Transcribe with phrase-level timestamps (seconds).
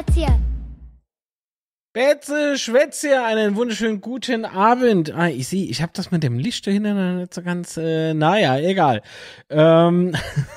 [0.00, 0.46] Schwätzchen.
[1.92, 5.12] Betze Schwätze, einen wunderschönen guten Abend.
[5.12, 8.58] Ah, ich sehe, ich habe das mit dem Licht dahinter nicht so ganz, äh, naja,
[8.58, 9.02] egal.
[9.50, 10.14] Ähm,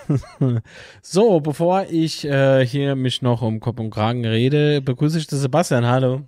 [1.02, 5.40] so, bevor ich äh, hier mich noch um Kopf und Kragen rede, begrüße ich den
[5.40, 5.86] Sebastian.
[5.86, 6.22] Hallo.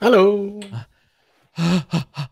[0.00, 0.60] Hallo.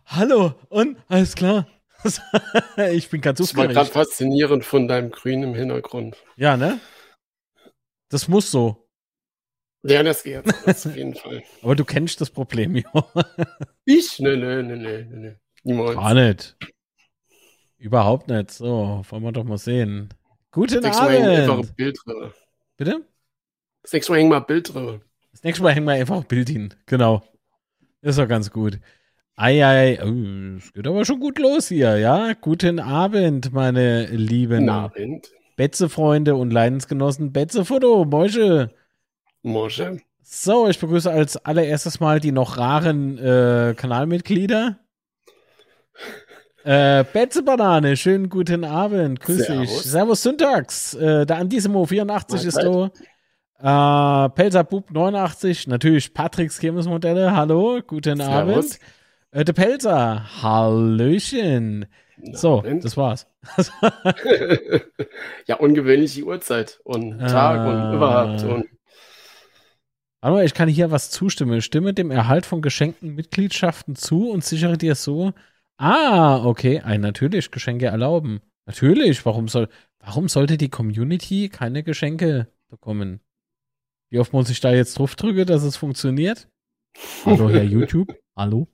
[0.07, 1.67] Hallo, und alles klar.
[2.91, 6.17] ich bin ganz Das war gerade faszinierend von deinem Grün im Hintergrund.
[6.35, 6.79] Ja, ne?
[8.09, 8.82] Das muss so.
[9.83, 10.43] Ja, das geht.
[10.65, 11.43] Das auf jeden Fall.
[11.61, 12.83] Aber du kennst das Problem, ja.
[13.85, 14.17] Ich?
[14.19, 15.31] Nö, nö, nö, nö, nö.
[15.63, 15.95] Niemals.
[15.95, 16.55] Gar nicht.
[17.77, 18.51] Überhaupt nicht.
[18.51, 20.09] So, wollen wir doch mal sehen.
[20.51, 21.69] Guten Das nächste Mal einfach Abend.
[21.69, 22.31] ein Bild drin.
[22.77, 23.01] Bitte?
[23.81, 25.01] Das nächste Mal hängen wir ein Bild drin.
[25.31, 26.73] Das nächste Mal hängen wir einfach ein Bild hin.
[26.85, 27.23] Genau.
[28.01, 28.79] Ist doch ganz gut.
[29.35, 32.33] Ei, ei, oh, es geht aber schon gut los hier, ja?
[32.33, 35.31] Guten Abend, meine lieben Guten Abend.
[35.55, 37.33] Betze-Freunde und Leidensgenossen.
[37.33, 38.69] Betze-Foto, Mäusche.
[39.43, 39.99] Mosche.
[40.23, 44.79] So, ich begrüße als allererstes mal die noch raren äh, Kanalmitglieder.
[46.65, 49.19] Äh, Betze Banane, schönen guten Abend.
[49.19, 49.47] Grüß dich.
[49.47, 49.83] Servus.
[49.83, 50.93] Servus Syntax.
[50.93, 54.25] Äh, der Antisimo 84 ist da.
[54.25, 55.67] Äh, Pelzer Bub 89.
[55.67, 57.35] Natürlich Patricks Kirmesmodelle.
[57.35, 58.55] Hallo, guten Servus.
[58.55, 58.79] Abend.
[59.31, 60.41] Äh, der Pelzer.
[60.41, 61.85] Hallöchen.
[62.31, 62.85] So, Abend.
[62.85, 63.27] das war's.
[65.47, 68.43] ja, ungewöhnliche Uhrzeit und Tag und überhaupt.
[68.43, 68.67] Und
[70.23, 71.61] Aber ich kann hier was zustimmen.
[71.61, 75.33] Stimme dem Erhalt von geschenkten Mitgliedschaften zu und sichere dir so.
[75.75, 76.79] Ah, okay.
[76.79, 78.39] Ein natürlich Geschenke erlauben.
[78.65, 79.25] Natürlich.
[79.25, 79.67] Warum soll,
[79.99, 83.19] warum sollte die Community keine Geschenke bekommen?
[84.11, 86.47] Wie oft muss ich da jetzt drauf drücken, dass es funktioniert?
[87.25, 88.17] Hallo, Herr YouTube.
[88.37, 88.69] Hallo.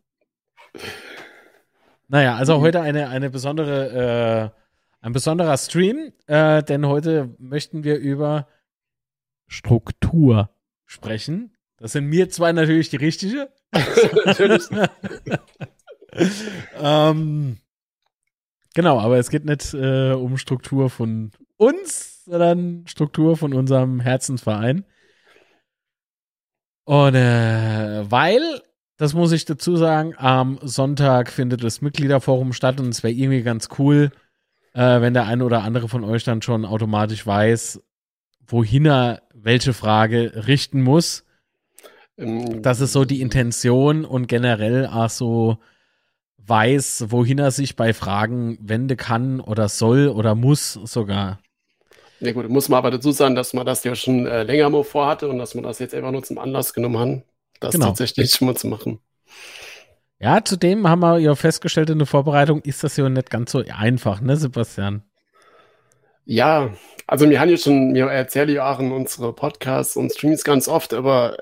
[2.10, 7.98] Naja, also heute eine, eine besondere, äh, ein besonderer Stream, äh, denn heute möchten wir
[7.98, 8.48] über
[9.48, 10.52] Struktur
[10.90, 11.56] sprechen.
[11.78, 13.50] Das sind mir zwei natürlich die richtige.
[14.26, 14.64] natürlich.
[16.78, 17.58] ähm,
[18.74, 24.84] genau, aber es geht nicht äh, um Struktur von uns, sondern Struktur von unserem Herzensverein.
[26.86, 28.42] Und äh, weil,
[28.98, 33.44] das muss ich dazu sagen, am Sonntag findet das Mitgliederforum statt und es wäre irgendwie
[33.44, 34.10] ganz cool,
[34.74, 37.80] äh, wenn der eine oder andere von euch dann schon automatisch weiß,
[38.48, 41.26] wohin er welche Frage richten muss.
[42.18, 45.58] Ähm, Das ist so die Intention und generell auch so
[46.38, 51.40] weiß, wohin er sich bei Fragen wenden kann oder soll oder muss sogar.
[52.20, 54.84] Ja gut, muss man aber dazu sagen, dass man das ja schon äh, länger mal
[54.84, 57.24] vorhatte und dass man das jetzt einfach nur zum Anlass genommen hat,
[57.62, 57.88] das Genau.
[57.88, 59.00] tatsächlich mal zu machen.
[60.20, 63.64] Ja, zudem haben wir ja festgestellt in der Vorbereitung, ist das ja nicht ganz so
[63.74, 65.04] einfach, ne, Sebastian?
[66.32, 66.70] Ja,
[67.08, 70.68] also wir haben ja schon, wir erzählen ja auch in unsere Podcasts und Streams ganz
[70.68, 71.36] oft über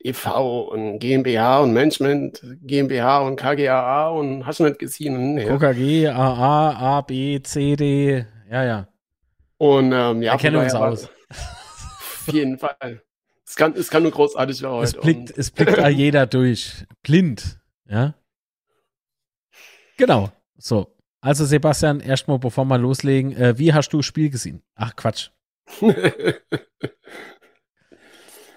[0.00, 0.64] e.V.
[0.64, 5.36] und GmbH und Management, GmbH und KGAA und hast du nicht gesehen?
[5.36, 5.48] Nee.
[5.48, 8.88] OKG, AA, A, B, C, D, ja, ja.
[9.56, 11.08] Und ähm, ja, Wir kennen uns aus.
[11.30, 13.00] Auf jeden Fall.
[13.46, 16.84] Es kann, es kann nur großartig werden Es blickt, es blickt jeder durch.
[17.02, 18.12] Blind, ja.
[19.96, 20.28] Genau,
[20.58, 20.93] so.
[21.24, 24.60] Also Sebastian, erstmal bevor wir loslegen, äh, wie hast du das Spiel gesehen?
[24.74, 25.30] Ach Quatsch.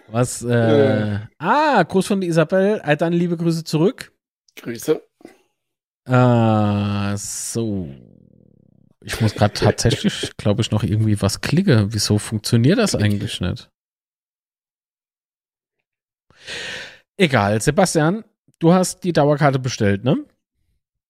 [0.10, 0.44] Was?
[0.44, 2.82] Äh, ah, Gruß von Isabel.
[2.84, 4.12] Äh, dann liebe Grüße zurück.
[4.58, 5.02] Grüße.
[6.10, 7.88] Äh, so.
[9.02, 11.94] Ich muss gerade tatsächlich, glaube ich, noch irgendwie was klicken.
[11.94, 13.72] Wieso funktioniert das eigentlich nicht?
[17.16, 18.26] Egal, Sebastian,
[18.60, 20.26] du hast die Dauerkarte bestellt, ne?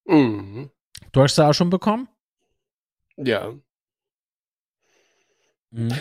[0.06, 0.70] Mhm.
[1.12, 2.08] Du hast sie auch schon bekommen?
[3.18, 3.54] Ja.
[5.72, 5.94] Mhm.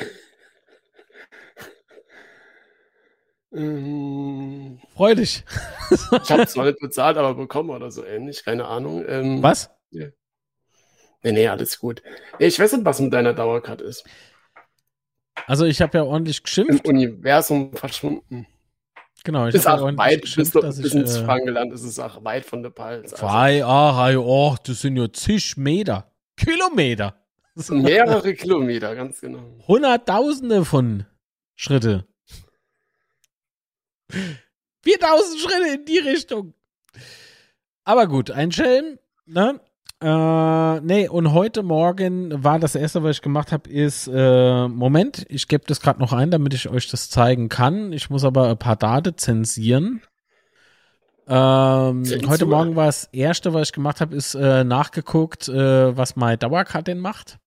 [3.53, 5.45] Ähm, Freu dich.
[5.91, 9.05] Ich habe zwar nicht bezahlt, aber bekommen oder so ähnlich, keine Ahnung.
[9.09, 9.71] Ähm, Was?
[9.91, 12.03] Nee, nee, alles gut.
[12.39, 14.05] Nee, ich weiß nicht, was mit deiner Dauerkarte ist.
[15.47, 16.87] Also ich habe ja ordentlich Im geschimpft.
[16.87, 18.47] Universum verschwunden.
[19.27, 20.95] Genau, ich Ist auch weit, bis, dass bis ich...
[20.95, 23.13] ins Äh, Frankenland ist es auch weit von der Palz.
[23.13, 26.13] Also, zwei, ah, oh, das sind ja zig Meter.
[26.37, 27.17] Kilometer.
[27.57, 29.41] das sind mehrere Kilometer, ganz genau.
[29.67, 31.07] Hunderttausende von
[31.57, 32.07] Schritte.
[34.85, 36.55] 4000 Schritte in die Richtung.
[37.83, 39.59] Aber gut, ein Schelm, ne?
[40.03, 45.25] Äh, nee, und heute Morgen war das erste, was ich gemacht habe, ist, äh, Moment,
[45.31, 47.93] ich gebe das gerade noch ein, damit ich euch das zeigen kann.
[47.93, 50.03] Ich muss aber ein paar Daten zensieren.
[51.29, 56.15] Ähm, heute Morgen war das erste, was ich gemacht habe, ist äh, nachgeguckt, äh, was
[56.15, 57.39] meine Dauerkarte denn macht.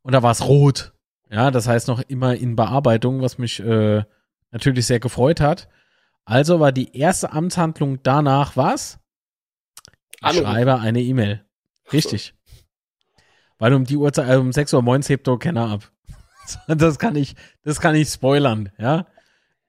[0.00, 0.92] Und da war es rot.
[1.30, 4.02] Ja, das heißt noch immer in Bearbeitung, was mich äh,
[4.50, 5.68] natürlich sehr gefreut hat.
[6.24, 8.98] Also war die erste Amtshandlung danach was?
[10.24, 11.44] Ich schreibe eine E-Mail.
[11.92, 12.34] Richtig.
[13.58, 15.90] Weil um die Uhrzeit, also um 6 Uhr morgens hebt der Kenner ab.
[16.66, 19.06] Das kann ich, das kann ich spoilern, ja.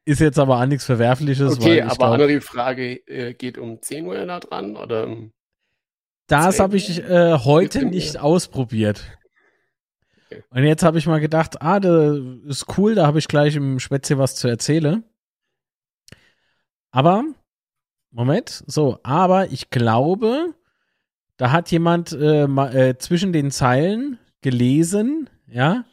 [0.05, 3.79] Ist jetzt aber auch nichts Verwerfliches, weil Okay, aber glaub, andere Frage, äh, geht um
[3.79, 5.31] 10 Uhr nah dran oder um
[6.27, 9.03] das habe ich äh, heute nicht ausprobiert.
[10.25, 10.43] Okay.
[10.49, 13.79] Und jetzt habe ich mal gedacht, ah, das ist cool, da habe ich gleich im
[13.79, 15.03] Spätzle was zu erzählen.
[16.91, 17.23] Aber,
[18.11, 20.53] Moment, so, aber ich glaube,
[21.37, 25.85] da hat jemand äh, ma- äh, zwischen den Zeilen gelesen, ja,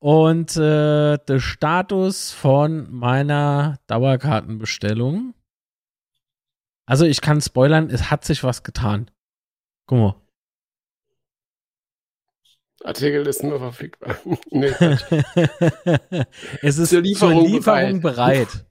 [0.00, 5.34] und äh, der Status von meiner Dauerkartenbestellung.
[6.86, 9.10] Also ich kann spoilern, es hat sich was getan.
[9.86, 10.14] Guck mal.
[12.84, 14.16] Artikel ist nur verfügbar.
[14.50, 14.66] nee,
[16.62, 18.66] es ist Zur zur Lieferung Lieferung, bereit.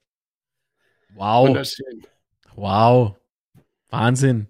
[1.14, 1.48] Wow.
[1.48, 2.06] wunderschön.
[2.54, 3.16] Wow.
[3.90, 4.48] Wahnsinn.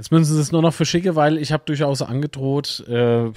[0.00, 3.30] Jetzt müssen sie es nur noch verschicken, weil ich habe durchaus angedroht, äh,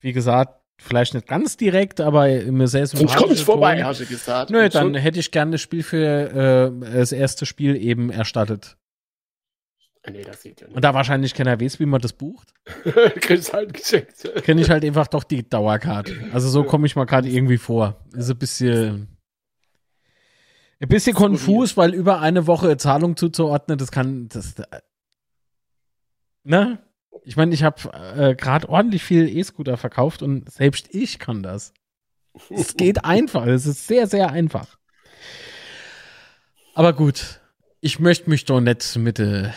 [0.00, 4.00] wie gesagt, vielleicht nicht ganz direkt, aber mir sehr Sonst komme ich sympathische vorbei, hast
[4.00, 4.50] du gesagt.
[4.50, 8.76] Nö, Und dann hätte ich gerne das Spiel für äh, das erste Spiel eben erstattet.
[10.02, 10.82] Ah, nee, das sieht ja Und nicht.
[10.82, 12.52] da wahrscheinlich keiner weiß, wie man das bucht,
[13.20, 14.28] Kriegst halt geschenkt.
[14.42, 16.16] kenne ich halt einfach doch die Dauerkarte.
[16.32, 17.94] Also so komme ich mal gerade irgendwie vor.
[18.12, 19.06] Ist ein bisschen
[20.80, 24.56] ein bisschen konfus, weil über eine Woche Zahlung zuzuordnen, das kann das
[26.48, 26.78] ne?
[27.24, 31.74] Ich meine, ich habe äh, gerade ordentlich viel E-Scooter verkauft und selbst ich kann das.
[32.50, 34.78] Es geht einfach, es ist sehr sehr einfach.
[36.74, 37.40] Aber gut,
[37.80, 39.50] ich möchte mich doch nicht mit äh,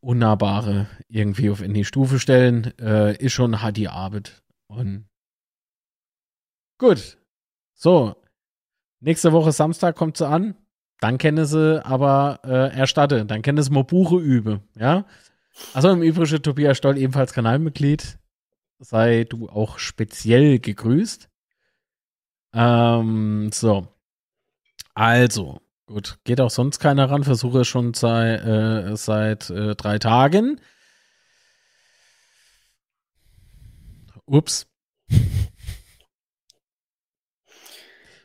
[0.00, 2.76] Unnahbare irgendwie auf in die Stufe stellen.
[2.78, 4.42] Äh, ist schon hart die Arbeit.
[4.66, 5.06] Und
[6.78, 7.18] gut.
[7.74, 8.16] So.
[9.00, 10.54] Nächste Woche Samstag kommt sie an.
[11.00, 13.24] Dann kennen sie aber äh, erstatte.
[13.24, 14.60] Dann kennen sie mal Buche übe.
[14.76, 15.06] Ja.
[15.74, 18.18] Also im Übrigen, Tobias Stoll, ebenfalls Kanalmitglied.
[18.78, 21.28] Sei du auch speziell gegrüßt.
[22.54, 23.88] Ähm, so.
[24.94, 26.18] Also, gut.
[26.24, 27.24] Geht auch sonst keiner ran.
[27.24, 30.60] Versuche schon sei, äh, seit äh, drei Tagen.
[34.26, 34.66] Ups.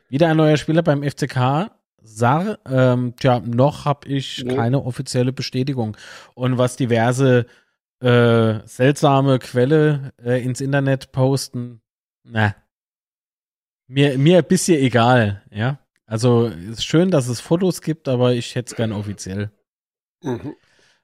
[0.08, 1.70] Wieder ein neuer Spieler beim FCK.
[2.00, 4.54] Sar, ähm, tja, noch habe ich Nee.
[4.54, 5.96] keine offizielle Bestätigung.
[6.34, 7.46] Und was diverse
[8.00, 11.80] äh, seltsame Quelle äh, ins Internet posten,
[12.22, 12.54] na,
[13.88, 15.78] mir, mir ein bisschen egal, ja.
[16.06, 19.50] Also ist schön, dass es Fotos gibt, aber ich hätte es gern offiziell.
[20.22, 20.54] Mhm.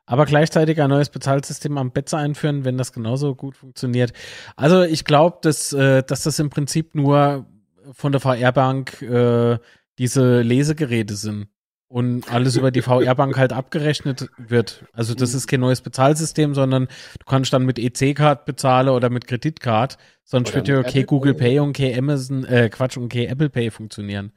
[0.06, 4.12] Aber gleichzeitig ein neues Bezahlsystem am Betze einführen, wenn das genauso gut funktioniert.
[4.56, 7.46] Also ich glaube, dass, äh, dass das im Prinzip nur
[7.92, 9.58] von der VR-Bank äh,
[9.98, 11.48] diese Lesegeräte sind
[11.88, 14.84] und alles über die VR-Bank halt abgerechnet wird.
[14.92, 19.26] Also das ist kein neues Bezahlsystem, sondern du kannst dann mit EC-Card bezahlen oder mit
[19.26, 19.96] Kreditcard.
[20.24, 21.50] Sonst Oder wird ja okay Apple Google Pay.
[21.50, 24.32] Pay und okay Amazon, äh, Quatsch, und okay Apple Pay funktionieren.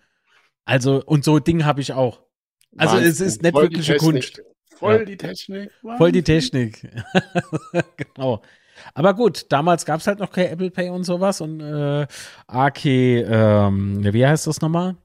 [0.65, 2.21] Also, und so Ding habe ich auch.
[2.77, 3.27] Also es Wahnsinn.
[3.27, 3.97] ist nicht Voll wirkliche.
[3.97, 4.41] Kunst.
[4.75, 5.71] Voll die Technik.
[5.97, 6.23] Voll die Wahnsinn.
[6.23, 6.87] Technik.
[7.97, 8.43] genau.
[8.93, 12.05] Aber gut, damals gab es halt noch kein Apple Pay und sowas und äh,
[12.45, 14.95] AK, ähm, wie heißt das nochmal?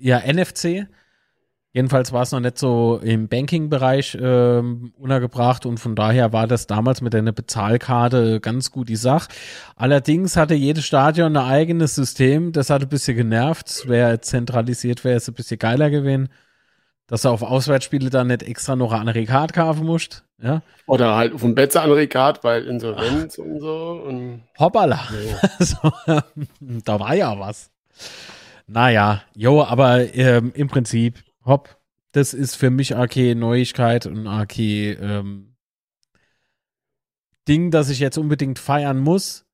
[0.00, 0.86] Ja, NFC.
[1.72, 6.66] Jedenfalls war es noch nicht so im Banking-Bereich ähm, untergebracht und von daher war das
[6.66, 9.28] damals mit einer Bezahlkarte ganz gut die Sache.
[9.76, 13.68] Allerdings hatte jedes Stadion ein eigenes System, das hat ein bisschen genervt.
[13.68, 16.28] Es wäre zentralisiert, wäre es ein bisschen geiler gewesen
[17.10, 20.24] dass du auf Auswärtsspiele dann nicht extra noch eine andere Karte kaufen musst.
[20.40, 20.62] Ja.
[20.86, 24.02] Oder halt auf dem Bett an Rekat, weil Insolvenz und so.
[24.06, 25.00] Und Hoppala.
[25.58, 25.92] so,
[26.60, 27.70] da war ja was.
[28.72, 31.76] Naja, jo, aber ähm, im Prinzip, hopp,
[32.12, 35.56] das ist für mich AK Neuigkeit und AK ähm,
[37.48, 39.44] Ding, das ich jetzt unbedingt feiern muss,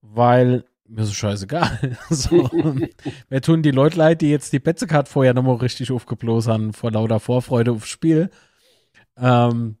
[0.00, 1.98] weil mir ist scheißegal.
[2.10, 2.48] so,
[3.30, 6.92] mir tun die Leute leid, die jetzt die Betzecard vorher nochmal richtig aufgeblosen haben, vor
[6.92, 8.30] lauter Vorfreude aufs Spiel.
[9.16, 9.76] Ähm,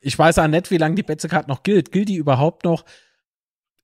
[0.00, 1.92] ich weiß auch nicht, wie lange die Betzecard noch gilt.
[1.92, 2.84] Gilt die überhaupt noch?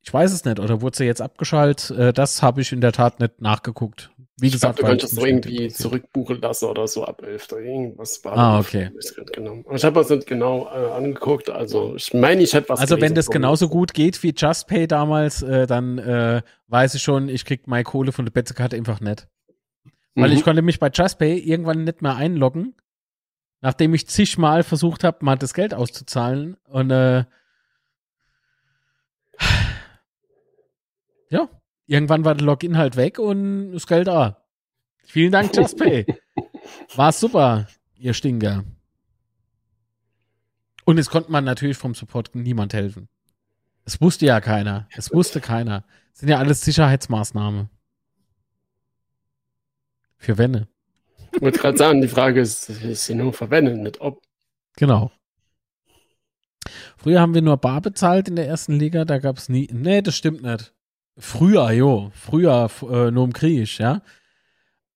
[0.09, 0.59] Ich weiß es nicht.
[0.59, 1.91] Oder wurde sie jetzt abgeschaltet?
[1.91, 4.11] Äh, das habe ich in der Tat nicht nachgeguckt.
[4.41, 7.53] Wie ich gesagt, du weil könntest es irgendwie zurückbuchen lassen oder so ab 11.
[7.53, 8.33] oder irgendwas war.
[8.39, 8.91] Ah, okay.
[8.99, 9.63] Ich Genau.
[9.69, 11.51] Habe das nicht genau äh, angeguckt.
[11.51, 15.43] Also ich meine, ich hätte was Also wenn das genauso gut geht wie JustPay damals,
[15.43, 19.29] äh, dann äh, weiß ich schon, ich krieg meine Kohle von der Betzecard einfach nicht.
[20.15, 20.37] Weil Mhm.
[20.37, 22.75] ich konnte mich bei JustPay irgendwann nicht mehr einloggen,
[23.61, 26.57] nachdem ich zigmal versucht habe, mal das Geld auszuzahlen.
[26.65, 27.25] Und äh,
[31.89, 34.45] irgendwann war der Login halt weg und das Geld da.
[35.05, 36.07] Vielen Dank, JustPay.
[36.95, 37.67] War super,
[37.97, 38.65] ihr Stinker.
[40.85, 43.09] Und es konnte man natürlich vom Support niemand helfen.
[43.85, 44.87] Es wusste ja keiner.
[44.95, 45.85] Es wusste keiner.
[46.11, 47.71] Das sind ja alles Sicherheitsmaßnahmen.
[50.19, 50.69] Für Wenne.
[51.33, 54.23] Ich wollte gerade sagen, die Frage ist, ist sie nur verwendet, mit ob.
[54.77, 55.11] Genau.
[56.99, 59.69] Früher haben wir nur bar bezahlt in der ersten Liga, da gab es nie.
[59.73, 60.75] Nee, das stimmt nicht.
[61.19, 62.11] Früher, jo.
[62.15, 64.03] Früher äh, nur im Krieg, ja.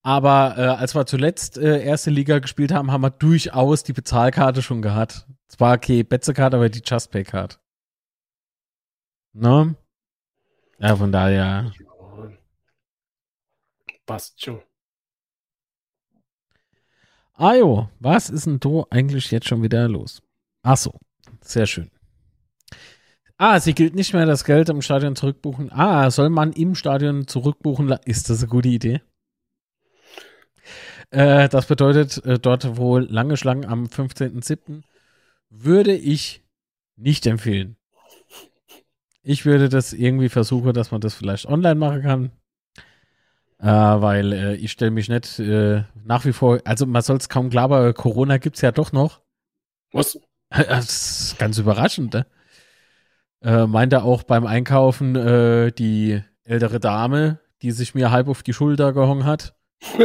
[0.02, 4.62] Aber äh, als wir zuletzt äh, erste Liga gespielt haben, haben wir durchaus die Bezahlkarte
[4.62, 5.26] schon gehabt.
[5.48, 7.60] Zwar okay, Betze-Karte, aber die Just Pay-Card.
[9.32, 9.76] Ne?
[10.78, 11.72] Ja, von daher.
[14.06, 14.60] Passt schon.
[17.34, 20.22] Ajo, was ist denn da eigentlich jetzt schon wieder los?
[20.62, 20.98] Ach so,
[21.40, 21.90] sehr schön.
[23.38, 25.72] Ah, sie gilt nicht mehr das Geld im Stadion zurückbuchen.
[25.72, 27.90] Ah, soll man im Stadion zurückbuchen?
[28.04, 29.00] Ist das eine gute Idee?
[31.10, 34.82] Äh, das bedeutet, äh, dort wohl lange Schlangen am 15.07.
[35.50, 36.42] würde ich
[36.96, 37.76] nicht empfehlen.
[39.22, 42.30] Ich würde das irgendwie versuchen, dass man das vielleicht online machen kann.
[43.58, 47.28] Äh, weil äh, ich stelle mich nicht äh, nach wie vor, also man soll es
[47.28, 49.20] kaum glauben, aber Corona gibt es ja doch noch.
[49.92, 50.18] Was?
[50.50, 52.26] Das ist ganz überraschend, ne?
[53.42, 58.52] Äh, meinte auch beim Einkaufen äh, die ältere Dame, die sich mir halb auf die
[58.52, 59.56] Schulter gehongen hat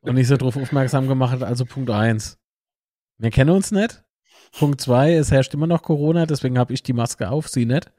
[0.00, 2.38] und ich so darauf aufmerksam gemacht hat, also Punkt 1.
[3.18, 4.02] Wir kennen uns nicht.
[4.58, 7.92] Punkt 2, es herrscht immer noch Corona, deswegen habe ich die Maske auf, sie nicht.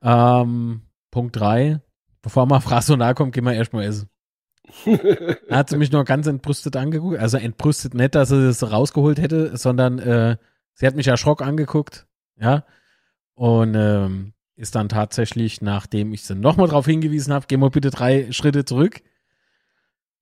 [0.00, 1.80] Ähm, Punkt 3,
[2.22, 4.08] bevor man Fraß so nahe kommt, gehen wir erstmal essen.
[5.48, 7.18] da hat sie mich nur ganz entbrüstet angeguckt.
[7.18, 10.36] Also entbrüstet nicht, dass sie es rausgeholt hätte, sondern äh,
[10.72, 12.06] sie hat mich erschrocken angeguckt.
[12.36, 12.64] Ja.
[13.34, 17.90] Und ähm, ist dann tatsächlich, nachdem ich sie nochmal darauf hingewiesen habe, geh mal bitte
[17.90, 19.02] drei Schritte zurück,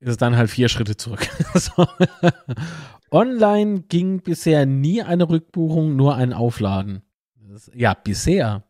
[0.00, 1.28] ist es dann halt vier Schritte zurück.
[1.54, 1.86] so.
[3.10, 7.02] Online ging bisher nie eine Rückbuchung, nur ein Aufladen.
[7.36, 8.64] Das, ja, bisher.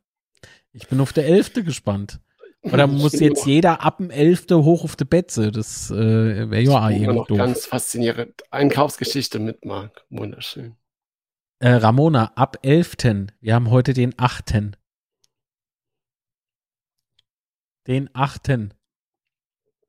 [0.73, 2.21] Ich bin auf der Elfte gespannt.
[2.63, 5.51] Oder muss jetzt jeder ab dem Elfte hoch auf die Betze?
[5.51, 7.39] Das äh, wäre ja irgendwie noch doof.
[7.39, 8.43] ganz faszinierend.
[8.51, 10.05] Einkaufsgeschichte mit Marc.
[10.11, 10.77] Wunderschön.
[11.63, 12.97] Äh, Ramona, ab 11.
[13.39, 14.73] Wir haben heute den 8.
[17.87, 18.75] Den 8.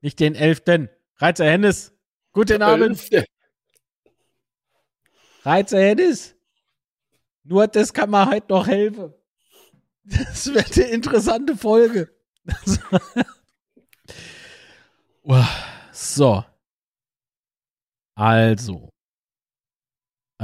[0.00, 0.88] Nicht den 11.
[1.16, 1.92] Reizer Hennes.
[2.30, 3.10] Guten Abend.
[5.42, 6.36] Reizer Hennes.
[7.42, 9.12] Nur das kann man heute noch helfen.
[10.04, 12.14] Das wird eine interessante Folge.
[15.90, 16.44] so.
[18.14, 18.93] Also.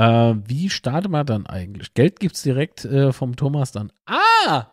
[0.00, 1.92] Äh, wie startet man dann eigentlich?
[1.92, 3.92] Geld gibt es direkt äh, vom Thomas dann.
[4.06, 4.72] Ah!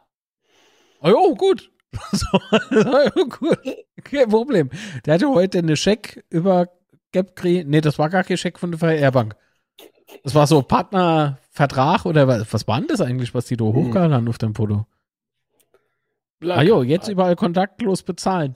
[1.01, 1.69] Oh, gut.
[2.13, 2.27] so,
[3.29, 3.59] gut.
[4.05, 4.69] Kein Problem.
[5.05, 6.69] Der hatte heute eine Scheck über
[7.11, 7.65] Gapcre.
[7.65, 9.35] Nee, das war gar kein Scheck von der VR-Bank.
[10.23, 13.73] Das war so Partnervertrag oder was, was war denn das eigentlich, was die da hm.
[13.73, 14.87] hochgehalten haben auf dem Foto?
[16.39, 16.59] Black.
[16.59, 18.55] Ah jo, jetzt überall kontaktlos bezahlen.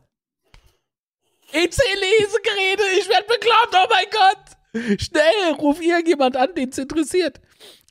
[1.52, 4.61] EC-Lesegeräte, ich werde bekloppt, oh mein Gott!
[4.74, 7.42] Schnell, ruf irgendjemand an, den es interessiert.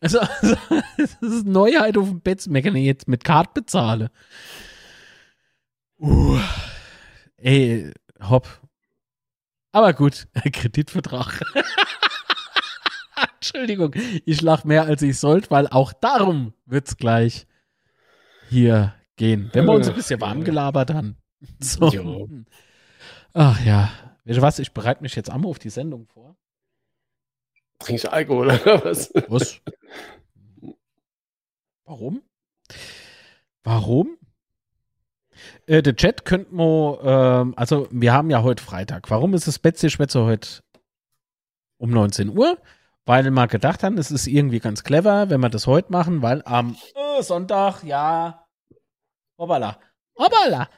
[0.00, 0.56] Also, also,
[0.96, 2.46] das ist Neuheit auf dem Bett.
[2.48, 4.08] Wir können jetzt mit Card bezahlen.
[5.98, 6.38] Uh,
[7.36, 8.48] ey, hopp.
[9.72, 11.42] Aber gut, Kreditvertrag.
[13.34, 13.94] Entschuldigung,
[14.24, 17.46] ich lache mehr als ich sollte, weil auch darum wird es gleich
[18.48, 19.50] hier gehen.
[19.52, 21.16] Wenn wir uns ein bisschen warm gelabert haben.
[21.60, 22.28] So.
[23.32, 23.90] Ach ja.
[24.24, 24.58] Weißt du was?
[24.58, 26.36] Ich bereite mich jetzt einmal auf die Sendung vor.
[27.80, 29.10] Trinkst du Alkohol oder was?
[29.28, 29.60] Was?
[31.84, 32.22] Warum?
[33.64, 34.16] Warum?
[35.66, 39.10] Äh, der Chat könnte man, äh, also wir haben ja heute Freitag.
[39.10, 40.62] Warum ist das Betze Schwätze heute
[41.78, 42.58] um 19 Uhr?
[43.06, 46.42] Weil wir gedacht haben, es ist irgendwie ganz clever, wenn wir das heute machen, weil
[46.44, 48.46] am äh, Sonntag, ja,
[49.38, 49.80] hoppala,
[50.16, 50.68] hoppala,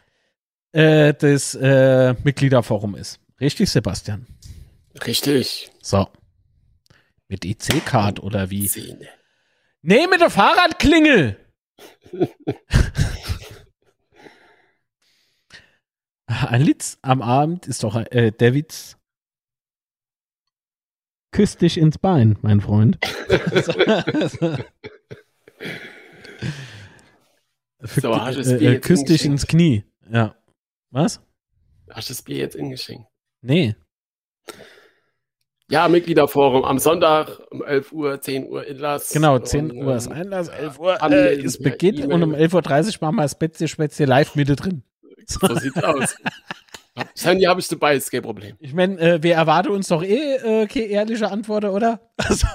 [0.71, 3.21] äh, das äh, Mitgliederforum ist.
[3.41, 4.27] Richtig, Sebastian?
[5.05, 5.71] Richtig.
[5.83, 6.07] So.
[7.33, 8.67] Mit EC-Card oder wie?
[8.67, 9.09] Zähne.
[9.81, 11.39] Nee, mit der Fahrradklingel.
[16.27, 18.99] Ein Litz am Abend ist doch äh, der Witz.
[21.31, 22.99] Küss dich ins Bein, mein Freund.
[27.81, 29.85] so, hast Bier äh, küss dich ins Knie.
[30.11, 30.37] Ja.
[30.91, 31.23] Was?
[31.89, 33.09] Hast du das Bier jetzt ingeschenkt?
[33.41, 33.75] Nee.
[35.73, 39.09] Ja, Mitgliederforum am Sonntag um 11 Uhr, 10 Uhr Inlass.
[39.11, 42.35] Genau, 10 und, Uhr ist ähm, Einlass, 11 Uhr äh, ist Beginn e und um
[42.35, 44.83] 11.30 Uhr machen wir Spätzle Spätzle live Mitte drin.
[45.27, 46.15] So sieht's aus.
[46.95, 48.55] Das Handy habe ich dabei, ist kein Problem.
[48.61, 52.01] Ich meine, äh, wir erwarten uns doch eh äh, keine ehrliche Antwort, oder?
[52.19, 52.47] Also,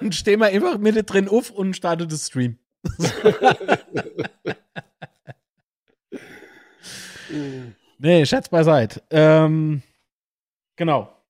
[0.00, 2.56] dann stehen wir einfach mit drin auf und starten das Stream.
[7.98, 9.02] nee, Scherz beiseite.
[9.10, 9.82] Ähm,
[10.76, 11.21] genau.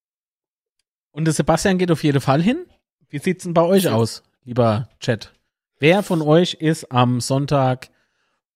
[1.13, 2.67] Und der Sebastian geht auf jeden Fall hin.
[3.09, 5.33] Wie sieht's denn bei euch aus, lieber Chat?
[5.79, 7.91] Wer von euch ist am Sonntag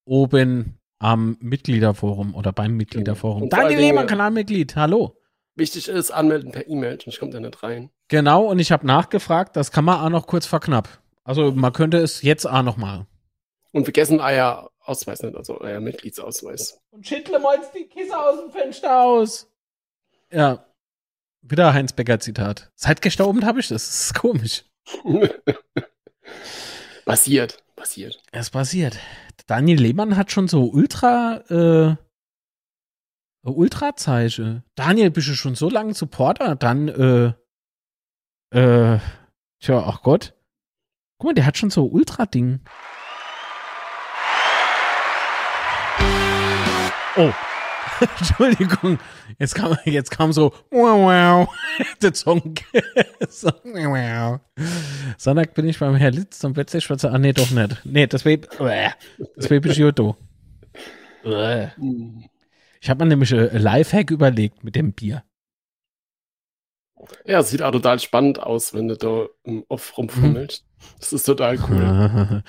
[0.04, 3.42] oben am Mitgliederforum oder beim Mitgliederforum?
[3.42, 5.16] Und allen Daniel Lehmann, Kanalmitglied, hallo.
[5.54, 7.90] Wichtig ist, anmelden per E-Mail, sonst kommt er nicht rein.
[8.08, 10.88] Genau, und ich habe nachgefragt, das kann man auch noch kurz verknapp.
[11.24, 13.06] Also man könnte es jetzt auch noch mal.
[13.72, 16.80] Und vergessen euer Ausweis nicht, also euer Mitgliedsausweis.
[16.90, 19.50] Und schüttle mal jetzt die Kisse aus dem Fenster aus.
[20.30, 20.64] Ja.
[21.48, 22.72] Wieder Heinz Becker Zitat.
[22.74, 23.86] Seit gestern Abend habe ich das.
[23.86, 24.64] Das ist komisch.
[27.04, 28.20] Passiert, passiert.
[28.32, 28.98] Es passiert.
[29.46, 31.96] Daniel Lehmann hat schon so ultra, äh,
[33.44, 34.64] Ultra-Zeichen.
[34.74, 36.56] Daniel, bist du schon so lange Supporter?
[36.56, 37.32] Dann, äh,
[38.50, 38.98] äh,
[39.60, 40.34] tja, ach Gott.
[41.18, 42.60] Guck mal, der hat schon so Ultra-Ding.
[47.16, 47.32] Oh.
[48.18, 48.98] Entschuldigung.
[49.38, 51.48] Jetzt kam, jetzt kam so, wow, wow,
[52.02, 52.54] der Song.
[53.28, 54.40] so, wow.
[55.16, 57.80] Sonntag bin ich beim Herr Litz und plötzlich schwarze, ah, nee, doch nicht.
[57.84, 58.46] Nee, das Baby,
[59.36, 60.16] das Baby Giotto.
[61.24, 65.24] Ich habe mir nämlich ein Lifehack überlegt mit dem Bier.
[67.24, 70.64] Ja, sieht auch total spannend aus, wenn du da im Off rumfummelst.
[70.98, 72.42] Das ist total cool.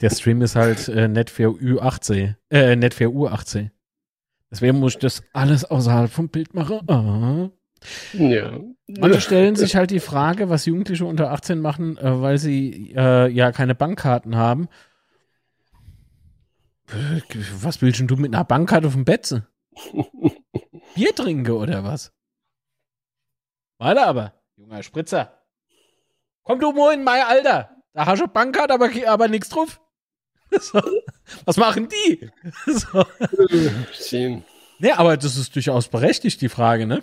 [0.00, 2.34] Der Stream ist halt äh, nett für U18.
[2.50, 3.70] Äh, nett für U18.
[4.50, 6.80] Deswegen muss ich das alles außerhalb vom Bild machen.
[6.88, 7.50] Ah.
[8.12, 8.60] Ja.
[8.88, 13.28] Manche stellen sich halt die Frage, was Jugendliche unter 18 machen, äh, weil sie äh,
[13.28, 14.68] ja keine Bankkarten haben.
[17.62, 19.46] Was willst denn du mit einer Bankkarte auf dem Betze?
[20.94, 22.12] Bier trinke oder was?
[23.78, 25.40] Weiter aber, junger Spritzer.
[26.42, 27.76] Komm du mal in mein Alter.
[27.92, 29.80] Da hast du Bankkarte, aber, aber nichts drauf.
[30.58, 30.82] So.
[31.44, 32.30] Was machen die?
[32.66, 33.04] So.
[33.92, 34.44] Schön.
[34.78, 37.02] Nee, aber das ist durchaus berechtigt, die Frage, ne?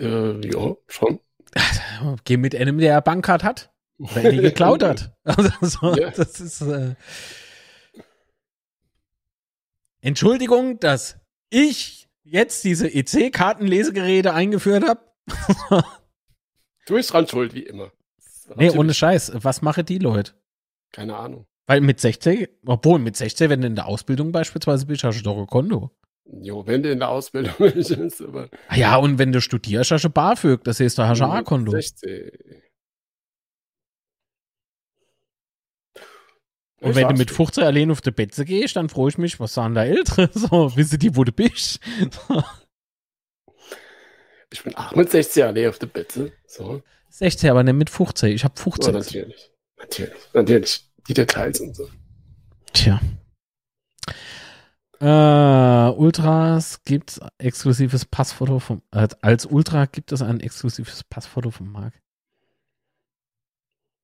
[0.00, 1.20] Äh, ja, schon.
[2.24, 3.70] Geh mit einem, der eine Bankkarte hat.
[3.98, 5.12] Oder die geklaut hat.
[5.24, 6.10] Also, so, Ja.
[6.10, 6.60] Das ist.
[6.60, 6.94] Äh
[10.00, 11.18] Entschuldigung, dass
[11.50, 15.00] ich jetzt diese EC-Kartenlesegeräte eingeführt habe.
[16.86, 17.90] Du bist dran schuld, wie immer.
[18.54, 19.32] nee, ohne Scheiß.
[19.34, 20.34] Was machen die Leute?
[20.92, 21.46] Keine Ahnung.
[21.68, 25.22] Weil mit 16, obwohl mit 16, wenn du in der Ausbildung beispielsweise bist, hast du
[25.22, 25.90] doch ein Konto.
[26.24, 28.48] Jo, wenn du in der Ausbildung bist, aber.
[28.68, 31.30] Ah Ja, und wenn du studierst, hast du BAföG, das heißt, da hast du ein
[31.30, 31.70] A-Konto.
[31.72, 32.30] 16.
[36.80, 39.52] Und wenn du mit 15 allein auf die Betze gehst, dann freue ich mich, was
[39.52, 40.30] sagen da Ältere?
[40.32, 41.80] So, wissen die, wo du bist?
[42.28, 42.42] So.
[44.50, 46.32] Ich bin auch mit 16 allein auf der Bette.
[46.46, 46.82] So.
[47.10, 48.32] 16, aber nicht mit 15.
[48.32, 48.94] Ich habe Ja, 15.
[48.94, 49.50] natürlich.
[49.76, 50.18] Natürlich.
[50.32, 50.87] Natürlich.
[51.08, 51.88] Die Details und so.
[52.72, 53.00] Tja.
[55.00, 61.70] Äh, Ultras gibt's exklusives Passfoto vom, äh, als Ultra gibt es ein exklusives Passfoto vom
[61.70, 61.94] Marc.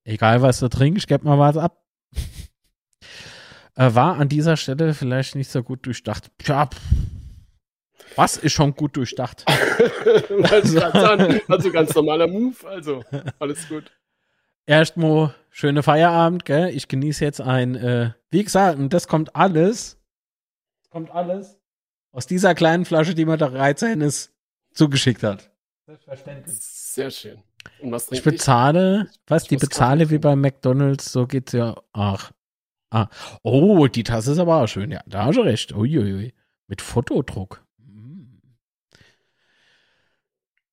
[0.05, 1.83] Egal was du trinkst, gib mal was ab.
[3.75, 6.31] äh, war an dieser Stelle vielleicht nicht so gut durchdacht.
[6.39, 6.71] Tja,
[8.17, 9.45] was ist schon gut durchdacht?
[10.63, 13.03] Sagen, also ganz normaler Move, also
[13.41, 13.91] alles gut.
[14.67, 16.69] Erstmal schöne Feierabend, gell?
[16.71, 19.99] Ich genieße jetzt ein, äh, wie gesagt, und das kommt alles,
[20.91, 21.57] kommt alles
[22.11, 24.35] aus dieser kleinen Flasche, die mir der Reizennis
[24.73, 25.53] zugeschickt hat.
[25.87, 26.59] Selbstverständlich.
[26.61, 27.43] Sehr schön.
[27.81, 32.33] Und was Ich bezahle, was, Ich die bezahle wie bei McDonalds, so geht's ja, ach.
[32.91, 33.09] Ah.
[33.43, 35.73] Oh, die Tasse ist aber auch schön, ja, da hast du recht.
[35.73, 36.35] Uiuiui.
[36.67, 37.65] Mit Fotodruck.
[37.79, 38.39] Mm.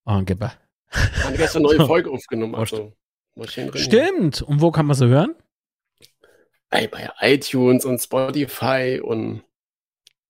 [0.06, 0.54] Angeber.
[0.90, 2.56] Wir haben gestern eine neue Folge aufgenommen.
[2.56, 2.94] Also.
[3.76, 4.42] Stimmt.
[4.42, 5.36] Und wo kann man sie hören?
[6.70, 6.90] Bei
[7.20, 9.44] iTunes und Spotify und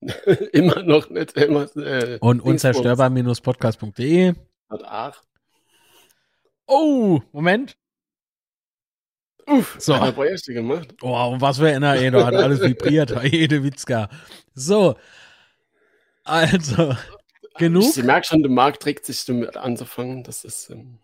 [0.54, 1.76] immer noch nicht immer.
[1.78, 4.34] Äh, Und unzerstörbar-podcast.de.
[6.68, 7.78] Oh, Moment.
[9.48, 10.00] Uff, So.
[10.00, 10.96] hat Projekte gemacht.
[11.02, 14.10] Oh, und was für einer, ey, da hat alles vibriert, jede Witzka.
[14.54, 14.96] So.
[16.24, 16.96] Also,
[17.58, 17.84] genug?
[17.96, 20.24] Ich merke schon, der Markt trägt sich damit anzufangen.
[20.24, 20.70] Das ist.
[20.70, 21.00] Ähm,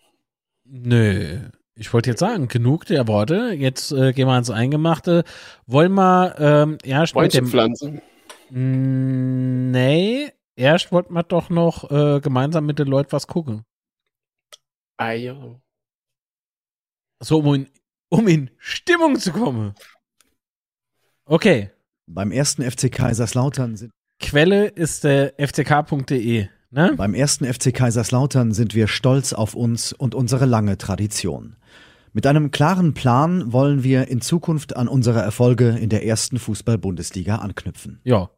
[0.63, 1.49] Nö.
[1.79, 3.53] Ich wollte jetzt sagen, genug der Worte.
[3.53, 5.23] Jetzt äh, gehen wir ans Eingemachte.
[5.67, 7.47] Wollen wir ähm, erst mit dem.
[7.47, 8.01] pflanzen.
[8.49, 13.63] Nee, erst wollten wir doch noch äh, gemeinsam mit den Leuten was gucken.
[14.97, 15.61] Ah, ja.
[17.19, 17.69] So, um in,
[18.09, 19.75] um in Stimmung zu kommen.
[21.25, 21.69] Okay.
[22.07, 26.47] Beim ersten FC Kaiserslautern sind Quelle ist der ftk.de.
[26.69, 26.93] Ne?
[26.97, 31.55] Beim ersten FC Kaiserslautern sind wir stolz auf uns und unsere lange Tradition.
[32.17, 37.35] Mit einem klaren Plan wollen wir in Zukunft an unsere Erfolge in der ersten Fußball-Bundesliga
[37.35, 37.99] anknüpfen.
[38.05, 38.31] Ja.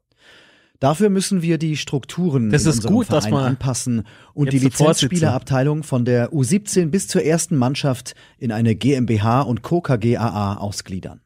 [0.82, 6.04] Dafür müssen wir die Strukturen Das in unserem gut, Verein anpassen und die Lizenzspielerabteilung von
[6.04, 9.80] der U17 bis zur ersten Mannschaft in eine GmbH und Co.
[9.80, 11.22] KGaA ausgliedern.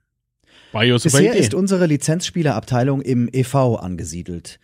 [0.73, 4.59] Bisher ist unsere Lizenzspielerabteilung im EV angesiedelt.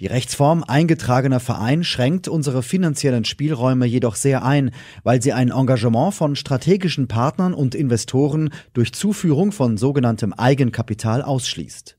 [0.00, 4.70] Die Rechtsform eingetragener Verein schränkt unsere finanziellen Spielräume jedoch sehr ein,
[5.02, 11.98] weil sie ein Engagement von strategischen Partnern und Investoren durch Zuführung von sogenanntem Eigenkapital ausschließt.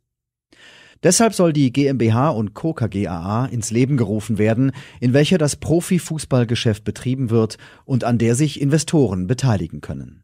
[1.03, 2.73] Deshalb soll die GmbH und Co.
[2.73, 8.61] KGaA ins Leben gerufen werden, in welcher das Profifußballgeschäft betrieben wird und an der sich
[8.61, 10.23] Investoren beteiligen können.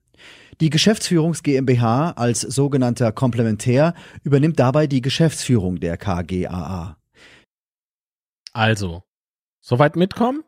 [0.61, 6.96] Die Geschäftsführungs GmbH als sogenannter Komplementär übernimmt dabei die Geschäftsführung der KGaA.
[8.61, 9.03] Also,
[9.61, 10.43] soweit mitkommen?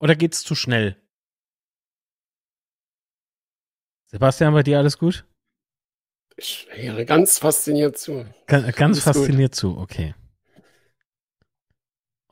[0.00, 0.96] Oder geht's zu schnell?
[4.06, 5.26] Sebastian, bei dir alles gut?
[6.38, 8.24] Ich höre ganz fasziniert zu.
[8.46, 9.14] Ga- Ganz Alles gut.
[9.14, 10.14] fasziniert zu, okay.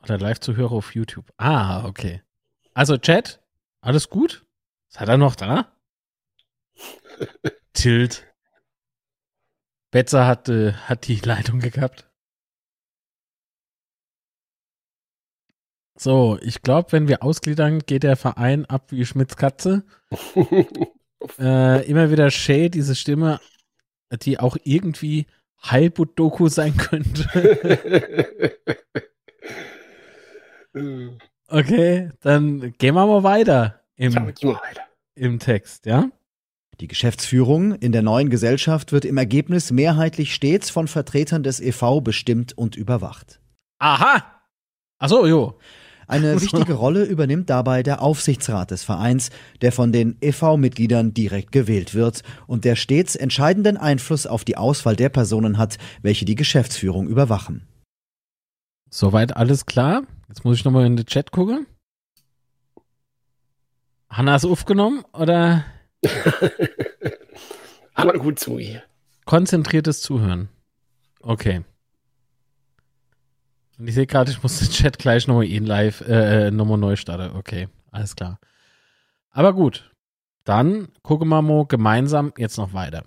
[0.01, 1.31] Oder Live-Zuhörer auf YouTube.
[1.37, 2.23] Ah, okay.
[2.73, 3.43] Also, Chat,
[3.81, 4.43] alles gut?
[4.87, 5.71] Seid ihr noch da?
[7.73, 8.25] Tilt.
[9.91, 12.10] Betzer hat, äh, hat die Leitung gehabt.
[16.03, 19.83] So, ich glaube, wenn wir ausgliedern, geht der Verein ab wie Schmitz Katze.
[21.37, 23.39] Äh, immer wieder Shay, diese Stimme,
[24.23, 25.27] die auch irgendwie
[25.63, 27.29] Heilbutt-Doku sein könnte.
[31.47, 34.81] okay, dann gehen wir mal weiter im, geh mal weiter.
[35.13, 36.09] im Text, ja?
[36.79, 42.01] Die Geschäftsführung in der neuen Gesellschaft wird im Ergebnis mehrheitlich stets von Vertretern des EV
[42.01, 43.39] bestimmt und überwacht.
[43.77, 44.41] Aha!
[44.97, 45.59] Achso, jo.
[46.11, 49.29] Eine wichtige Rolle übernimmt dabei der Aufsichtsrat des Vereins,
[49.61, 54.97] der von den EV-Mitgliedern direkt gewählt wird und der stets entscheidenden Einfluss auf die Auswahl
[54.97, 57.65] der Personen hat, welche die Geschäftsführung überwachen.
[58.89, 60.03] Soweit alles klar.
[60.27, 61.65] Jetzt muss ich nochmal in den Chat gucken.
[64.09, 65.63] Hanna ist aufgenommen oder
[67.95, 68.83] mal gut zu hier.
[69.23, 70.49] konzentriertes Zuhören?
[71.21, 71.63] Okay.
[73.81, 76.77] Und ich sehe gerade, ich muss den Chat gleich nochmal in live, äh, äh, nochmal
[76.77, 77.35] neu starten.
[77.35, 78.39] Okay, alles klar.
[79.31, 79.91] Aber gut.
[80.43, 83.03] Dann gucken wir mal gemeinsam jetzt noch weiter.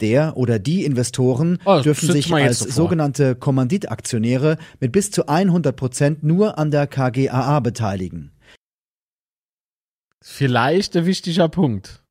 [0.00, 2.72] Der oder die Investoren Oh, dürfen sich als so vor.
[2.72, 8.32] sogenannte Kommanditaktionäre mit bis zu 100 Prozent nur an der KGaA beteiligen.
[10.20, 12.02] Vielleicht ein wichtiger Punkt.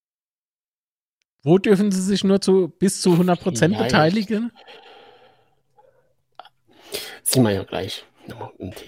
[1.43, 3.77] Wo dürfen sie sich nur zu bis zu 100% Vielleicht.
[3.83, 4.51] beteiligen?
[7.29, 8.05] Sehen wir ja gleich.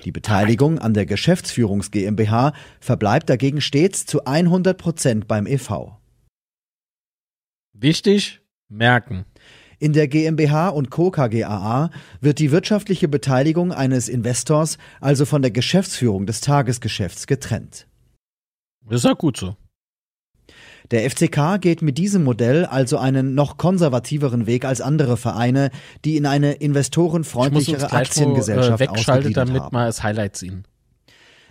[0.06, 5.97] Die Beteiligung an der Geschäftsführungs GmbH verbleibt dagegen stets zu 100 Prozent beim EV.
[7.73, 9.25] Wichtig, merken.
[9.78, 11.12] In der GmbH und Co.
[11.12, 11.89] KGaA
[12.21, 17.88] wird die wirtschaftliche Beteiligung eines Investors also von der Geschäftsführung des Tagesgeschäfts getrennt.
[18.86, 19.58] Das ist ja gut so.
[20.91, 25.69] Der FCK geht mit diesem Modell also einen noch konservativeren Weg als andere Vereine,
[26.04, 29.75] die in eine investorenfreundlichere mal, Aktiengesellschaft äh, wegschalten, ausgegliedert damit haben.
[29.75, 30.63] wir das Highlight ziehen.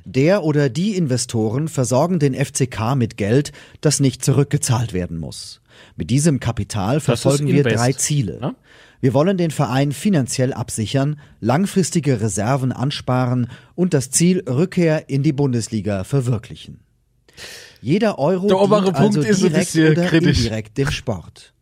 [0.05, 5.61] Der oder die Investoren versorgen den FCK mit Geld, das nicht zurückgezahlt werden muss.
[5.97, 8.41] Mit diesem Kapital verfolgen wir drei Ziele.
[8.41, 8.55] ne?
[9.01, 15.33] Wir wollen den Verein finanziell absichern, langfristige Reserven ansparen und das Ziel Rückkehr in die
[15.33, 16.81] Bundesliga verwirklichen.
[17.81, 20.39] Jeder Euro Der obere Punkt also ist ein direkt bisschen oder kritisch.
[20.39, 21.55] indirekt dem Sport.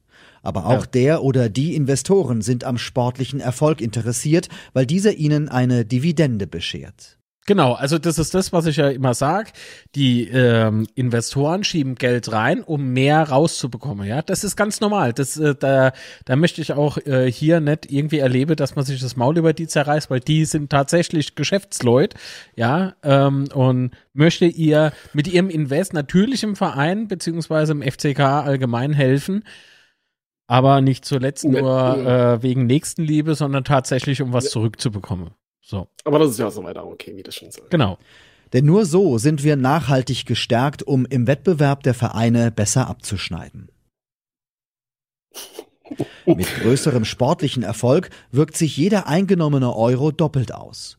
[0.42, 5.84] Aber auch der oder die Investoren sind am sportlichen Erfolg interessiert, weil dieser ihnen eine
[5.84, 7.18] Dividende beschert.
[7.46, 9.52] Genau, also das ist das, was ich ja immer sage.
[9.94, 14.04] Die ähm, Investoren schieben Geld rein, um mehr rauszubekommen.
[14.04, 15.12] Ja, das ist ganz normal.
[15.12, 15.92] Das, äh, da,
[16.24, 19.52] da möchte ich auch äh, hier nicht irgendwie erleben, dass man sich das Maul über
[19.52, 22.16] die zerreißt, weil die sind tatsächlich Geschäftsleute.
[22.56, 28.92] Ja, ähm, und möchte ihr mit ihrem Invest natürlich im Verein beziehungsweise im FCK allgemein
[28.92, 29.44] helfen.
[30.48, 32.34] Aber nicht zuletzt Ne, nur ja.
[32.34, 35.30] äh, wegen Nächstenliebe, sondern tatsächlich, um was zurückzubekommen.
[35.68, 37.70] So, Aber das ist ja so weiter okay, wie das schon sagt.
[37.70, 37.98] genau.
[38.52, 43.68] Denn nur so sind wir nachhaltig gestärkt, um im Wettbewerb der Vereine besser abzuschneiden.
[46.24, 50.96] Mit größerem sportlichen Erfolg wirkt sich jeder eingenommene Euro doppelt aus.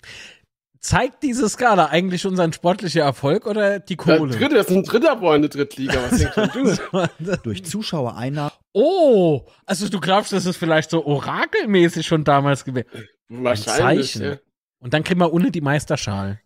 [0.81, 4.35] Zeigt diese Skala eigentlich unseren sportlichen Erfolg oder die Der Kohle?
[4.35, 5.95] dritte, das ist ein dritter Boy in der Drittliga.
[6.09, 6.19] Was
[6.53, 7.37] denkst du?
[7.43, 12.87] Durch Zuschauereinnahmen oh, also du glaubst, das ist vielleicht so orakelmäßig schon damals gewesen.
[13.29, 14.13] Wahrscheinlich.
[14.13, 14.31] Zeichen.
[14.33, 14.37] Ja.
[14.79, 16.39] Und dann kriegen wir ohne die Meisterschal.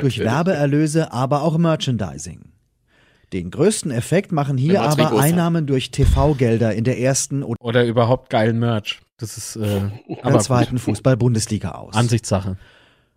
[0.00, 2.52] durch Werbeerlöse, aber auch Merchandising.
[3.32, 5.18] Den größten Effekt machen hier aber.
[5.18, 9.00] Einnahmen durch TV-Gelder in der ersten oder Oder überhaupt geilen Merch.
[9.16, 10.78] Das ist äh, der aber zweiten.
[10.78, 11.94] Fußball-Bundesliga aus.
[11.94, 12.58] Ansichtssache.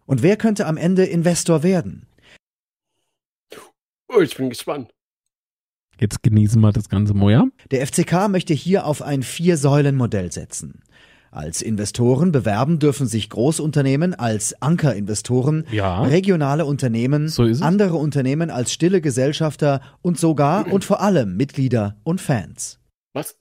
[0.05, 2.07] Und wer könnte am Ende Investor werden?
[4.07, 4.93] Oh, ich bin gespannt.
[5.99, 7.47] Jetzt genießen wir das ganze Moja.
[7.71, 10.83] Der FCK möchte hier auf ein Vier-Säulen-Modell setzen.
[11.35, 16.01] Als Investoren bewerben dürfen sich Großunternehmen als Ankerinvestoren, Ja.
[16.03, 22.21] regionale Unternehmen, So andere Unternehmen als stille Gesellschafter und sogar und vor allem Mitglieder und
[22.21, 22.79] Fans.
[23.11, 23.37] Was?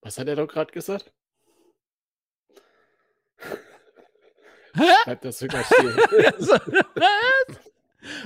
[0.00, 1.12] Was hat er doch gerade gesagt?
[4.74, 5.16] Hä?
[5.20, 5.94] Das sogar stehen.
[6.38, 6.48] Was?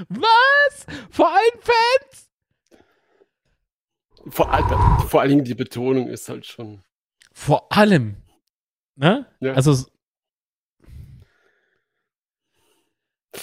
[0.09, 0.87] Was?
[1.11, 2.26] Vor allen Fans?
[4.29, 6.83] Vor, allem, vor allen Dingen die Betonung ist halt schon.
[7.33, 8.17] Vor allem.
[8.97, 9.27] Ne?
[9.41, 9.53] Ja.
[9.55, 9.87] Also.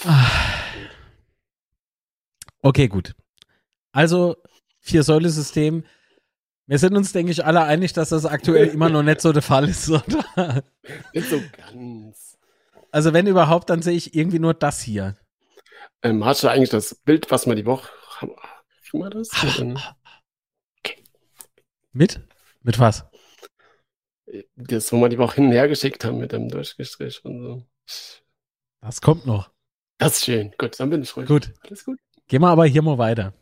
[0.05, 0.25] Ah.
[2.61, 3.13] Okay, gut.
[3.91, 4.37] Also,
[4.79, 5.83] Vier-Säule-System.
[6.65, 9.41] Wir sind uns, denke ich, alle einig, dass das aktuell immer noch nicht so der
[9.41, 10.63] Fall ist, oder?
[11.13, 12.37] Nicht so ganz.
[12.91, 15.17] Also, wenn überhaupt, dann sehe ich irgendwie nur das hier.
[16.01, 18.31] Ähm, hast du eigentlich das Bild, was wir die Woche haben?
[18.93, 19.29] Mal das?
[19.59, 19.95] Oder?
[21.93, 22.21] Mit?
[22.63, 23.05] Mit was?
[24.55, 27.65] Das, wo wir die Woche hin und her geschickt haben mit dem Durchgestrich und so.
[28.81, 29.51] Das kommt noch.
[29.99, 30.53] Das ist schön.
[30.57, 31.27] Gut, dann bin ich ruhig.
[31.27, 31.53] Gut.
[31.61, 31.99] Alles gut.
[32.27, 33.33] Gehen wir aber hier mal weiter.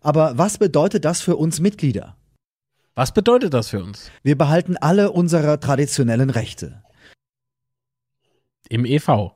[0.00, 2.16] Aber was bedeutet das für uns Mitglieder?
[2.94, 4.10] Was bedeutet das für uns?
[4.22, 6.82] Wir behalten alle unsere traditionellen Rechte.
[8.68, 9.32] Im EV.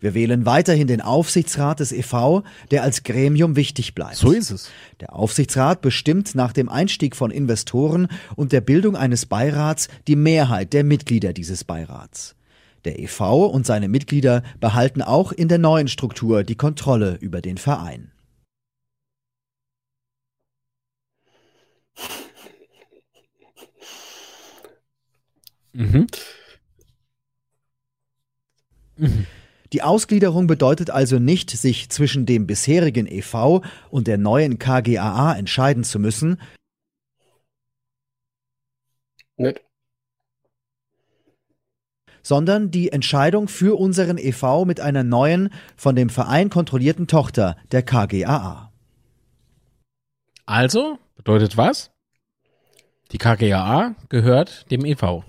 [0.00, 4.16] Wir wählen weiterhin den Aufsichtsrat des EV, der als Gremium wichtig bleibt.
[4.16, 4.70] So ist es.
[4.98, 10.72] Der Aufsichtsrat bestimmt nach dem Einstieg von Investoren und der Bildung eines Beirats die Mehrheit
[10.72, 12.34] der Mitglieder dieses Beirats.
[12.86, 17.58] Der EV und seine Mitglieder behalten auch in der neuen Struktur die Kontrolle über den
[17.58, 18.10] Verein.
[25.72, 26.06] Mhm.
[28.96, 29.26] Mhm.
[29.72, 35.84] Die Ausgliederung bedeutet also nicht, sich zwischen dem bisherigen EV und der neuen KGAA entscheiden
[35.84, 36.40] zu müssen,
[39.36, 39.62] Nicht?
[42.22, 47.82] sondern die Entscheidung für unseren EV mit einer neuen, von dem Verein kontrollierten Tochter, der
[47.82, 48.72] KGAA.
[50.44, 51.90] Also, bedeutet was?
[53.12, 55.24] Die KGAA gehört dem EV.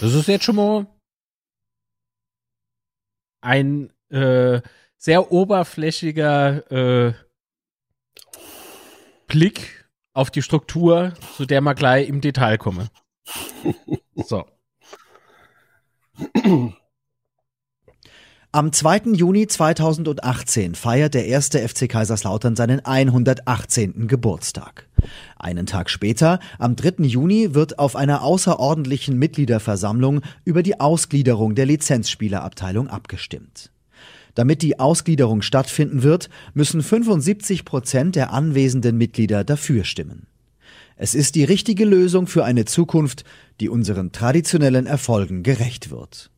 [0.00, 0.86] Das ist jetzt schon mal
[3.42, 4.60] ein äh,
[4.96, 7.12] sehr oberflächiger äh,
[9.26, 12.88] Blick auf die Struktur, zu der wir gleich im Detail kommen.
[14.14, 14.44] So.
[18.52, 19.14] Am 2.
[19.14, 24.06] Juni 2018 feiert der erste FC Kaiserslautern seinen 118.
[24.06, 24.86] Geburtstag.
[25.36, 27.04] Einen Tag später, am 3.
[27.04, 33.70] Juni, wird auf einer außerordentlichen Mitgliederversammlung über die Ausgliederung der Lizenzspielerabteilung abgestimmt.
[34.34, 40.26] Damit die Ausgliederung stattfinden wird, müssen 75 Prozent der anwesenden Mitglieder dafür stimmen.
[40.96, 43.24] Es ist die richtige Lösung für eine Zukunft,
[43.60, 46.30] die unseren traditionellen Erfolgen gerecht wird.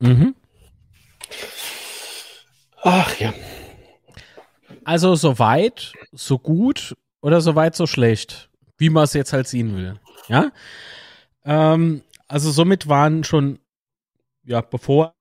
[0.00, 0.34] Mhm.
[2.82, 3.34] Ach ja.
[4.90, 9.46] Also so weit, so gut oder so weit, so schlecht, wie man es jetzt halt
[9.46, 10.00] sehen will.
[10.26, 10.50] Ja.
[11.44, 13.60] Ähm, also somit waren schon,
[14.42, 15.14] ja, bevor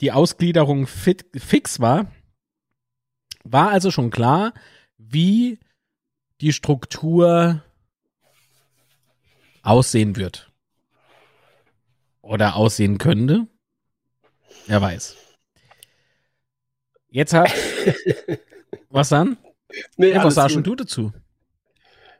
[0.00, 2.10] die Ausgliederung fit, fix war,
[3.42, 4.54] war also schon klar,
[4.96, 5.58] wie
[6.40, 7.62] die Struktur
[9.60, 10.50] aussehen wird.
[12.22, 13.46] Oder aussehen könnte.
[14.66, 15.16] Wer weiß.
[17.10, 17.52] Jetzt hat.
[18.94, 19.36] was dann?
[19.96, 21.12] Nee, Ja, was sagst du dazu?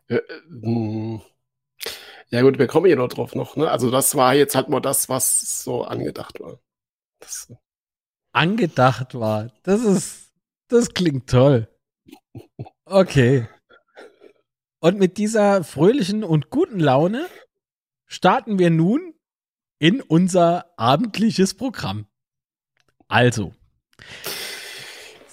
[0.09, 1.23] Ja, äh, hm.
[2.31, 3.57] Ja gut, wir kommen ja noch drauf noch.
[3.57, 3.71] Ne?
[3.71, 6.59] Also das war jetzt halt mal das, was so angedacht war.
[7.21, 7.53] Das,
[8.33, 9.53] Angedacht war.
[9.63, 10.33] Das ist.
[10.69, 11.69] Das klingt toll.
[12.85, 13.47] Okay.
[14.81, 17.27] Und mit dieser fröhlichen und guten Laune
[18.07, 19.15] starten wir nun
[19.79, 22.07] in unser abendliches Programm.
[23.07, 23.55] Also,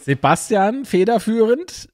[0.03, 1.89] Sebastian federführend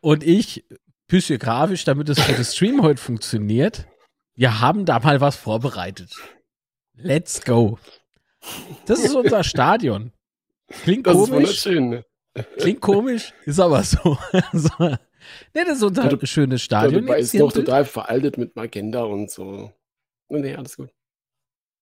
[0.00, 0.64] und ich
[1.08, 3.86] physiografisch, damit es für das Stream heute funktioniert.
[4.34, 6.14] Wir haben da mal was vorbereitet.
[6.94, 7.78] Let's go.
[8.86, 10.12] Das ist unser Stadion.
[10.68, 11.66] Klingt das ist komisch.
[11.66, 12.04] Ne?
[12.58, 14.18] Klingt komisch, ist aber so.
[14.52, 14.70] so.
[14.78, 14.98] Ne,
[15.54, 17.06] das ist unser Du- schönes Stadion.
[17.06, 17.66] Jetzt ist noch Bild.
[17.66, 19.72] total veraltet mit Magenta und so.
[20.28, 20.90] Nee, alles gut.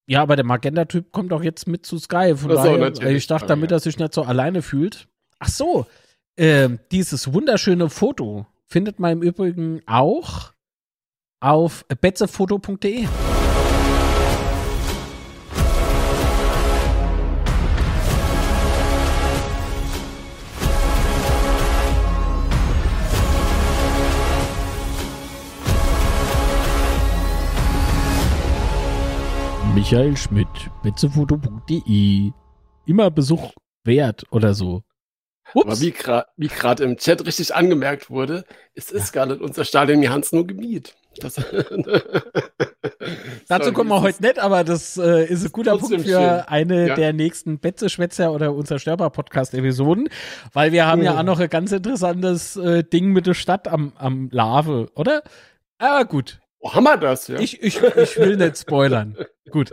[0.06, 2.35] Ja, aber der Magenta-Typ kommt auch jetzt mit zu Sky.
[2.37, 3.76] Von so, daher, ich dachte, Aber damit ja.
[3.76, 5.08] er sich nicht so alleine fühlt.
[5.44, 5.87] Ach so,
[6.37, 10.52] ähm, dieses wunderschöne Foto findet man im Übrigen auch
[11.40, 13.09] auf betzefoto.de.
[29.74, 30.46] Michael Schmidt,
[30.85, 32.31] betzefoto.de.
[32.87, 33.50] Immer Besuch
[33.83, 34.85] wert oder so.
[35.55, 35.81] Aber Ups.
[35.81, 40.03] wie gerade wie grad im Chat richtig angemerkt wurde, es ist gar nicht unser Stadion,
[40.21, 40.95] es nur gemietet.
[41.21, 41.35] Das
[43.49, 46.41] Dazu kommen wir heute nicht, aber das äh, ist ein guter Punkt für schön.
[46.47, 46.95] eine Ja.
[46.95, 50.09] der nächsten Betze-Schwätzer oder unser Störper-Podcast-Episoden,
[50.53, 51.19] weil wir haben ja Oh.
[51.19, 55.23] auch noch ein ganz interessantes äh, Ding mit der Stadt am, am Lave, oder?
[55.79, 57.29] Aber gut, Wo haben wir das?
[57.29, 57.38] Ja?
[57.38, 59.17] ich, ich, ich will nicht spoilern.
[59.51, 59.71] Gut,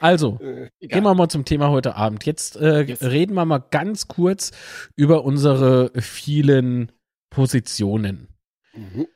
[0.00, 1.00] also, äh, egal.
[1.00, 2.24] Gehen wir mal zum Thema heute Abend.
[2.26, 3.02] Jetzt äh, Yes.
[3.02, 4.52] reden wir mal ganz kurz
[4.96, 6.92] über unsere vielen
[7.30, 8.28] Positionen.
[8.74, 9.06] Mhm.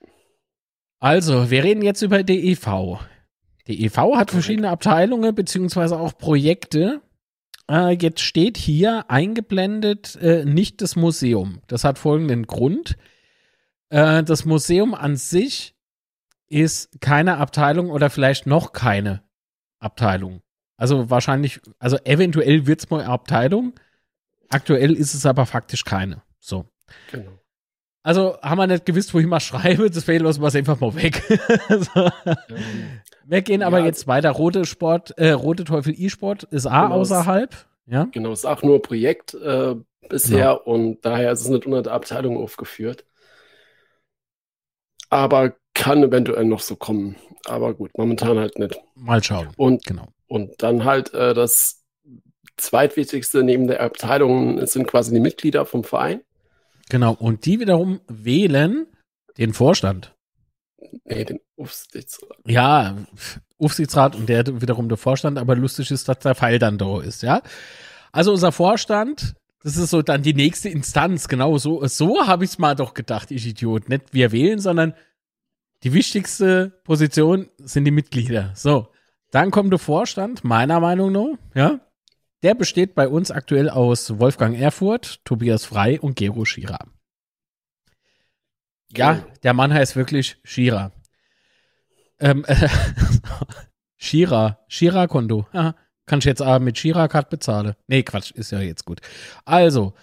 [0.99, 2.99] Also, wir reden jetzt über die EV.
[3.67, 7.01] Die EV hat verschiedene Abteilungen beziehungsweise auch Projekte.
[7.71, 11.63] Äh, jetzt steht hier eingeblendet äh, nicht das Museum.
[11.69, 12.97] Das hat folgenden Grund.
[13.91, 15.75] Äh, das Museum an sich
[16.49, 19.23] ist keine Abteilung oder vielleicht noch keine
[19.79, 20.43] Abteilung.
[20.81, 23.75] Also wahrscheinlich, also eventuell wird es mal eine Abteilung.
[24.49, 26.23] Aktuell ist es aber faktisch keine.
[26.41, 26.65] So.
[27.13, 27.33] Genau.
[28.03, 31.23] Also haben wir nicht gewusst, wohin wir schreiben, deswegen lassen wir es einfach mal weg.
[31.69, 32.09] so.
[32.25, 34.31] Ähm, Wir gehen aber Ja, jetzt weiter.
[34.31, 37.55] Rote Sport, äh, Rote Teufel E-Sport ist A Genau, außerhalb.
[37.85, 38.05] Ja.
[38.05, 39.75] genau, ist auch nur Projekt äh,
[40.09, 40.63] bisher Genau.
[40.63, 43.05] und daher ist es nicht unter der Abteilung aufgeführt.
[45.11, 47.17] Aber kann eventuell noch so kommen.
[47.47, 48.81] Aber gut, momentan halt nicht.
[48.95, 49.49] Mal schauen.
[49.59, 50.09] Und, Genau.
[50.31, 51.83] Und dann halt äh, das
[52.57, 56.21] zweitwichtigste neben der Abteilung sind quasi die Mitglieder vom Verein.
[56.89, 57.15] Genau.
[57.15, 58.87] Und die wiederum wählen
[59.39, 60.15] den Vorstand.
[61.05, 62.39] Nee, den Aufsichtsrat.
[62.47, 62.97] Ja,
[63.59, 67.23] Aufsichtsrat und der wiederum der Vorstand, aber lustig ist, dass der Pfeil dann da ist,
[67.23, 67.43] ja.
[68.13, 72.51] Also unser Vorstand, das ist so dann die nächste Instanz, genau so, so habe ich
[72.51, 73.89] es mal doch gedacht, ich Idiot.
[73.89, 74.95] Nicht wir wählen, sondern
[75.83, 78.53] die wichtigste Position sind die Mitglieder.
[78.55, 78.89] So,
[79.31, 81.81] dann kommt der Vorstand, meiner Meinung nach, ja.
[82.43, 86.79] Der besteht bei uns aktuell aus Wolfgang Erfurt, Tobias Frei und Gero Schira.
[88.97, 89.27] Ja, Genau.
[89.43, 90.91] der Mann heißt wirklich Shira.
[92.19, 92.69] Ähm, äh,
[93.99, 95.47] Shira, Shira-Konto.
[95.53, 95.75] Ja,
[96.07, 97.75] kann ich jetzt aber mit Shira-Card bezahlen?
[97.87, 99.01] Nee, Quatsch, ist ja jetzt gut.
[99.45, 99.95] Also,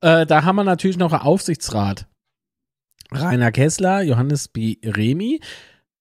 [0.00, 2.06] äh, da haben wir natürlich noch einen Aufsichtsrat.
[3.12, 4.78] Rainer Kessler, Johannes B.
[4.84, 5.40] Remi.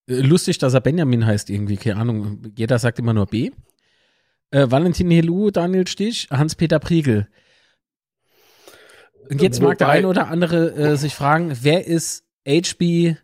[0.08, 2.42] Äh, lustig, dass er Benjamin heißt irgendwie, keine Ahnung.
[2.56, 3.52] Jeder sagt immer nur B.
[4.52, 7.28] Äh, Valentin Helu, Daniel Stich, Hans-Peter Priegel.
[9.30, 13.16] Und jetzt mag der Wobei- eine oder andere äh, sich fragen, wer ist HB,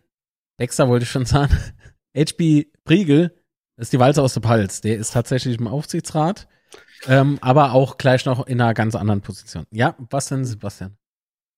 [0.56, 1.56] Baxter wollte ich schon sagen,
[2.16, 3.34] HB Priegel,
[3.76, 6.48] das ist die Walze aus der Palz, der ist tatsächlich im Aufsichtsrat,
[7.06, 9.66] ähm, aber auch gleich noch in einer ganz anderen Position.
[9.70, 10.96] Ja, was denn, Sebastian?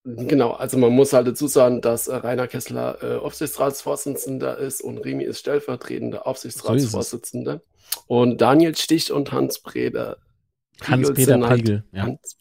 [0.04, 4.98] Genau, also man muss halt dazu sagen, dass äh, Rainer Kessler äh, Aufsichtsratsvorsitzender ist und
[4.98, 7.62] Remi ist stellvertretender Aufsichtsratsvorsitzender.
[8.08, 10.16] Und Daniel Stich und Hans Breder
[10.82, 12.02] Hans-Peter sind halt- ja.
[12.02, 12.36] Hans,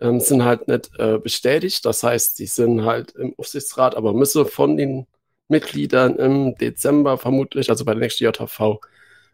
[0.00, 1.84] ähm, sind halt nicht äh, bestätigt.
[1.84, 5.08] Das heißt, die sind halt im Aufsichtsrat, aber müssen von den
[5.48, 8.80] Mitgliedern im Dezember vermutlich, also bei der nächsten JHV,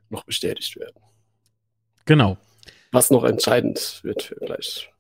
[0.08, 0.96] noch bestätigt werden.
[2.06, 2.38] Genau.
[2.92, 4.90] Was noch entscheidend wird für gleich.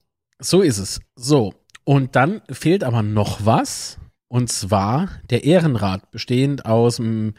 [0.40, 1.00] So ist es.
[1.14, 1.54] So.
[1.84, 3.98] Und dann fehlt aber noch was.
[4.28, 7.34] Und zwar der Ehrenrat, bestehend aus dem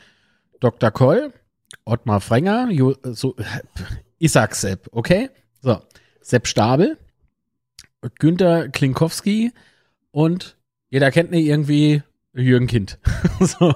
[0.60, 0.92] Dr.
[0.92, 1.34] Koll,
[1.84, 3.36] Ottmar Frenger, jo, so,
[4.20, 5.30] Isaac Sepp, okay?
[5.62, 5.82] So.
[6.22, 6.98] Sepp Stabel,
[8.20, 9.52] Günther Klinkowski
[10.12, 10.58] und
[10.90, 12.02] jeder kennt ihn irgendwie
[12.34, 13.00] Jürgen Kind.
[13.40, 13.74] so.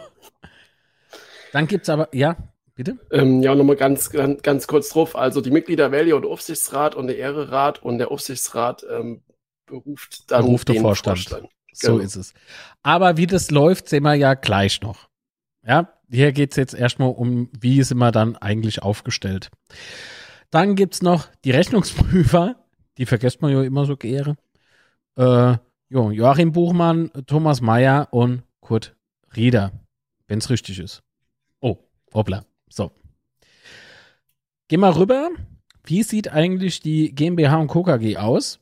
[1.52, 2.38] Dann gibt's aber, ja,
[2.76, 2.98] bitte?
[3.12, 5.16] Ähm, ja, nochmal ganz, ganz, ganz kurz drauf.
[5.16, 9.22] Also die Mitglieder wählen den Aufsichtsrat und der Ehrerat und der Aufsichtsrat ähm,
[9.70, 11.20] beruft dann Beruft der den Vorstand.
[11.72, 12.00] So Genau.
[12.00, 12.34] ist es.
[12.84, 15.08] Aber wie das läuft, sehen wir ja gleich noch.
[15.66, 19.50] Ja, hier geht's jetzt erstmal um, wie sind wir dann eigentlich aufgestellt.
[20.50, 22.56] Dann gibt's noch die Rechnungsprüfer,
[22.98, 24.36] die vergisst man ja immer so gerne.
[25.16, 25.58] Äh,
[25.90, 28.96] jo, Joachim Buchmann, Thomas Mayer und Kurt
[29.36, 29.72] Rieder,
[30.28, 31.04] wenn's richtig ist.
[31.62, 31.78] Oh,
[32.14, 32.46] hoppla.
[32.70, 32.92] So.
[34.68, 35.30] Geh mal rüber.
[35.84, 37.84] Wie sieht eigentlich die GmbH und Co.
[37.84, 38.60] KG aus?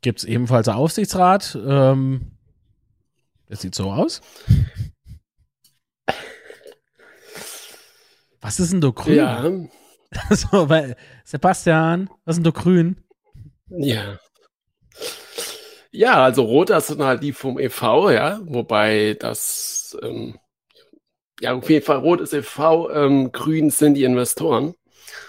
[0.00, 1.58] Gibt es ebenfalls einen Aufsichtsrat.
[1.66, 2.32] Ähm,
[3.46, 4.20] das sieht so aus.
[8.40, 9.14] Was ist denn da grün?
[9.16, 9.50] Ja,
[10.30, 12.96] So, weil, Sebastian, was ist denn da grün?
[13.68, 14.18] ja.
[15.90, 20.38] Ja, also rot, das sind halt die vom e.V., ja, wobei das, ähm,
[21.40, 24.74] ja, auf jeden Fall rot ist e.V., ähm, grün sind die Investoren.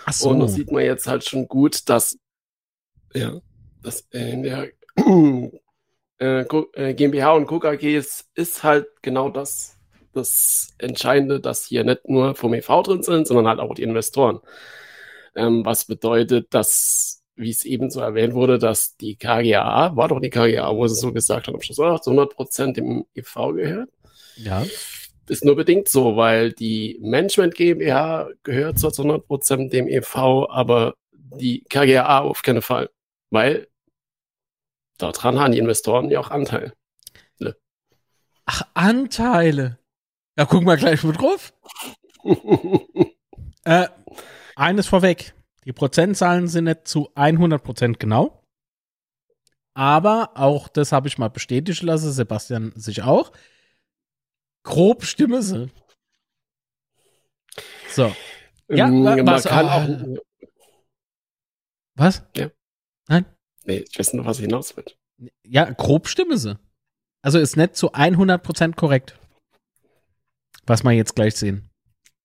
[0.06, 0.30] Ach so.
[0.30, 2.18] Und das sieht man jetzt halt schon gut, dass,
[3.14, 3.40] ja,
[3.84, 4.70] dass in der
[6.20, 7.60] äh, äh, GmbH und Co.
[7.60, 9.78] KG ist, ist halt genau das,
[10.14, 14.40] das Entscheidende, dass hier nicht nur vom EV drin sind, sondern halt auch die Investoren.
[15.36, 20.20] Ähm, was bedeutet, dass, wie es eben so erwähnt wurde, dass die KGAA, war doch
[20.20, 23.90] die KGAA, wo sie so gesagt haben, am Schluss, zu 100 Prozent dem EV gehört.
[24.36, 24.66] ja.
[25.28, 30.96] Ist nur bedingt so, weil die Management GmbH gehört zwar zu 100% dem EV, aber
[31.12, 32.90] die KGAA auf keinen Fall.
[33.30, 33.68] Weil
[35.00, 36.74] daran haben die Investoren ja auch Anteil.
[38.52, 39.78] Ach, Anteile.
[40.38, 41.54] Ja, gucken wir gleich mal drauf.
[43.66, 43.88] Äh,
[44.56, 45.36] eines vorweg.
[45.66, 48.42] Die Prozentzahlen sind nicht zu 100% genau.
[49.76, 53.32] Aber auch das habe ich mal bestätigen lassen, Sebastian sich auch.
[54.64, 55.70] Grob stimme sie.
[57.90, 58.16] So.
[58.70, 60.18] Ja, Ähm, wa- man was- kann auch.
[61.96, 62.24] Was?
[63.70, 64.86] Nee, ich weiß nur, was ich hinaus will.
[65.46, 66.58] Ja, grob stimme sie.
[67.22, 69.16] Also ist nicht zu 100% korrekt.
[70.66, 71.70] Was wir jetzt gleich sehen.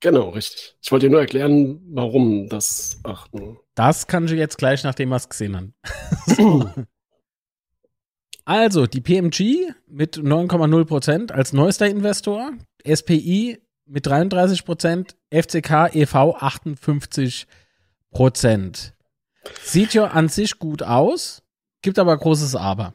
[0.01, 0.75] Genau, richtig.
[0.81, 2.99] Ich wollte dir nur erklären, warum das.
[3.03, 3.63] Ach, nur.
[3.75, 5.75] Das kann ich jetzt gleich, nachdem wir es gesehen haben.
[6.27, 6.71] So.
[8.47, 12.53] Also, die PMG mit 9,0% als neuester Investor,
[12.87, 16.39] SPI mit 33%, FCK e.V.
[16.39, 18.95] 58%.
[19.61, 21.43] Sieht ja an sich gut aus,
[21.83, 22.95] gibt aber großes Aber.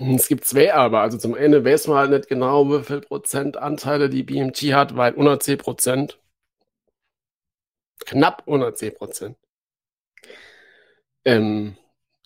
[0.00, 1.00] Es gibt zwei aber.
[1.00, 4.96] Also zum Ende weiß man halt nicht genau, wie viel Prozent Anteile die BMG hat,
[4.96, 6.18] weil unter 10 Prozent.
[8.06, 9.36] Knapp unter 10 Prozent.
[11.24, 11.76] Ähm,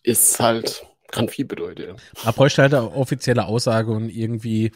[0.03, 1.97] ist halt, kann viel bedeuten.
[2.25, 4.73] Da bräuchte halt eine offizielle Aussage und irgendwie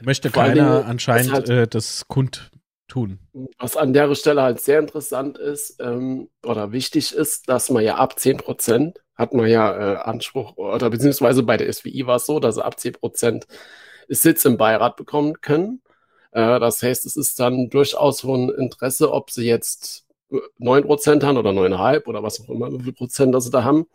[0.00, 2.08] möchte Vor keiner anscheinend hat- äh, das
[2.92, 3.18] kundtun.
[3.58, 7.96] Was an der Stelle halt sehr interessant ist ähm, oder wichtig ist, dass man ja
[7.96, 12.26] ab 10 Prozent hat man ja äh, Anspruch oder beziehungsweise bei der SWI war es
[12.26, 13.46] so, dass sie ab 10 Prozent
[14.08, 15.82] Sitz im Beirat bekommen können.
[16.32, 21.24] Äh, das heißt, es ist dann durchaus von Interesse, ob sie jetzt äh, 9 Prozent
[21.24, 23.86] haben oder 9,5 oder was auch immer, wie viel Prozent das sie da haben.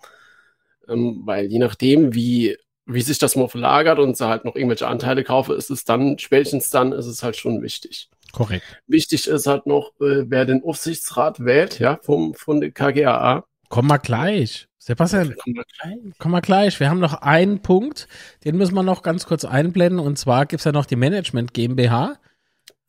[0.88, 4.88] Ähm, weil je nachdem, wie, wie sich das mal verlagert und sie halt noch irgendwelche
[4.88, 8.10] Anteile kaufen, ist es dann, spätestens dann ist es halt schon wichtig.
[8.38, 8.66] Korrekt.
[8.86, 13.46] Wichtig ist halt noch, äh, wer den Aufsichtsrat wählt, ja, vom, von der KGAA.
[13.68, 14.68] Komm mal gleich.
[14.78, 16.14] Sebastian, Kommen wir gleich.
[16.20, 16.80] komm mal gleich.
[16.80, 18.08] Wir haben noch einen Punkt,
[18.46, 20.00] den müssen wir noch ganz kurz einblenden.
[20.00, 22.20] Und zwar gibt es ja noch die Management GmbH.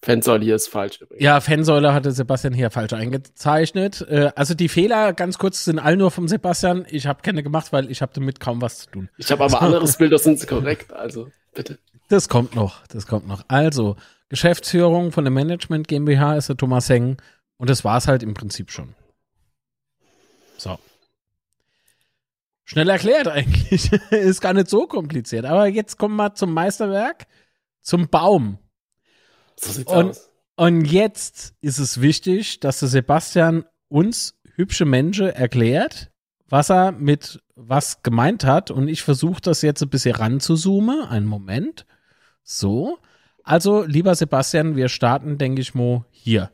[0.02, 1.24] Fenster hier ist falsch übrigens.
[1.24, 4.02] Ja, Fansäule hatte Sebastian hier falsch eingezeichnet.
[4.02, 6.84] Äh, also die Fehler, ganz kurz, sind all nur vom Sebastian.
[6.90, 9.08] Ich habe keine gemacht, weil ich habe damit kaum was zu tun.
[9.16, 11.78] Ich habe aber anderes Bild, das sind korrekt, also bitte.
[12.10, 13.44] Das kommt noch, das kommt noch.
[13.48, 13.96] Also,
[14.28, 17.16] Geschäftsführung von der Management GmbH ist der Thomas Heng
[17.56, 18.94] und das war's halt im Prinzip schon.
[20.58, 20.78] So.
[22.64, 23.90] Schnell erklärt eigentlich.
[24.10, 25.46] ist gar nicht so kompliziert.
[25.46, 27.26] Aber jetzt kommen wir zum Meisterwerk,
[27.80, 28.58] zum Baum.
[29.56, 30.24] So sieht's Und- aus.
[30.56, 36.10] Und jetzt ist es wichtig, dass der Sebastian uns hübsche Menschen erklärt,
[36.48, 38.72] was er mit was gemeint hat.
[38.72, 41.02] Und ich versuche das jetzt ein bisschen ranzuzoomen.
[41.02, 41.86] Einen Moment.
[42.42, 42.98] So.
[43.48, 46.50] Also, lieber Sebastian, wir starten, denke ich mal, hier.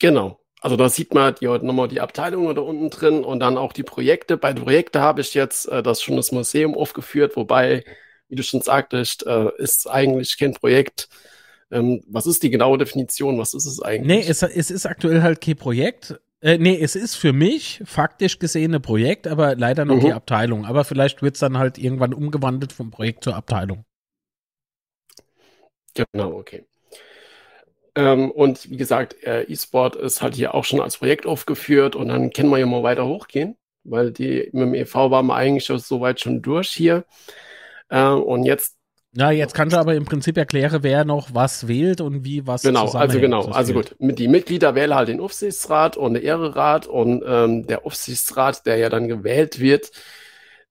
[0.00, 0.40] Genau.
[0.62, 3.82] Also da sieht man die, nochmal die Abteilungen da unten drin und dann auch die
[3.82, 4.36] Projekte.
[4.38, 7.84] Bei den Projekten habe ich jetzt äh, das schon das Museum aufgeführt, wobei,
[8.28, 11.08] wie du schon sagtest, äh, ist eigentlich kein Projekt.
[11.70, 13.38] Ähm, was ist die genaue Definition?
[13.38, 14.24] Was ist es eigentlich?
[14.24, 16.18] Nee, es, es ist aktuell halt kein Projekt.
[16.40, 20.00] Äh, nee, es ist für mich faktisch gesehen ein Projekt, aber leider noch Mhm.
[20.00, 20.64] die Abteilung.
[20.64, 23.84] Aber vielleicht wird es dann halt irgendwann umgewandelt vom Projekt zur Abteilung.
[26.12, 26.64] Genau, okay.
[27.96, 32.08] Ähm, und wie gesagt, äh, E-Sport ist halt hier auch schon als Projekt aufgeführt und
[32.08, 35.64] dann können wir ja mal weiter hochgehen, weil die mit dem EV waren wir eigentlich
[35.64, 37.04] schon soweit schon durch hier.
[37.88, 38.76] Äh, und jetzt,
[39.14, 42.62] Ja, jetzt kannst du aber im Prinzip erklären, wer noch was wählt und wie was
[42.62, 43.96] genau, also genau, also gut.
[43.98, 48.76] Mit die Mitglieder wählen halt den Aufsichtsrat und den Ehrerat und ähm, der Aufsichtsrat, der
[48.76, 49.90] ja dann gewählt wird,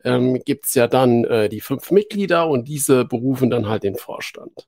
[0.03, 3.95] ähm, gibt es ja dann äh, die fünf Mitglieder und diese berufen dann halt den
[3.95, 4.67] Vorstand.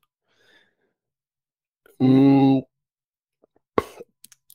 [2.00, 2.62] Mm,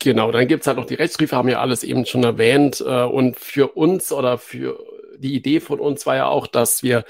[0.01, 2.80] Genau, dann gibt es halt noch die Rechtsbriefe, haben ja alles eben schon erwähnt.
[2.80, 4.78] Äh, und für uns oder für
[5.18, 7.05] die Idee von uns war ja auch, dass wir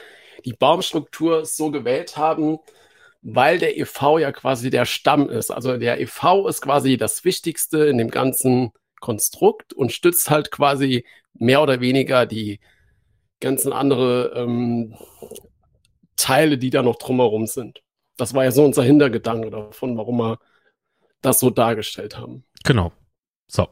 [0.45, 2.59] die Baumstruktur so gewählt haben,
[3.22, 5.51] weil der EV ja quasi der Stamm ist.
[5.51, 11.07] Also der EV ist quasi das Wichtigste in dem ganzen Konstrukt und stützt halt quasi
[11.35, 12.61] mehr oder weniger die
[13.41, 14.95] ganzen andere ähm,
[16.16, 17.83] Teile, die da noch drumherum sind.
[18.17, 20.39] Das war ja so unser Hintergedanke davon, warum wir
[21.23, 22.45] das so dargestellt haben.
[22.65, 22.93] Genau.
[23.47, 23.69] So.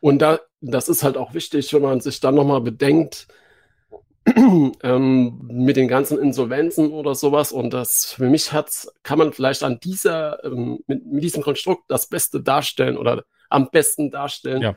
[0.00, 3.26] Und da, das ist halt auch wichtig, wenn man sich dann nochmal bedenkt,
[4.82, 7.52] ähm, mit den ganzen Insolvenzen oder sowas.
[7.52, 11.84] Und das für mich hat's, kann man vielleicht an dieser, ähm, mit, mit, diesem Konstrukt
[11.88, 14.76] das Beste darstellen oder am besten darstellen, ja.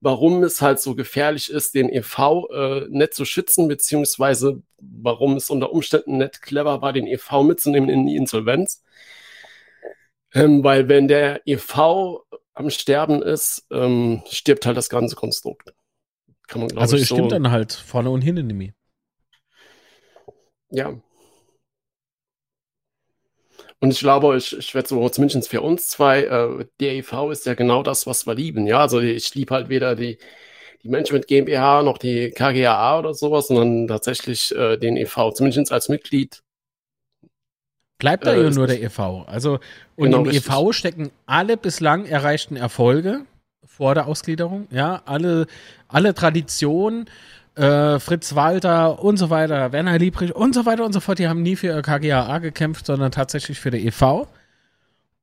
[0.00, 5.50] Warum es halt so gefährlich ist, den EV äh, nicht zu schützen, beziehungsweise warum es
[5.50, 8.82] unter Umständen nicht clever war, den EV mitzunehmen in die Insolvenz.
[10.34, 12.24] Ähm, weil wenn der EV
[12.54, 15.72] am Sterben ist, ähm, stirbt halt das ganze Konstrukt.
[16.46, 18.72] Kann man, also es so stimmt dann halt vorne und hinten nämlich.
[20.70, 21.00] Ja.
[23.80, 27.54] Und ich glaube, ich, ich werde so zumindest für uns zwei, äh, DEV ist ja
[27.54, 28.66] genau das, was wir lieben.
[28.66, 30.18] Ja, also ich liebe halt weder die,
[30.82, 35.88] die Management GmbH noch die KGAA oder sowas, sondern tatsächlich äh, den EV, zumindest als
[35.88, 36.42] Mitglied.
[37.98, 39.24] Bleibt da äh, nur der EV.
[39.26, 39.60] Also,
[39.96, 40.48] und genau, im richtig.
[40.48, 43.22] EV stecken alle bislang erreichten Erfolge
[43.66, 45.46] vor der Ausgliederung, ja, alle,
[45.88, 47.08] alle Traditionen,
[47.58, 51.28] äh, Fritz Walter und so weiter, Werner Liebrich und so weiter und so fort, die
[51.28, 54.26] haben nie für KGAA gekämpft, sondern tatsächlich für den EV.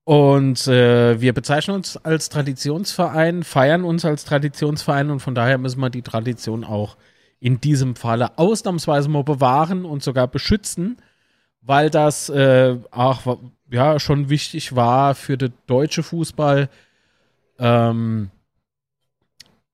[0.04, 5.80] Und äh, wir bezeichnen uns als Traditionsverein, feiern uns als Traditionsverein und von daher müssen
[5.80, 6.98] wir die Tradition auch
[7.40, 10.98] in diesem Falle ausnahmsweise mal bewahren und sogar beschützen,
[11.62, 13.40] weil das äh, auch
[13.72, 16.70] ja schon wichtig war für den deutschen Fußball.
[17.58, 18.30] Ähm,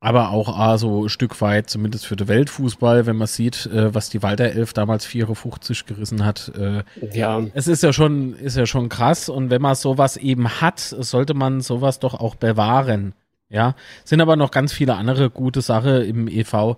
[0.04, 3.93] aber auch ah, so ein Stück weit, zumindest für den Weltfußball, wenn man sieht, äh,
[3.93, 6.52] was die Walter Elf damals 54 gerissen hat.
[6.58, 6.84] Äh,
[7.14, 7.43] ja.
[7.54, 9.30] Es ist ja schon, ist ja schon krass.
[9.30, 13.14] Und wenn man sowas eben hat, sollte man sowas doch auch bewahren.
[13.47, 13.76] Ja.
[14.04, 16.78] Sind aber noch ganz viele andere gute Sachen im EV.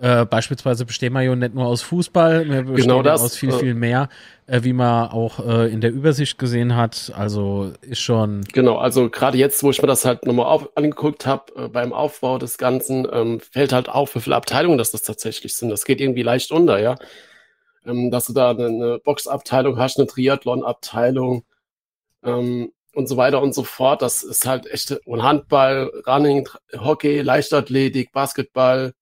[0.00, 3.50] Äh, beispielsweise bestehen wir ja nicht nur aus Fußball, wir bestehen genau das, aus viel,
[3.50, 4.08] viel mehr,
[4.46, 7.12] äh, wie man auch äh, in der Übersicht gesehen hat.
[7.16, 8.42] Also ist schon.
[8.52, 11.92] Genau, also gerade jetzt, wo ich mir das halt nochmal auf, angeguckt habe, äh, beim
[11.92, 15.70] Aufbau des Ganzen, ähm, fällt halt auf, wie viele Abteilungen das, das tatsächlich sind.
[15.70, 16.94] Das geht irgendwie leicht unter, ja.
[17.84, 21.42] Ähm, dass du da eine, eine Boxabteilung hast, eine Triathlon-Abteilung
[22.22, 24.00] ähm, und so weiter und so fort.
[24.02, 28.92] Das ist halt echt und Handball, Running, Hockey, Leichtathletik, Basketball,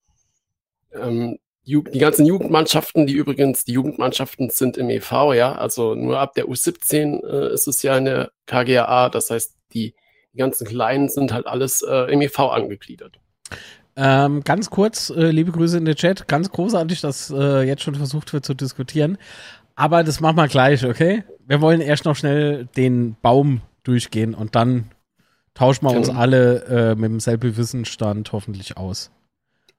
[0.92, 6.34] ähm, die ganzen Jugendmannschaften, die übrigens, die Jugendmannschaften sind im EV, ja, also nur ab
[6.34, 9.94] der U17 äh, ist es ja in der KGAA, das heißt, die,
[10.32, 13.18] die ganzen Kleinen sind halt alles äh, im EV angegliedert.
[13.96, 17.96] Ähm, ganz kurz, äh, liebe Grüße in der Chat, ganz großartig, dass äh, jetzt schon
[17.96, 19.18] versucht wird zu diskutieren,
[19.74, 21.24] aber das machen wir gleich, okay?
[21.46, 24.90] Wir wollen erst noch schnell den Baum durchgehen und dann
[25.54, 26.00] tauschen wir genau.
[26.00, 29.10] uns alle äh, mit demselben Wissensstand hoffentlich aus.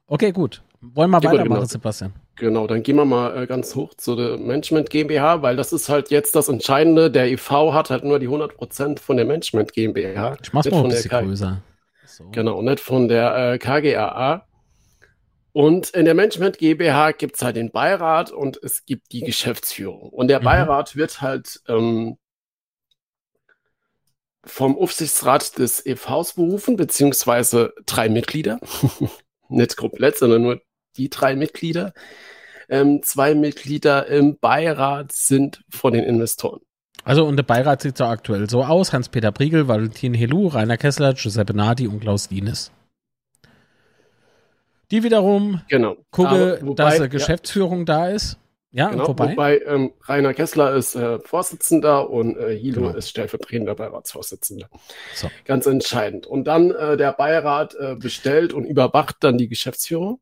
[0.08, 0.64] Okay, gut.
[0.82, 1.66] Wollen wir ja, weitermachen, genau.
[1.66, 2.14] Sebastian?
[2.36, 5.90] Genau, dann gehen wir mal äh, ganz hoch zu der Management GmbH, weil das ist
[5.90, 7.10] halt jetzt das Entscheidende.
[7.10, 10.38] Der EV hat halt nur die 100% von der Management GmbH.
[10.42, 11.62] Ich mach's mal ein bisschen größer.
[12.06, 12.30] So.
[12.32, 14.46] Genau, nicht von der äh, KGAA.
[15.52, 20.10] Und in der Management GmbH gibt es halt den Beirat und es gibt die Geschäftsführung.
[20.10, 20.46] Und der mhm.
[20.46, 22.18] Beirat wird halt ähm,
[24.44, 28.60] vom Aufsichtsrat des EVs berufen, beziehungsweise drei Mitglieder.
[29.50, 30.62] nicht komplett, sondern nur
[30.98, 31.94] die drei Mitglieder.
[32.70, 36.60] Ähm, zwei Mitglieder im Beirat sind von den Investoren.
[37.04, 41.14] Also und der Beirat sieht so aktuell so aus: Hans-Peter Briegel, Valentin Helu, Rainer Kessler,
[41.14, 42.72] Giuseppe Nadi und Klaus Dienes.
[44.92, 45.98] Die wiederum genau.
[46.12, 47.86] gucke, wobei, dass eine Geschäftsführung ja.
[47.86, 48.38] da ist.
[48.72, 52.96] Ja, genau, wobei, wobei ähm, Rainer Kessler ist äh, Vorsitzender und äh, Hilo genau.
[52.96, 54.70] ist stellvertretender Beiratsvorsitzender.
[55.16, 55.30] So.
[55.46, 56.28] Ganz entscheidend.
[56.28, 60.20] Und dann äh, der Beirat äh, bestellt und überwacht dann die Geschäftsführung.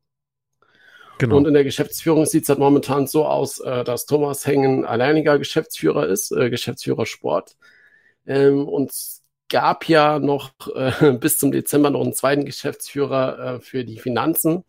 [1.18, 1.36] Genau.
[1.36, 5.38] Und in der Geschäftsführung sieht es halt momentan so aus, äh, dass Thomas Hengen alleiniger
[5.38, 7.56] Geschäftsführer ist, äh, Geschäftsführer Sport.
[8.26, 13.60] Ähm, und es gab ja noch äh, bis zum Dezember noch einen zweiten Geschäftsführer äh,
[13.60, 14.64] für die Finanzen,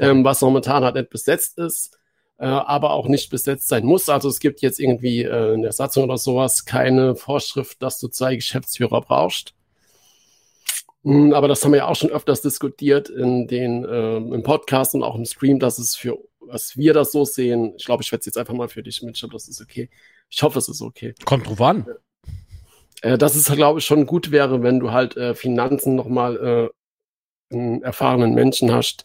[0.00, 1.96] ähm, was momentan halt nicht besetzt ist
[2.38, 4.08] äh, aber auch nicht besetzt sein muss.
[4.08, 8.08] Also es gibt jetzt irgendwie äh, in der Satzung oder sowas keine Vorschrift, dass du
[8.08, 9.54] zwei Geschäftsführer brauchst.
[11.06, 14.92] Mm, aber das haben wir ja auch schon öfters diskutiert in den, äh, im Podcast
[14.96, 18.10] und auch im Stream, dass es für, was wir das so sehen, ich glaube, ich
[18.10, 19.88] werde es jetzt einfach mal für dich mit, das ist okay.
[20.28, 21.14] Ich hoffe, es ist okay.
[21.24, 21.86] Kommt drauf an.
[23.02, 26.72] Äh, dass es, glaube ich, schon gut wäre, wenn du halt äh, Finanzen nochmal
[27.52, 29.04] äh, einen erfahrenen Menschen hast,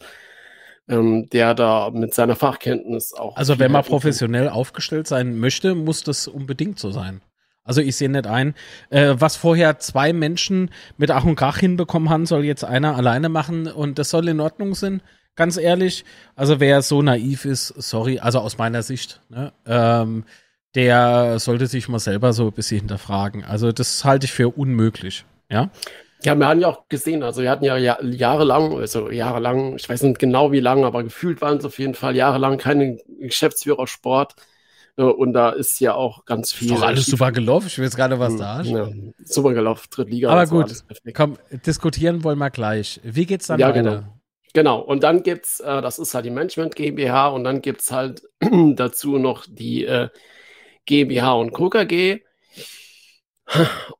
[0.88, 3.36] ähm, der da mit seiner Fachkenntnis auch.
[3.36, 7.20] Also wenn man professionell aufgestellt sein möchte, muss das unbedingt so sein.
[7.64, 8.54] Also ich sehe nicht ein,
[8.90, 13.28] äh, was vorher zwei Menschen mit Ach und Krach hinbekommen haben, soll jetzt einer alleine
[13.28, 15.00] machen und das soll in Ordnung sein.
[15.34, 16.04] Ganz ehrlich,
[16.36, 20.24] also wer so naiv ist, sorry, also aus meiner Sicht, ne, ähm,
[20.74, 23.44] der sollte sich mal selber so ein bisschen hinterfragen.
[23.44, 25.70] Also das halte ich für unmöglich, ja.
[26.24, 30.02] Ja, wir haben ja auch gesehen, also wir hatten ja jahrelang, also jahrelang, ich weiß
[30.02, 34.36] nicht genau wie lange, aber gefühlt waren es auf jeden Fall jahrelang keine Geschäftsführer Sport.
[34.96, 36.72] Äh, und da ist ja auch ganz viel.
[36.72, 37.66] Ist doch alles super gelaufen.
[37.68, 38.62] Ich will jetzt gerade was hm, da.
[38.62, 38.88] Ja,
[39.24, 40.30] super gelaufen, Drittliga.
[40.30, 40.84] Aber gut,
[41.14, 43.00] komm, diskutieren wollen wir gleich.
[43.02, 43.82] Wie geht's dann ja, weiter?
[43.82, 44.02] Genau.
[44.54, 48.22] Genau, und dann gibt's, äh, das ist halt die Management GmbH und dann gibt's halt
[48.74, 50.10] dazu noch die äh,
[50.84, 51.70] GmbH und Co.
[51.70, 52.20] KG.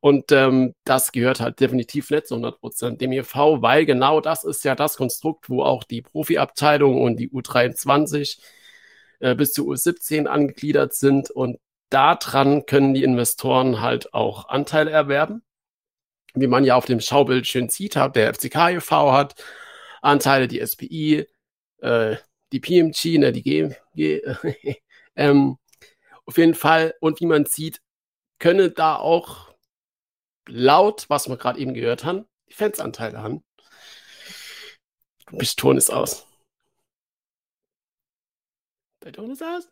[0.01, 4.65] Und ähm, das gehört halt definitiv nicht zu 100% dem EV, weil genau das ist
[4.65, 8.39] ja das Konstrukt, wo auch die Profiabteilung und die U23
[9.23, 11.31] äh, bis zu U17 angegliedert sind.
[11.31, 11.59] Und
[11.91, 15.43] daran können die Investoren halt auch Anteile erwerben.
[16.35, 19.13] Wie man ja auf dem Schaubild schön sieht, hat der FCK e.V.
[19.13, 19.43] hat
[20.01, 21.27] Anteile, die SPI,
[21.79, 22.17] äh,
[22.51, 24.23] die PMG, ne, die G, G
[25.17, 25.59] ähm,
[26.27, 26.95] auf jeden Fall.
[27.01, 27.81] Und wie man sieht,
[28.39, 29.55] können da auch
[30.49, 33.45] laut, was wir gerade eben gehört haben, die Fansanteile haben.
[35.27, 36.27] Du bist Ton ist aus.
[39.05, 39.69] Der Ton ist aus?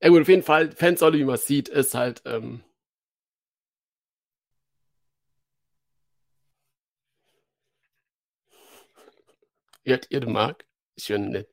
[0.00, 2.62] Ja gut, auf jeden Fall, Fansäule, wie man sieht, ist halt ähm,
[9.84, 10.64] Hört ihr den Mark?
[10.94, 11.48] Ich höre nicht.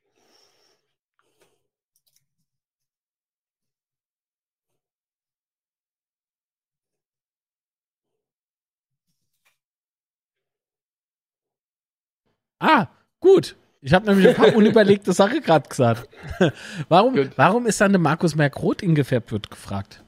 [12.59, 12.87] Ah,
[13.19, 13.55] gut.
[13.81, 16.07] Ich habe nämlich ein paar unüberlegte Sachen gerade gesagt.
[16.89, 20.03] warum, warum ist dann der Markus Merck rot ingefärbt, wird gefragt.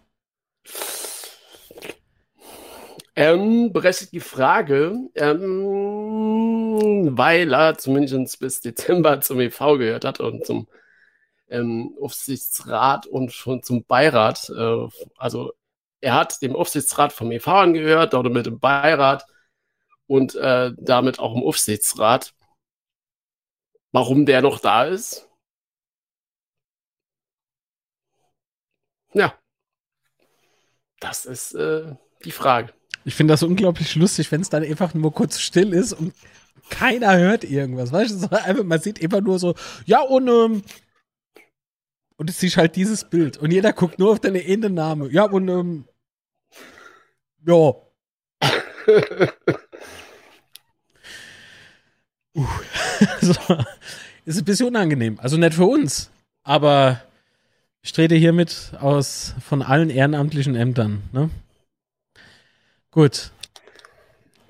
[3.16, 10.46] Ähm, berechtigt die Frage, ähm, weil er zumindest bis Dezember zum EV gehört hat und
[10.46, 10.68] zum
[11.50, 14.50] ähm, Aufsichtsrat und schon zum Beirat.
[14.50, 15.54] Äh, also
[16.02, 19.26] er hat dem Aufsichtsrat vom EV angehört oder mit dem Beirat
[20.08, 22.34] und äh, damit auch im Aufsichtsrat.
[23.94, 25.30] Warum der noch da ist?
[29.14, 29.38] Ja,
[31.00, 32.74] das ist äh, die Frage.
[33.06, 36.14] Ich finde das unglaublich lustig, wenn es dann einfach nur kurz still ist und
[36.70, 37.92] keiner hört irgendwas.
[37.92, 39.54] Weißt du, einfach, man sieht immer nur so,
[39.86, 40.64] ja, und, ähm,
[42.18, 43.38] und es ist halt dieses Bild.
[43.38, 44.40] Und jeder guckt nur auf deine
[44.70, 45.10] Name.
[45.12, 45.88] Ja, und, ähm,
[47.46, 47.74] ja.
[52.36, 52.48] uh.
[53.22, 53.58] so.
[54.26, 55.20] Ist ein bisschen unangenehm.
[55.22, 56.10] Also nicht für uns,
[56.44, 57.02] aber
[57.82, 61.04] ich trete hiermit aus von allen ehrenamtlichen Ämtern.
[61.12, 61.30] Ne?
[62.92, 63.32] Gut.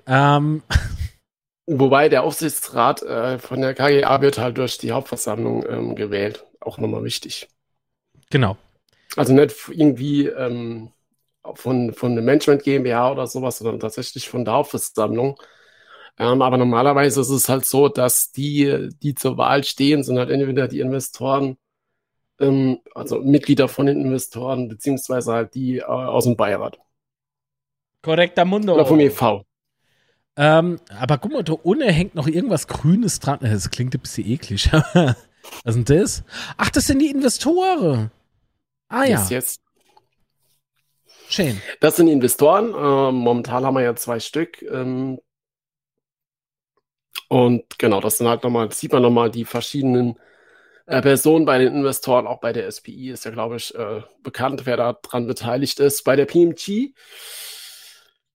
[0.06, 0.62] Ähm.
[1.66, 6.44] Wobei der Aufsichtsrat äh, von der KGA wird halt durch die Hauptversammlung ähm, gewählt.
[6.60, 7.48] Auch nochmal wichtig.
[8.30, 8.58] Genau.
[9.16, 10.92] Also nicht irgendwie ähm,
[11.54, 15.40] von, von der Management GmbH oder sowas, sondern tatsächlich von der Hauptversammlung.
[16.18, 20.30] Ähm, aber normalerweise ist es halt so, dass die, die zur Wahl stehen, sind halt
[20.30, 21.56] entweder die Investoren,
[22.38, 26.78] ähm, also Mitglieder von den Investoren, beziehungsweise halt die äh, aus dem Beirat.
[28.02, 28.74] Korrekter Mundo.
[28.74, 29.44] Oder vom EV.
[30.36, 33.38] Ähm, aber guck mal, da unten hängt noch irgendwas Grünes dran.
[33.40, 34.70] Das klingt ein bisschen eklig.
[35.64, 36.24] Was ist denn das?
[36.56, 38.10] Ach, das sind die Investoren.
[38.88, 39.20] Ah ja.
[39.20, 39.60] Yes, yes.
[41.28, 41.60] Schön.
[41.80, 42.74] Das sind die Investoren.
[42.74, 44.62] Äh, momentan haben wir ja zwei Stück.
[44.62, 45.18] Ähm,
[47.28, 50.18] und genau, das sind halt nochmal, sieht man nochmal die verschiedenen
[50.86, 54.66] äh, Personen bei den Investoren, auch bei der SPI ist ja, glaube ich, äh, bekannt,
[54.66, 56.04] wer da dran beteiligt ist.
[56.04, 56.92] Bei der PMG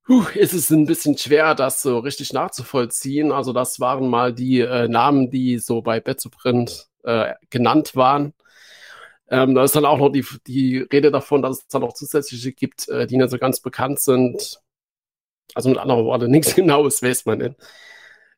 [0.10, 3.32] puh, ist es ein bisschen schwer, das so richtig nachzuvollziehen.
[3.32, 8.34] Also das waren mal die äh, Namen, die so bei Betzoprint äh, genannt waren.
[9.30, 12.52] Ähm, da ist dann auch noch die, die Rede davon, dass es dann noch zusätzliche
[12.54, 14.60] gibt, äh, die nicht so ganz bekannt sind.
[15.54, 17.56] Also mit anderen Worten, nichts Genaues weiß man nicht.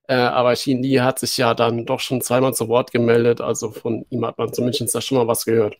[0.08, 3.42] Äh, aber Shinli hat sich ja dann doch schon zweimal zu Wort gemeldet.
[3.42, 5.78] Also von ihm hat man zumindest da schon mal was gehört.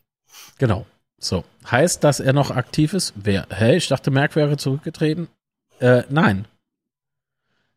[0.58, 0.86] Genau.
[1.18, 1.44] So.
[1.70, 3.14] Heißt, dass er noch aktiv ist?
[3.16, 3.46] Wer?
[3.50, 3.76] Hä?
[3.76, 5.28] Ich dachte, Merck wäre zurückgetreten.
[5.78, 6.46] Äh, nein.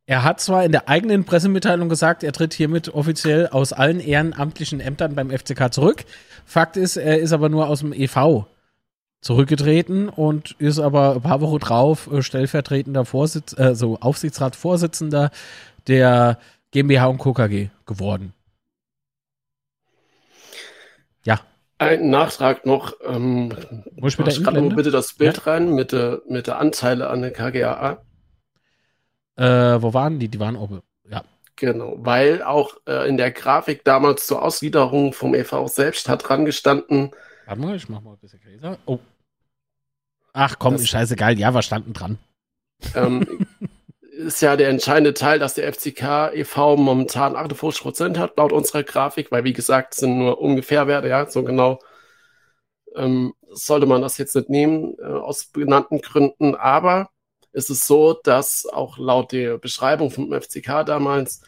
[0.08, 4.80] Er hat zwar in der eigenen Pressemitteilung gesagt, er tritt hiermit offiziell aus allen ehrenamtlichen
[4.80, 6.06] Ämtern beim FCK zurück.
[6.46, 8.46] Fakt ist, er ist aber nur aus dem EV
[9.22, 15.32] zurückgetreten und ist aber ein paar Wochen drauf äh, stellvertretender Vorsitz, äh, so Aufsichtsratsvorsitzender
[15.88, 16.40] der
[16.72, 17.34] GmbH und Co.
[17.34, 18.34] KG geworden.
[21.24, 21.40] Ja.
[21.78, 22.94] Ein Nachtrag noch.
[23.04, 23.50] Ähm,
[23.98, 24.76] Muss ich grad mal einblenden?
[24.76, 28.02] bitte das Bild rein mit der, mit der Anteile an der KGAA.
[29.38, 30.30] Äh, wo waren die?
[30.30, 30.82] Die waren oben.
[31.10, 31.24] Ja.
[31.58, 36.46] Genau, weil auch äh, in der Grafik damals zur Ausgliederung vom EV selbst hat dran
[36.46, 37.12] gestanden,
[37.48, 38.78] Warte mal, ich mach mal ein bisschen größer.
[38.88, 38.98] Oh.
[40.34, 41.38] Ach komm, Das- scheißegal.
[41.38, 42.18] Ja, was standen dran?
[42.96, 43.46] ähm,
[44.16, 46.78] ist ja der entscheidende Teil, dass der FCK e.V.
[46.78, 51.10] momentan 58 Prozent hat, laut unserer Grafik, weil wie gesagt, es sind nur ungefähr Werte,
[51.10, 51.80] ja, so genau
[52.96, 57.10] ähm, sollte man das jetzt nicht nehmen, äh, aus benannten Gründen, aber
[57.52, 61.42] es ist so, dass auch laut der Beschreibung vom FCK damals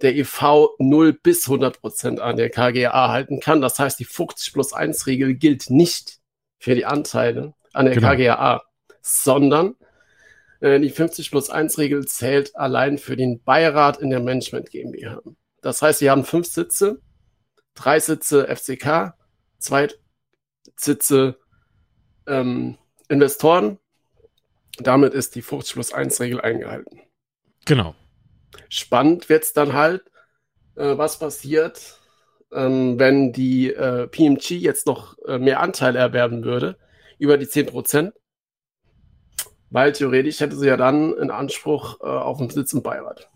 [0.00, 3.60] der EV 0 bis 100 Prozent an der KGA halten kann.
[3.60, 6.18] Das heißt, die 50 plus 1 Regel gilt nicht
[6.60, 8.10] für die Anteile an der Genau.
[8.10, 8.62] KGA,
[9.02, 9.74] sondern
[10.60, 15.22] die 50 plus 1 Regel zählt allein für den Beirat in der Management GmbH.
[15.60, 17.00] Das heißt, wir haben fünf Sitze,
[17.74, 19.14] drei Sitze FCK,
[19.58, 19.88] zwei
[20.76, 21.38] Sitze
[22.26, 22.76] ähm,
[23.08, 23.78] Investoren.
[24.78, 27.00] Damit ist die 50 plus 1 Regel eingehalten.
[27.64, 27.94] Genau.
[28.68, 30.04] Spannend wird es dann halt,
[30.76, 32.00] äh, was passiert,
[32.52, 36.78] ähm, wenn die äh, PMG jetzt noch äh, mehr Anteile erwerben würde,
[37.18, 38.12] über die 10%.
[39.70, 43.28] Weil theoretisch hätte sie ja dann in Anspruch äh, auf einen Sitz im Beirat.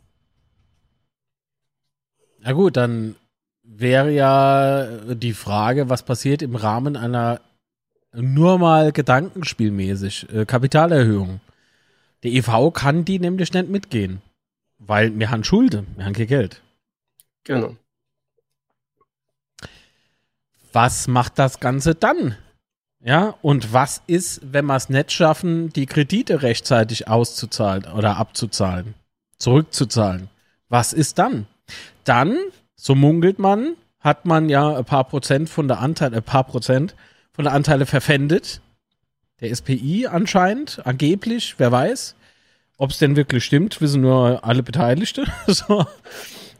[2.41, 3.17] Na gut, dann
[3.63, 7.41] wäre ja die Frage, was passiert im Rahmen einer
[8.13, 11.41] nur mal gedankenspielmäßig äh, Kapitalerhöhung.
[12.23, 14.23] Der EV kann die nämlich nicht mitgehen,
[14.79, 16.61] weil wir haben Schulden, wir haben kein Geld.
[17.45, 17.77] Genau.
[20.73, 22.37] Was macht das Ganze dann?
[23.05, 28.95] Ja, und was ist, wenn wir es nicht schaffen, die Kredite rechtzeitig auszuzahlen oder abzuzahlen,
[29.39, 30.29] zurückzuzahlen?
[30.69, 31.47] Was ist dann?
[32.05, 32.39] Dann,
[32.77, 36.95] so munkelt man, hat man ja ein paar Prozent von der Anteile, ein paar Prozent
[37.33, 38.61] von der Anteile verpfändet.
[39.41, 42.15] Der SPI anscheinend, angeblich, wer weiß.
[42.79, 45.27] Ob es denn wirklich stimmt, wissen nur alle Beteiligten.
[45.47, 45.85] so.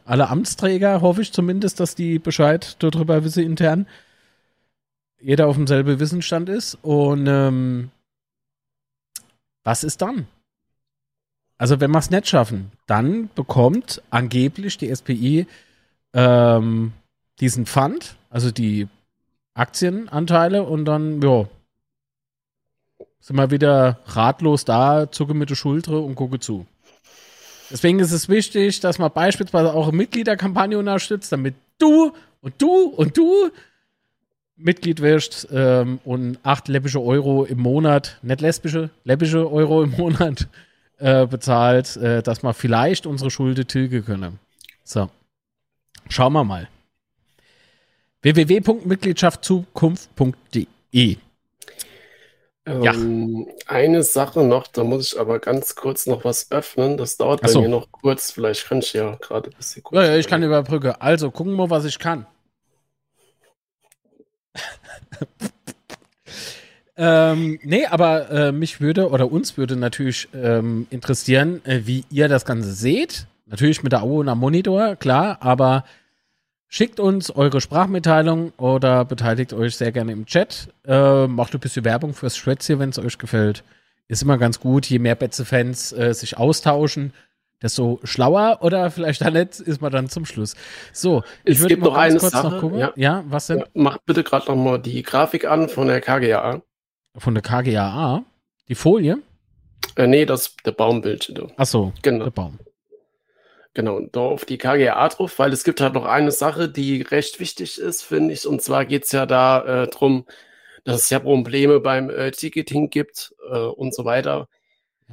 [0.05, 3.87] Alle Amtsträger hoffe ich zumindest, dass die Bescheid darüber wissen intern.
[5.23, 6.77] Jeder auf demselben Wissensstand ist.
[6.81, 7.91] Und ähm,
[9.63, 10.27] was ist dann?
[11.57, 15.47] Also, wenn wir es nicht schaffen, dann bekommt angeblich die SPI
[16.13, 16.91] ähm,
[17.39, 18.87] diesen Pfand, also die
[19.53, 21.47] Aktienanteile, und dann, ja,
[23.21, 26.65] sind wir wieder ratlos da, zucke mit der Schulter und gucke zu.
[27.71, 32.11] Deswegen ist es wichtig, dass man beispielsweise auch eine Mitgliederkampagne unterstützt, damit du
[32.41, 33.49] und du und du
[34.55, 40.47] Mitglied wirst ähm, und acht läppische Euro im Monat, nicht lesbische, läppische Euro im Monat
[40.99, 44.39] äh, bezahlt, äh, dass wir vielleicht unsere Schulden tilgen können.
[44.83, 45.09] So.
[46.09, 46.67] Schauen wir mal.
[48.21, 51.17] www.mitgliedschaftzukunft.de
[52.67, 52.93] Ja.
[52.93, 56.97] Ähm, Eine Sache noch, da muss ich aber ganz kurz noch was öffnen.
[56.97, 57.61] Das dauert Ach bei so.
[57.61, 58.31] mir noch kurz.
[58.31, 60.01] Vielleicht kann ich ja gerade ein bisschen kurz.
[60.01, 61.01] Ja, ja, ich kann überbrücke.
[61.01, 62.25] Also, gucken wir, was ich kann.
[66.97, 72.27] Ähm, nee, aber äh, mich würde oder uns würde natürlich ähm, interessieren, äh, wie ihr
[72.27, 73.27] das Ganze seht.
[73.45, 75.83] Natürlich mit der Augen am Monitor, klar, aber
[76.67, 80.69] schickt uns eure Sprachmitteilung oder beteiligt euch sehr gerne im Chat.
[80.85, 83.63] Äh, macht ein bisschen Werbung fürs Schwätz wenn es euch gefällt.
[84.07, 87.13] Ist immer ganz gut, je mehr Betze-Fans äh, sich austauschen,
[87.63, 90.55] desto schlauer oder vielleicht dann nicht, ist man dann zum Schluss.
[90.91, 92.77] So, ich Es würde noch eine kurz Sache, noch gucken.
[92.79, 92.93] ja.
[92.95, 93.59] Ja, was denn?
[93.59, 96.61] Ja, mach bitte gerade noch mal die Grafik an von der KGA.
[97.17, 98.23] Von der KGAA?
[98.67, 99.19] Die Folie?
[99.95, 101.35] Äh, nee, das der Baumbildchen.
[101.35, 101.47] du.
[101.57, 102.25] Achso, Genau.
[102.25, 102.59] der Baum.
[103.75, 107.39] Genau, da auf die KGA drauf, weil es gibt halt noch eine Sache, die recht
[107.39, 108.45] wichtig ist, finde ich.
[108.45, 110.25] Und zwar geht's ja da äh, drum,
[110.83, 114.47] dass es ja Probleme beim äh, Ticketing gibt äh, und so weiter.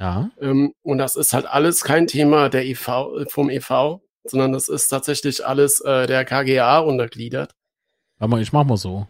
[0.01, 0.31] Ja.
[0.41, 4.87] Ähm, und das ist halt alles kein Thema der EV, vom EV, sondern das ist
[4.87, 7.53] tatsächlich alles äh, der KGA untergliedert.
[8.17, 9.05] Mal, ich mach mal so.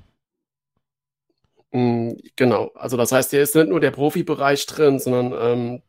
[1.72, 5.82] Mm, genau, also das heißt, hier ist nicht nur der Profibereich drin, sondern ähm,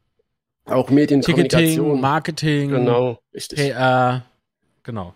[0.67, 2.01] auch Ticketing, Medienkommunikation.
[2.01, 3.59] Marketing, Genau, richtig.
[3.59, 4.25] PR.
[4.85, 5.15] Genau.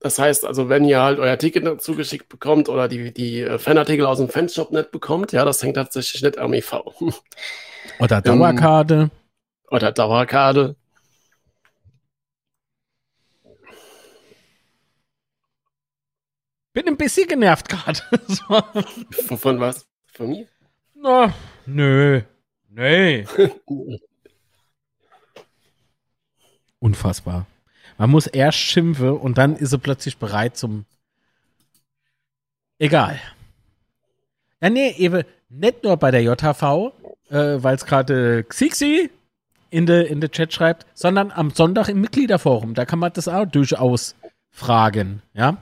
[0.00, 4.04] Das heißt also, wenn ihr halt euer Ticket zugeschickt bekommt oder die, die äh, Fanartikel
[4.04, 6.82] aus dem Fanshop nicht bekommt, ja, das hängt tatsächlich nicht am EV.
[7.98, 9.10] Oder Ähm, Dauerkarte.
[9.72, 10.76] Oder Dauerkarte.
[16.74, 18.00] Bin ein bisschen genervt gerade.
[18.28, 18.62] so.
[19.26, 19.86] Von, von was?
[20.12, 20.46] Von mir?
[20.94, 21.34] Na,
[21.66, 22.22] nö.
[22.68, 23.26] Nee.
[26.78, 27.46] Unfassbar.
[27.98, 30.84] Man muss erst schimpfen und dann ist er plötzlich bereit zum.
[32.78, 33.20] Egal.
[34.60, 36.92] Ja, nee, eben nicht nur bei der JHV,
[37.30, 39.10] äh, weil es gerade Xixi
[39.72, 42.74] in der in de Chat schreibt, sondern am Sonntag im Mitgliederforum.
[42.74, 44.14] Da kann man das auch durchaus
[44.50, 45.22] fragen.
[45.32, 45.56] Ja.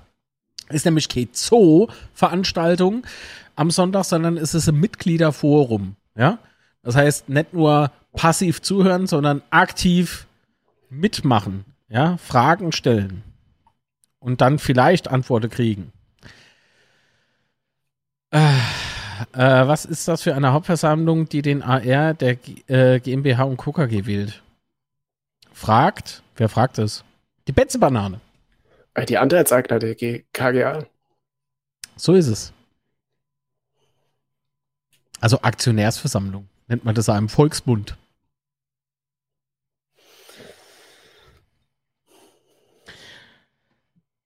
[0.69, 3.07] Ist nämlich keine Zoo-Veranstaltung
[3.55, 5.95] am Sonntag, sondern es ist ein Mitgliederforum.
[6.17, 6.39] Ja.
[6.83, 10.27] Das heißt, nicht nur passiv zuhören, sondern aktiv
[10.89, 11.65] mitmachen.
[11.89, 12.17] Ja.
[12.17, 13.23] Fragen stellen.
[14.19, 15.93] Und dann vielleicht Antworten kriegen.
[18.33, 18.41] Äh,
[19.33, 22.37] äh, was ist das für eine Hauptversammlung, die den AR der
[22.68, 24.43] äh, GmbH und KKG wählt?
[25.53, 27.05] Fragt, wer fragt es?
[27.49, 28.21] Die Betze-Banane.
[28.95, 30.87] Äh, die Anteilseigner der G KGA.
[31.97, 32.53] So ist es.
[35.21, 37.97] Also Aktionärsversammlung nennt man das im Volksbund.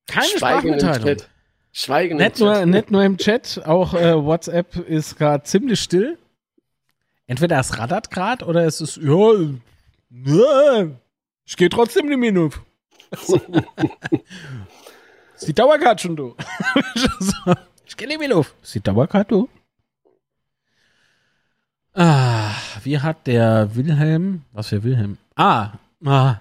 [0.07, 1.34] Keine Schweigen Sprachmitteilung.
[1.76, 6.16] Schweigen Nicht nur, nicht nur im Chat, auch äh, WhatsApp ist gerade ziemlich still.
[7.26, 10.86] Entweder es rattert gerade oder es ist, ja,
[11.44, 12.62] ich gehe trotzdem nicht mehr auf.
[15.34, 16.36] ist die Dauerkarte schon du.
[17.86, 18.54] ich gehe nicht mehr auf.
[18.62, 19.48] Ist die Dauerkarte du?
[21.92, 22.52] Ah,
[22.84, 25.18] wie hat der Wilhelm, was für Wilhelm?
[25.34, 25.72] Ah,
[26.04, 26.36] ah.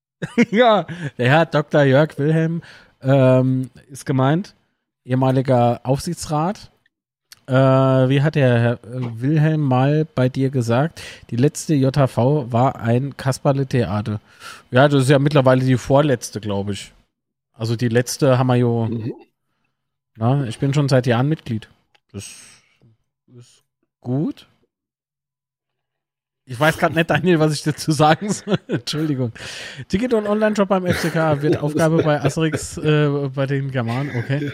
[0.50, 0.86] ja,
[1.18, 1.82] der Herr Dr.
[1.82, 2.62] Jörg Wilhelm
[3.02, 4.54] ähm, ist gemeint
[5.10, 6.70] ehemaliger Aufsichtsrat.
[7.46, 11.02] Äh, wie hat der Herr äh, Wilhelm mal bei dir gesagt?
[11.30, 14.20] Die letzte JHV war ein Kasperle-Theater.
[14.70, 16.92] Ja, das ist ja mittlerweile die vorletzte, glaube ich.
[17.52, 18.86] Also die letzte haben wir ja.
[18.88, 19.12] Mhm.
[20.16, 21.68] Na, ich bin schon seit Jahren Mitglied.
[22.12, 22.24] Das
[23.36, 23.64] ist
[24.00, 24.46] gut.
[26.44, 28.58] Ich weiß gerade nicht, Daniel, was ich dazu sagen soll.
[28.68, 29.32] Entschuldigung.
[29.88, 34.10] Ticket und Online-Shop beim FCK wird Aufgabe bei Asterix äh, bei den Germanen.
[34.16, 34.52] Okay.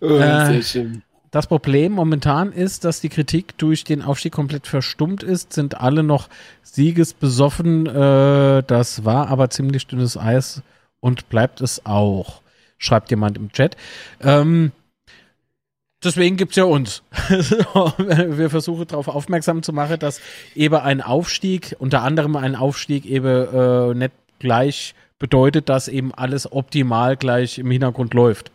[0.00, 0.60] Oh, äh,
[1.34, 6.04] das Problem momentan ist, dass die Kritik durch den Aufstieg komplett verstummt ist, sind alle
[6.04, 6.28] noch
[6.62, 7.86] siegesbesoffen.
[7.86, 10.62] Äh, das war aber ziemlich dünnes Eis
[11.00, 12.40] und bleibt es auch,
[12.78, 13.76] schreibt jemand im Chat.
[14.20, 14.70] Ähm,
[16.04, 17.02] deswegen gibt es ja uns.
[17.98, 20.20] Wir versuchen darauf aufmerksam zu machen, dass
[20.54, 26.52] eben ein Aufstieg, unter anderem ein Aufstieg eben äh, nicht gleich bedeutet, dass eben alles
[26.52, 28.52] optimal gleich im Hintergrund läuft.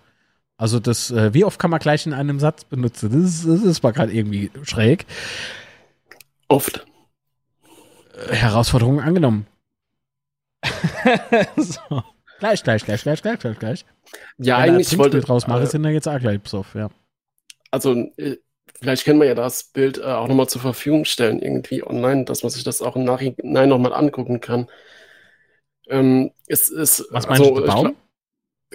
[0.59, 3.11] Also das, äh, wie oft kann man gleich in einem Satz benutzen?
[3.13, 5.05] Das ist, das ist mal gerade irgendwie schräg.
[6.49, 6.85] Oft.
[8.29, 9.47] Äh, Herausforderung angenommen.
[11.55, 12.03] so.
[12.39, 13.85] Gleich, gleich, gleich, gleich, gleich, gleich, gleich.
[14.37, 16.89] Ja, Wenn eigentlich wollte draus machen, äh, sind da jetzt auch gleich besoff, ja.
[17.71, 18.35] Also äh,
[18.77, 22.43] vielleicht können wir ja das Bild äh, auch nochmal zur Verfügung stellen, irgendwie online, dass
[22.43, 24.67] man sich das auch im Nachhinein nochmal angucken kann.
[25.87, 27.95] Ähm, es ist, Was meinst also, du, Baum?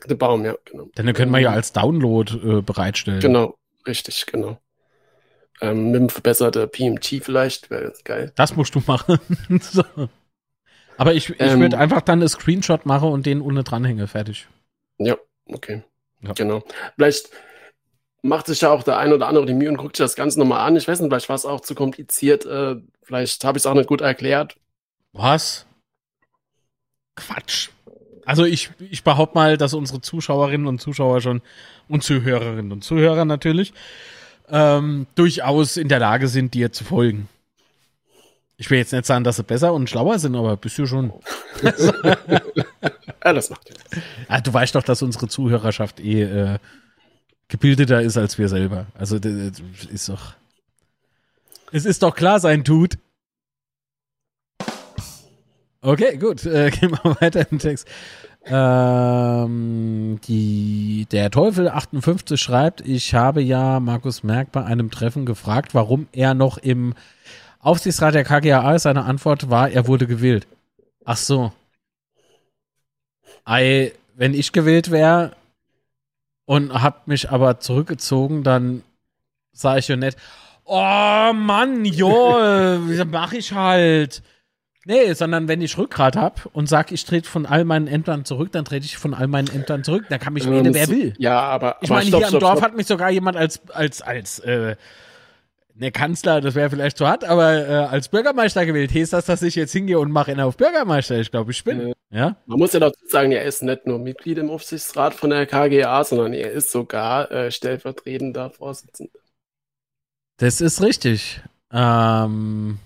[0.06, 0.88] Der Baum, ja, genau.
[0.96, 3.20] Denn den können wir ja als Download äh, bereitstellen.
[3.20, 4.58] Genau, richtig, genau.
[5.60, 8.32] Ähm, mit einem verbesserten PMT vielleicht, wäre jetzt geil.
[8.34, 9.18] Das musst du machen.
[9.60, 9.84] so.
[10.96, 14.48] Aber ich, ich ähm, würde einfach dann einen Screenshot machen und den unten dranhängen, fertig.
[14.98, 15.16] Ja,
[15.46, 15.82] okay.
[16.22, 16.32] Ja.
[16.32, 16.64] Genau.
[16.96, 17.30] Vielleicht
[18.22, 20.38] macht sich ja auch der ein oder andere die Mühe und guckt sich das Ganze
[20.38, 20.76] nochmal an.
[20.76, 22.46] Ich weiß nicht, vielleicht war es auch zu kompliziert.
[22.46, 24.56] Äh, vielleicht habe ich es auch nicht gut erklärt.
[25.12, 25.66] Was?
[27.16, 27.70] Quatsch.
[28.26, 31.42] Also ich, ich behaupte mal, dass unsere Zuschauerinnen und Zuschauer schon
[31.88, 33.72] und Zuhörerinnen und Zuhörer natürlich
[34.48, 37.28] ähm, durchaus in der Lage sind, dir zu folgen.
[38.56, 41.12] Ich will jetzt nicht sagen, dass sie besser und schlauer sind, aber bist du schon.
[41.62, 44.00] ja, das macht ja.
[44.28, 46.58] Ah, du weißt doch, dass unsere Zuhörerschaft eh äh,
[47.48, 48.86] gebildeter ist als wir selber.
[48.94, 49.60] Also das
[49.90, 50.34] ist doch.
[51.72, 52.98] Es ist doch klar, sein Tut.
[55.84, 56.44] Okay, gut.
[56.54, 57.86] Äh, gehen wir weiter im Text.
[58.46, 65.74] Ähm, die, der Teufel 58 schreibt, ich habe ja Markus Merck bei einem Treffen gefragt,
[65.74, 66.94] warum er noch im
[67.60, 68.82] Aufsichtsrat der KGAA ist.
[68.82, 70.46] Seine Antwort war, er wurde gewählt.
[71.04, 71.52] Ach so.
[73.44, 75.36] Ei, wenn ich gewählt wäre
[76.46, 78.82] und hab mich aber zurückgezogen, dann
[79.52, 80.16] sage ich ja nicht,
[80.64, 82.38] oh Mann, jo,
[83.10, 84.22] mach ich halt.
[84.86, 88.52] Nee, sondern wenn ich Rückgrat habe und sage, ich trete von all meinen Ämtern zurück,
[88.52, 90.04] dann trete ich von all meinen Ämtern zurück.
[90.10, 91.14] Da kann mich ähm, wer will.
[91.18, 91.76] Ja, aber.
[91.80, 92.64] Ich meine, hier stopp, im Dorf stopp.
[92.64, 94.76] hat mich sogar jemand als, als, als, äh,
[95.74, 98.94] ne Kanzler, das wäre vielleicht zu hart, aber äh, als Bürgermeister gewählt.
[98.94, 101.18] Heißt das, dass ich jetzt hingehe und mache ihn auf Bürgermeister?
[101.18, 101.80] Ich glaube, ich bin.
[101.80, 102.36] Äh, ja?
[102.46, 106.04] Man muss ja dazu sagen, er ist nicht nur Mitglied im Aufsichtsrat von der KGA,
[106.04, 109.18] sondern er ist sogar äh, stellvertretender Vorsitzender.
[110.36, 111.40] Das ist richtig.
[111.72, 112.78] Ähm.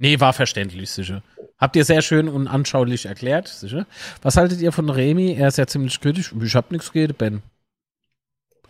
[0.00, 1.22] Nee, war verständlich, sicher.
[1.58, 3.86] Habt ihr sehr schön und anschaulich erklärt, sicher.
[4.22, 5.34] Was haltet ihr von Remy?
[5.34, 6.34] Er ist ja ziemlich kritisch.
[6.42, 7.42] Ich hab nichts gegen Ben.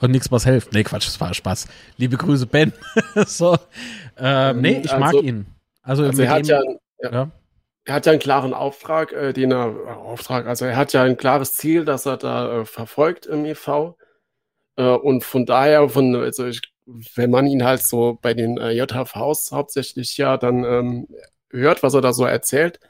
[0.01, 0.73] Und nichts, was hilft.
[0.73, 1.69] Nee, Quatsch, das war Spaß.
[1.99, 2.73] Liebe Grüße, Ben.
[3.27, 3.57] so.
[4.19, 5.47] Ähm, nee, ich mag Also- ihn.
[5.83, 6.61] Also, Also er hat ja,
[7.01, 7.13] ja.
[7.13, 7.31] ja.
[7.85, 11.05] er hat ja einen klaren Auftrag, äh, den er, äh, Auftrag, also er hat ja
[11.05, 13.95] ein klares Ziel, das er da äh, verfolgt im EV.
[14.77, 16.61] Äh, und von daher, von, also ich,
[17.15, 21.09] wenn man ihn halt so bei den äh, JHVs hauptsächlich ja dann ähm,
[21.51, 22.81] hört, was er da so erzählt,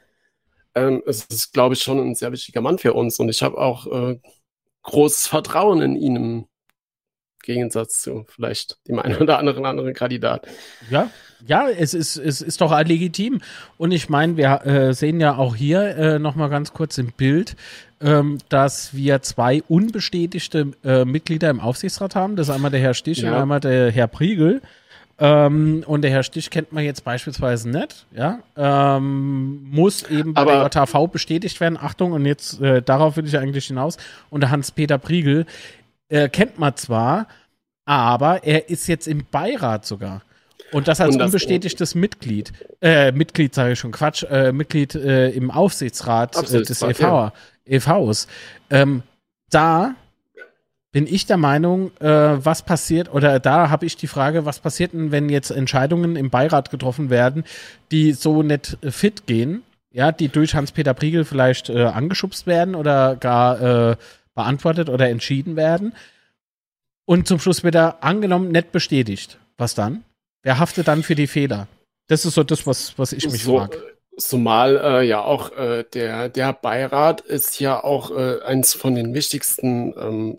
[0.75, 3.19] ähm, es ist, glaube ich, schon ein sehr wichtiger Mann für uns.
[3.19, 4.19] Und ich habe auch äh,
[4.83, 6.47] großes Vertrauen in ihn im
[7.43, 10.47] Gegensatz zu vielleicht dem einen oder anderen anderen Kandidat.
[10.89, 11.09] Ja,
[11.47, 13.41] ja, es ist, es ist doch legitim.
[13.77, 17.55] Und ich meine, wir äh, sehen ja auch hier äh, nochmal ganz kurz im Bild,
[18.01, 22.35] ähm, dass wir zwei unbestätigte äh, Mitglieder im Aufsichtsrat haben.
[22.35, 23.41] Das ist einmal der Herr Stich und Ja.
[23.41, 24.61] einmal der Herr Priegel.
[25.19, 28.39] Ähm, und der Herr Stich kennt man jetzt beispielsweise nicht, ja.
[28.57, 31.77] Ähm, muss eben bei Aber- der JHV bestätigt werden.
[31.79, 33.97] Achtung, und jetzt äh, darauf will ich eigentlich hinaus.
[34.31, 35.45] Und der Hans-Peter Priegel
[36.09, 37.27] äh, kennt man zwar,
[37.85, 40.23] aber er ist jetzt im Beirat sogar.
[40.71, 42.53] Und das als Und das- unbestätigtes Mitglied.
[42.81, 47.33] Äh, Mitglied sage ich schon, Quatsch, äh, Mitglied äh, im Aufsichtsrat, äh, des Aufsichtsrat,
[47.65, 48.27] EV, EVs.
[48.69, 49.03] Ähm,
[49.49, 49.95] da
[50.93, 54.93] bin ich der Meinung, äh, was passiert, oder da habe ich die Frage, was passiert
[54.93, 57.43] denn, wenn jetzt Entscheidungen im Beirat getroffen werden,
[57.91, 59.63] die so nicht fit gehen,
[59.93, 63.95] ja, die durch Hans-Peter Priegel vielleicht äh, angeschubst werden oder gar äh,
[64.35, 65.93] beantwortet oder entschieden werden
[67.05, 69.37] und zum Schluss wird er angenommen nicht bestätigt.
[69.57, 70.03] Was dann?
[70.43, 71.67] Wer haftet dann für die Fehler?
[72.07, 73.81] Das ist so das, was, was ich mich so, frage.
[74.17, 79.13] Zumal äh, ja auch äh, der, der Beirat ist ja auch äh, eins von den
[79.13, 80.37] wichtigsten ähm,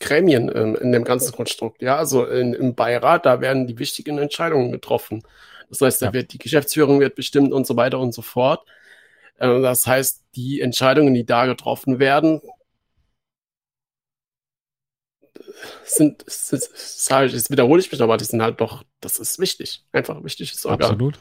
[0.00, 1.80] Gremien ähm, in dem ganzen Konstrukt.
[1.82, 5.22] Ja, also in, im Beirat, da werden die wichtigen Entscheidungen getroffen.
[5.70, 6.12] Das heißt, da Ja.
[6.12, 8.66] wird die Geschäftsführung wird bestimmt und so weiter und so fort.
[9.38, 12.40] Äh, das heißt, die Entscheidungen, die da getroffen werden,
[15.84, 16.62] sind, sind
[17.26, 19.82] ich, jetzt wiederhole ich mich, aber die sind halt doch, das ist wichtig.
[19.92, 20.90] Einfach ein wichtiges Organ.
[20.90, 21.18] Absolut.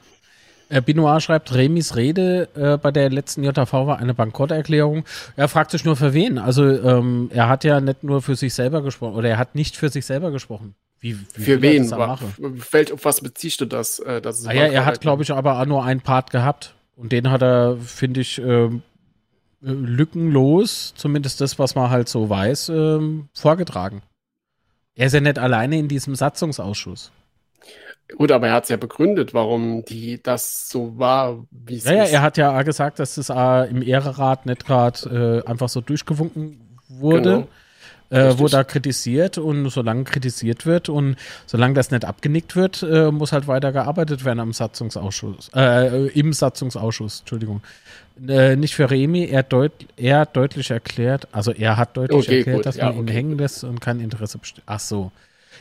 [0.69, 5.05] Äh, Binoir schreibt, Remis Rede äh, bei der letzten JV war eine Bankrotterklärung.
[5.35, 6.37] Er fragt sich nur für wen.
[6.39, 9.77] Also ähm, er hat ja nicht nur für sich selber gesprochen, oder er hat nicht
[9.77, 10.75] für sich selber gesprochen.
[10.99, 11.91] Wie, wie Für wen?
[11.91, 13.99] Wa- auf was beziehst du das?
[13.99, 16.73] Äh, das Ah, ja, er hat, glaube ich, aber auch nur einen Part gehabt.
[16.95, 18.81] Und den hat er, finde ich, ähm,
[19.63, 24.01] äh, lückenlos, zumindest das, was man halt so weiß, ähm, vorgetragen.
[24.95, 27.11] Er ist ja nicht alleine in diesem Satzungsausschuss.
[28.17, 31.93] Gut, aber er hat es ja begründet, warum die das so war, wie es Ja,
[31.93, 32.13] ja, ist.
[32.13, 33.29] er hat ja auch gesagt, dass das
[33.69, 37.21] im Ehrerat nicht gerade äh, einfach so durchgewunken wurde.
[37.33, 37.47] Genau.
[38.11, 41.15] Äh, wurde da kritisiert und solange kritisiert wird und
[41.47, 46.31] solange das nicht abgenickt wird, äh, muss halt weiter gearbeitet werden am Satzungsausschuss, äh, im
[46.31, 47.61] Satzungsausschuss, Entschuldigung.
[48.27, 52.37] Äh, nicht für Remi, er, deut er hat deutlich erklärt, also er hat deutlich Okay,
[52.37, 53.39] erklärt, gut, dass ja, man ihn okay, hängen gut.
[53.39, 54.63] lässt und kein Interesse besteht.
[54.67, 55.11] Ach so.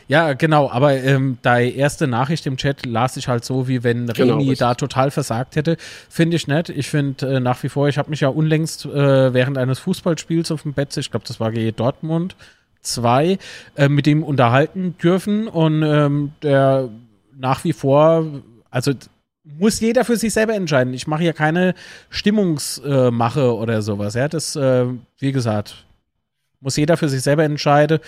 [0.07, 4.05] Ja, genau, aber ähm, deine erste Nachricht im Chat las ich halt so, wie wenn
[4.07, 4.59] Genau, richtig.
[4.59, 5.77] da total versagt hätte.
[6.09, 6.69] Finde ich nett.
[6.69, 10.51] Ich finde äh, nach wie vor, ich habe mich ja unlängst äh, während eines Fußballspiels
[10.51, 12.35] auf dem Bett, ich glaube, das war gegen Dortmund
[12.81, 13.39] 2,
[13.75, 16.89] äh, mit ihm unterhalten dürfen und ähm, der
[17.37, 18.25] nach wie vor,
[18.69, 18.93] also
[19.43, 20.93] muss jeder für sich selber entscheiden.
[20.93, 21.75] Ich mache hier keine
[22.09, 24.15] Stimmungsmache äh, oder sowas.
[24.15, 24.85] Ja, das, äh,
[25.19, 25.85] wie gesagt,
[26.61, 27.99] muss jeder für sich selber entscheiden.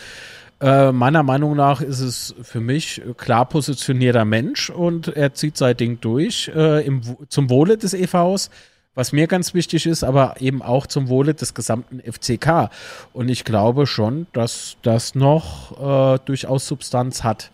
[0.60, 5.78] Äh, meiner Meinung nach ist es für mich klar positionierter Mensch und er zieht sein
[5.78, 8.49] Ding durch äh, im, zum Wohle des EVs,
[8.95, 12.72] was mir ganz wichtig ist, aber eben auch zum Wohle des gesamten FCK.
[13.14, 17.51] Und ich glaube schon, dass das noch äh, durchaus Substanz hat.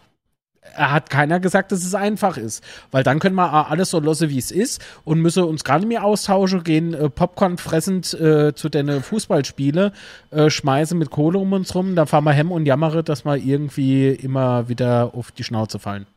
[0.75, 4.29] Er hat keiner gesagt, dass es einfach ist, weil dann können wir alles so losse,
[4.29, 8.55] wie es ist und müssen uns gar nicht mehr austauschen, gehen äh, Popcorn fressend äh,
[8.55, 9.91] zu den Fußballspiele,
[10.31, 13.37] äh, schmeißen mit Kohle um uns rum, dann fahren wir hem und jammere, dass wir
[13.37, 16.07] irgendwie immer wieder auf die Schnauze fallen.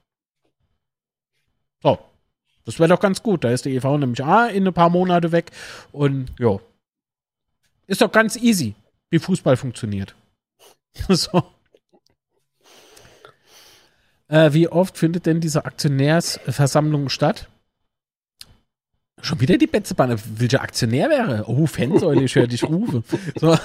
[1.82, 1.98] So,
[2.64, 3.44] das wäre doch ganz gut.
[3.44, 5.50] Da ist der EV nämlich ah, in ein paar Monate weg
[5.92, 6.58] und ja,
[7.86, 8.74] ist doch ganz easy,
[9.10, 10.14] wie Fußball funktioniert.
[11.08, 11.42] so.
[14.28, 17.48] Äh, wie oft findet denn diese Aktionärsversammlung statt?
[19.22, 20.18] Schon wieder die Betzebahn.
[20.36, 21.44] Welcher Aktionär wäre?
[21.46, 23.04] Oh, Fansäule, ich höre dich rufen.
[23.40, 23.56] So.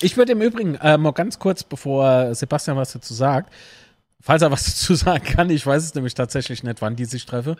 [0.00, 3.52] Ich würde im Übrigen äh, mal ganz kurz, bevor Sebastian was dazu sagt,
[4.20, 7.26] falls er was dazu sagen kann, ich weiß es nämlich tatsächlich nicht, wann die sich
[7.26, 7.56] treffen.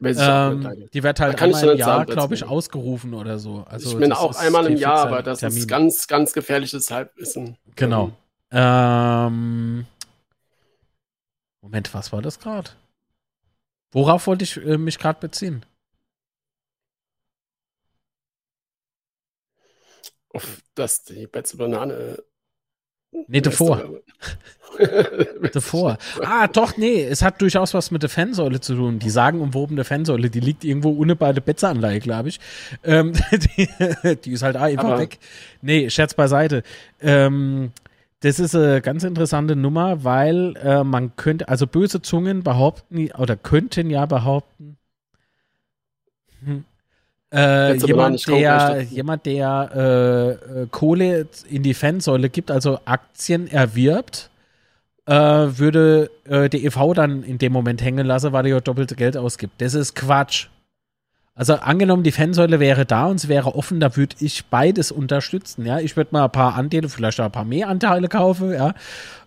[0.00, 3.64] Nicht, Ähm, die wird halt einmal im Jahr, glaube ich, ausgerufen oder so.
[3.68, 5.58] Also ich bin auch einmal im Jahr, aber das Termin.
[5.58, 7.56] ist ganz, ganz gefährliches Halbwissen.
[7.74, 8.12] Genau.
[8.52, 9.86] Ähm,
[11.68, 12.70] Moment, was war das gerade?
[13.92, 15.66] Worauf wollte ich äh, mich gerade beziehen?
[20.30, 22.24] Auf, das die Betze Banane.
[23.12, 23.82] Äh, nee, davor.
[25.52, 25.98] davor.
[26.22, 28.98] Ah, doch, nee, es hat durchaus was mit der Fansäule zu tun.
[28.98, 32.40] Die sagen sagenumwobene Fansäule, die liegt irgendwo ohne beide Betzeanleihe, glaube ich.
[32.82, 33.68] Ähm, die,
[34.24, 35.00] die, ist halt einfach Aber.
[35.00, 35.18] weg.
[35.60, 36.62] Nee, Scherz beiseite.
[37.02, 37.72] Ähm,
[38.20, 43.36] das ist eine ganz interessante Nummer, weil äh, man könnte, also böse Zungen behaupten oder
[43.36, 44.76] könnten ja behaupten,
[46.44, 46.64] hm,
[47.32, 54.30] äh, jemand, der, jemand, der äh, äh, Kohle in die Fansäule gibt, also Aktien erwirbt,
[55.06, 58.96] äh, würde äh, die EV dann in dem Moment hängen lassen, weil er ja doppelte
[58.96, 59.60] Geld ausgibt.
[59.60, 60.48] Das ist Quatsch.
[61.38, 65.64] Also angenommen, die Fansäule wäre da und es wäre offen, da würde ich beides unterstützen.
[65.64, 68.74] Ja, ich würde mal ein paar Anteile, vielleicht auch ein paar mehr Anteile kaufen, ja,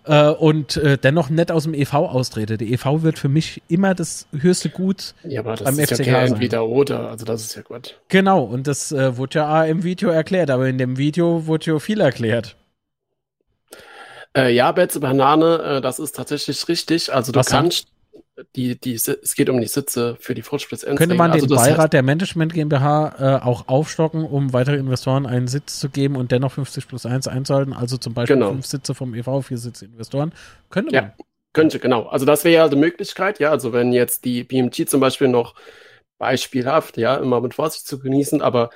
[0.04, 2.58] äh, und äh, dennoch nicht aus dem EV austrete.
[2.58, 6.06] Der EV wird für mich immer das höchste Gut ja, aber das beim ist FCK
[6.06, 7.98] ja kein entweder oder, also das ist ja gut.
[8.10, 11.80] Genau, und das äh, wurde ja im Video erklärt, aber in dem Video wurde ja
[11.80, 12.58] viel erklärt.
[14.36, 17.14] Äh, ja, Betze Banane, das ist tatsächlich richtig.
[17.14, 17.88] Also du Was kannst
[18.56, 21.94] die, die, es geht um die Sitze für die Fruchtspitz Könnte man also den Beirat
[21.94, 26.54] der Management GmbH äh, auch aufstocken, um weitere Investoren einen Sitz zu geben und dennoch
[26.54, 27.74] 50 plus 1 einzuhalten?
[27.74, 28.52] Also zum Beispiel genau.
[28.52, 30.34] fünf Sitze vom EV, vier Sitze Investoren.
[30.70, 31.04] Könnte man.
[31.04, 31.14] Ja,
[31.54, 32.08] könnte, genau.
[32.08, 33.52] Also das wäre ja eine Möglichkeit, ja.
[33.52, 35.56] Also wenn jetzt die BMG zum Beispiel noch
[36.18, 38.70] beispielhaft, ja, immer mit Vorsicht zu genießen, aber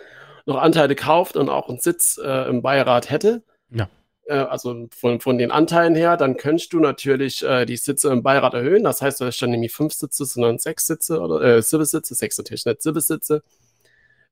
[0.45, 3.87] noch Anteile kauft und auch einen Sitz äh, im Beirat hätte, ja
[4.33, 8.53] also von, von den Anteilen her, dann könntest du natürlich äh, die Sitze im Beirat
[8.53, 8.83] erhöhen.
[8.83, 12.37] Das heißt, du hast dann nämlich fünf Sitze, sondern sechs Sitze oder äh, Civis-Sitze, sechs
[12.37, 13.43] natürlich nicht Civis-Sitze.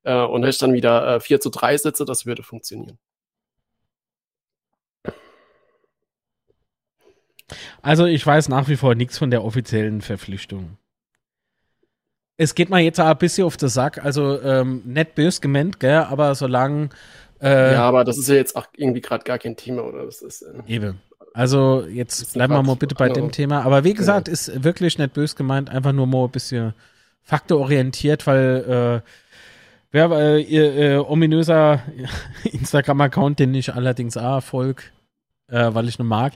[0.02, 2.98] Äh, und hast dann wieder äh, vier zu drei Sitze, das würde funktionieren.
[7.82, 10.78] Also ich weiß nach wie vor nichts von der offiziellen Verpflichtung.
[12.36, 15.98] Es geht mal jetzt ein bisschen auf den Sack, also ähm, nicht bös gemeint, gell,
[15.98, 16.88] aber solange
[17.44, 20.06] äh, ja, aber das ist ja jetzt auch irgendwie gerade gar kein Thema, oder?
[20.06, 21.00] Das ist, äh, eben.
[21.34, 23.62] Also jetzt bleiben wir mal bitte bei dem Thema.
[23.64, 24.32] Aber wie gesagt, ja.
[24.32, 26.74] ist wirklich nicht bös gemeint, einfach nur mal ein bisschen
[27.22, 29.10] faktororientiert, weil äh,
[29.90, 31.82] wer äh, ihr äh, ominöser
[32.44, 34.84] Instagram-Account, den ich allerdings auch folge,
[35.48, 36.34] äh, weil ich nur mag,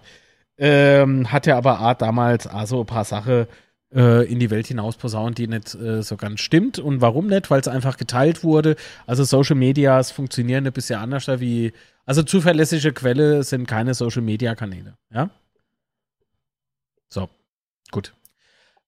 [0.59, 3.47] ähm, hat ja aber auch damals auch so ein paar Sachen
[3.91, 6.79] in die Welt hinaus posaunt, die nicht äh, so ganz stimmt.
[6.79, 7.51] Und warum nicht?
[7.51, 8.77] Weil es einfach geteilt wurde.
[9.07, 11.73] Also Social Medias funktionieren ein bisschen anders wie.
[12.05, 14.97] Also zuverlässige Quelle sind keine Social Media Kanäle.
[15.13, 15.31] Ja.
[17.09, 17.29] So,
[17.91, 18.13] gut.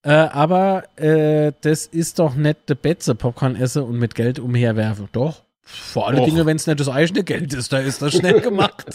[0.03, 5.09] Äh, aber äh, das ist doch nicht der Betze Popcorn esse und mit Geld umherwerfen.
[5.12, 5.42] Doch.
[5.62, 8.86] Vor allen Dingen, wenn es nicht das eigene Geld ist, da ist das schnell gemacht.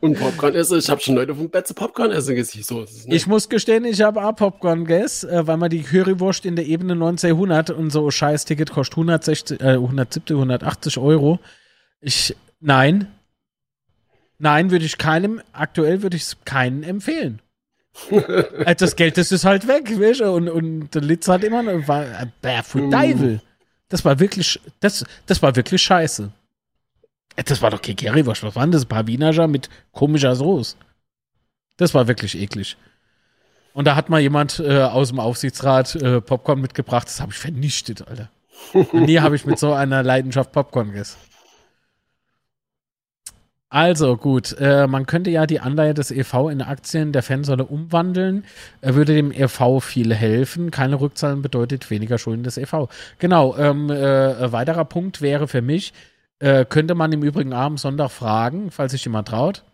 [0.00, 2.62] und Popcorn essen, ich habe schon Leute vom Betze Popcorn essen gesehen.
[2.62, 6.56] So ich muss gestehen, ich habe auch Popcorn gegessen, äh, weil man die Currywurst in
[6.56, 11.38] der Ebene 1900 und so scheiß Ticket kostet 160, äh, 170, 180 Euro.
[12.00, 13.08] Ich, nein.
[14.38, 17.40] Nein, würde ich keinem, aktuell würde ich es keinen empfehlen.
[18.10, 20.32] Äh, das Geld, das ist halt weg, weißt du?
[20.32, 23.40] Und, und der Litz hat immer noch, war, äh, Barefoot Devil.
[23.88, 26.30] Das war wirklich, das, das war wirklich scheiße.
[27.36, 28.42] Äh, das war doch kein Currywurst.
[28.42, 28.84] Was waren das?
[28.84, 30.76] Ein paar Wienerger mit komischer Soße.
[31.76, 32.76] Das war wirklich eklig.
[33.72, 37.06] Und da hat mal jemand äh, aus dem Aufsichtsrat äh, Popcorn mitgebracht.
[37.06, 38.30] Das habe ich vernichtet, Alter.
[38.92, 41.16] nie habe ich mit so einer Leidenschaft Popcorn gegessen.
[43.70, 48.44] Also gut, äh, man könnte ja die Anleihe des EV in Aktien der Fansäule umwandeln.
[48.80, 50.70] Er würde dem EV viel helfen.
[50.70, 52.88] Keine Rückzahlen bedeutet weniger Schulden des EV.
[53.18, 55.92] Genau, ähm, äh, weiterer Punkt wäre für mich,
[56.38, 59.64] äh, könnte man im Übrigen am Sonntag fragen, falls sich jemand traut,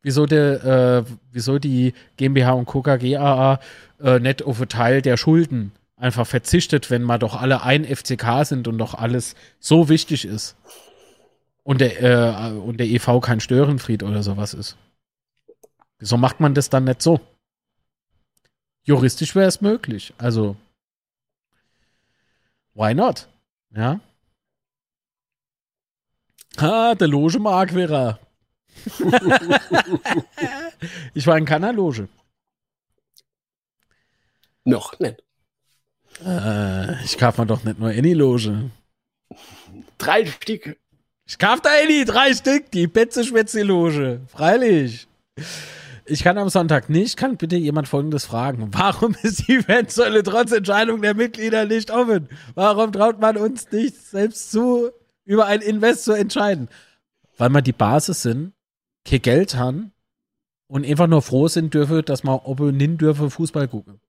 [0.00, 2.80] wieso, der, äh, wieso die GmbH und Co.
[2.80, 3.60] KGAA
[4.02, 8.44] äh, nicht auf einen Teil der Schulden einfach verzichtet, wenn man doch alle ein FCK
[8.44, 10.56] sind und doch alles so wichtig ist
[11.64, 14.76] und der, äh, und der EV kein Störenfried oder sowas ist.
[15.98, 17.20] Wieso macht man das dann nicht so?
[18.84, 20.14] Juristisch wäre es möglich.
[20.18, 20.56] Also,
[22.74, 23.28] why not?
[23.74, 23.98] Ja.
[26.56, 28.20] Ah, der Loge mag wäre
[31.14, 32.08] ich war in keiner Loge.
[34.64, 35.22] Noch nicht.
[36.24, 38.70] Äh, ich kaufe mir doch nicht nur any Loge.
[39.98, 40.76] Drei Stück.
[41.26, 44.20] Ich kauf da die drei Stück, die Betze-Schwätze-Loge.
[44.28, 45.08] Freilich.
[46.04, 47.16] Ich kann am Sonntag nicht.
[47.16, 48.68] Kann bitte jemand Folgendes fragen.
[48.72, 52.28] Warum ist die Fansäule trotz Entscheidung der Mitglieder nicht offen?
[52.54, 54.90] Warum traut man uns nicht selbst zu,
[55.24, 56.68] über ein Invest zu entscheiden?
[57.38, 58.52] Weil wir die Basis sind,
[59.06, 59.92] kein Geld haben
[60.66, 62.40] und einfach nur froh sind dürfe, dass man
[62.76, 64.00] nicht dürfe Fußball gucken.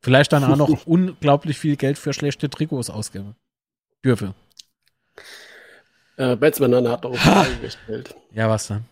[0.00, 3.36] Vielleicht dann auch noch unglaublich viel Geld für schlechte Trikots ausgeben
[4.04, 4.34] dürfe.
[6.22, 8.14] Äh, Batsman hat noch eine Frage gestellt.
[8.32, 8.84] Ja, was dann?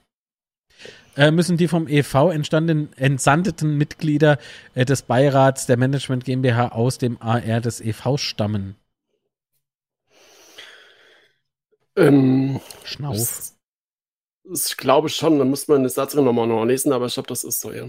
[1.16, 4.38] Äh, müssen die vom EV entstandenen, entsandeten Mitglieder
[4.74, 8.74] äh, des Beirats der Management GmbH aus dem AR des EV stammen?
[11.94, 13.16] Ähm, Schnauf.
[13.16, 13.56] das-
[14.52, 17.44] Ich glaube schon, da muss man eine Satzung nochmal noch lesen, aber ich glaube, das
[17.44, 17.84] ist so, ja.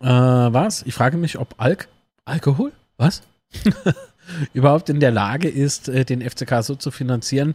[0.00, 0.82] Äh, was?
[0.82, 1.88] Ich frage mich, ob Alk
[2.24, 2.72] Alkohol?
[2.96, 3.22] Was?
[4.54, 7.54] Überhaupt in der Lage ist, äh, den FCK so zu finanzieren,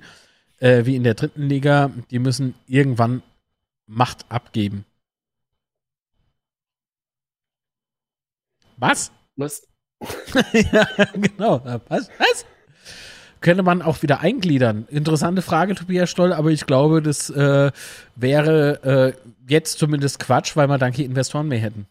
[0.59, 1.91] äh, wie in der dritten Liga.
[2.11, 3.23] Die müssen irgendwann
[3.87, 4.85] Macht abgeben.
[8.77, 9.11] Was?
[9.35, 9.67] Was?
[10.53, 11.61] ja, genau.
[11.89, 12.09] Was?
[12.17, 12.45] Was?
[13.41, 14.87] Könnte man auch wieder eingliedern?
[14.89, 17.71] Interessante Frage, Tobias Stoll, aber ich glaube, das äh,
[18.15, 21.87] wäre äh, jetzt zumindest Quatsch, weil wir dann keine Investoren mehr hätten.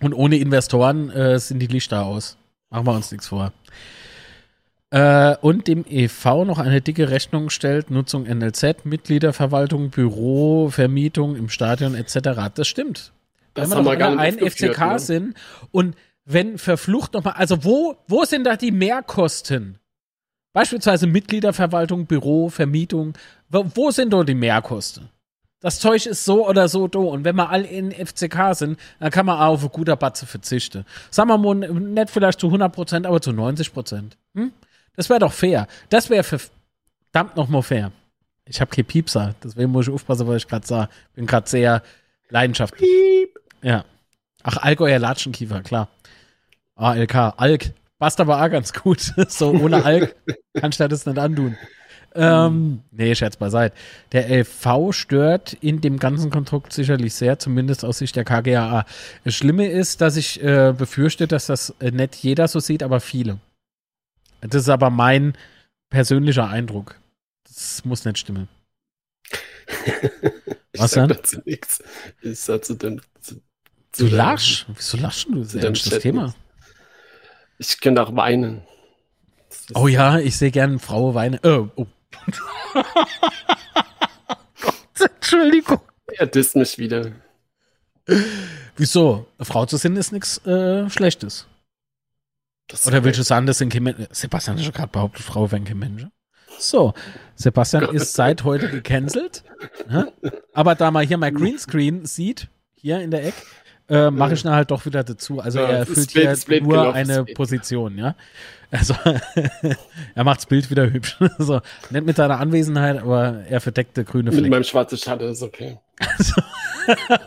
[0.00, 2.36] Und ohne Investoren äh, sind die Lichter aus.
[2.70, 3.52] Machen wir uns nichts vor.
[4.90, 11.48] Äh, und dem EV noch eine dicke Rechnung stellt, Nutzung NLZ, Mitgliederverwaltung, Büro, Vermietung im
[11.48, 12.52] Stadion etc.
[12.54, 13.12] Das stimmt
[13.54, 14.98] Das wenn wir nicht ein FCK ne?
[14.98, 15.34] sind
[15.72, 19.78] und wenn verflucht nochmal, also wo, wo sind da die Mehrkosten?
[20.52, 23.14] Beispielsweise Mitgliederverwaltung, Büro, Vermietung.
[23.48, 25.10] Wo, wo sind da die Mehrkosten?
[25.64, 26.98] Das Zeug ist so oder so da.
[26.98, 30.26] Und wenn wir alle in FCK sind, dann kann man auch auf eine gute Batze
[30.26, 30.84] verzichten.
[31.10, 34.18] Sagen wir mal, nicht vielleicht zu 100 Prozent, aber zu 90 Prozent.
[34.34, 34.52] Hm?
[34.94, 35.66] Das wäre doch fair.
[35.88, 37.92] Das wäre verdammt nochmal fair.
[38.44, 40.90] Ich habe kein Piepser, deswegen muss ich aufpassen, was ich gerade sage.
[41.14, 41.82] Bin gerade sehr
[42.28, 42.86] leidenschaftlich.
[43.62, 43.86] Ja.
[44.42, 45.88] Ach, Allgäuer Latschenkiefer, klar.
[46.74, 47.72] ALK, Alk.
[47.98, 49.00] Passt aber auch ganz gut.
[49.28, 50.14] so ohne Alk
[50.60, 51.56] kannst du das nicht antun.
[52.16, 53.74] Ähm, nee, Scherz beiseite.
[54.12, 58.84] Der LV stört in dem ganzen Konstrukt sicherlich sehr, zumindest aus Sicht der KGAA.
[59.24, 63.00] Das Schlimme ist, dass ich äh, befürchte, dass das äh, nicht jeder so sieht, aber
[63.00, 63.38] viele.
[64.42, 65.36] Das ist aber mein
[65.90, 66.96] persönlicher Eindruck.
[67.48, 68.48] Das muss nicht stimmen.
[70.76, 71.16] Ich Was sag denn?
[71.16, 71.82] dazu nichts.
[72.20, 73.00] Ich sag zu dem.
[73.20, 73.36] Zu,
[73.96, 74.66] Du zu- lachst?
[74.74, 75.36] Wieso lachst du?
[75.44, 76.34] Das ist Chat Thema.
[77.58, 78.62] Ich könnte auch weinen.
[79.48, 81.38] Das Oh ja, ich sehe gerne Frau weinen.
[81.44, 81.86] Oh, oh.
[84.60, 85.80] Gott, Entschuldigung.
[86.18, 87.12] Er disst mich wieder.
[88.76, 89.26] Wieso?
[89.38, 91.46] Eine Frau zu sein ist nichts äh, Schlechtes.
[92.68, 95.50] Das Oder willst du sagen, das sind keine Men- Sebastian hat schon gerade behauptet, Frau
[95.50, 96.12] wären keine Menschen.
[96.58, 96.94] So,
[97.34, 99.42] Sebastian ist seit heute gecancelt.
[99.88, 100.12] Ne?
[100.52, 103.42] Aber da man hier mein Greenscreen sieht, hier in der Ecke,
[103.88, 105.40] äh, mache ich ihn halt doch wieder dazu.
[105.40, 107.24] Also Ja, er erfüllt blöd- hier blöd nur gelaufen, eine.
[107.26, 108.14] Position, ja.
[108.70, 108.94] Also
[110.14, 111.16] er macht das Bild wieder hübsch.
[111.38, 114.50] so, nicht mit seiner Anwesenheit, aber er verdeckte grüne Mit Flecken.
[114.50, 115.78] meinem schwarzen Schatten ist okay.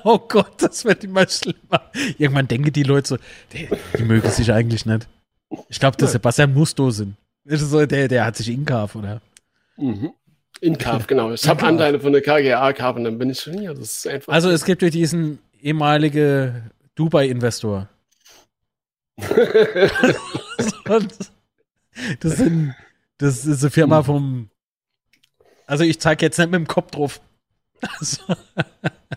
[0.04, 1.82] Oh Gott, das wird immer schlimmer.
[2.20, 3.18] Irgendwann denken die Leute so,
[3.54, 3.68] die,
[3.98, 5.08] die mögen sich eigentlich nicht.
[5.70, 7.16] Ich glaube, der Sebastian muss da sind.
[7.44, 9.20] Das ist so, der, der hat sich inkaf, oder?
[9.78, 10.12] Mhm.
[10.62, 11.32] In Karf, genau.
[11.32, 11.64] Ich habe.
[11.66, 13.74] Anteile von der KGA Karf und dann bin ich schon hier.
[13.74, 14.32] Das ist einfach.
[14.34, 17.90] Also es gibt ja diesen ehemalige Dubai-Investor.
[22.20, 22.76] Das sind,
[23.18, 24.50] das ist eine Firma vom,
[25.66, 27.20] also ich zeige jetzt nicht mit dem Kopf drauf.
[28.00, 28.22] Also,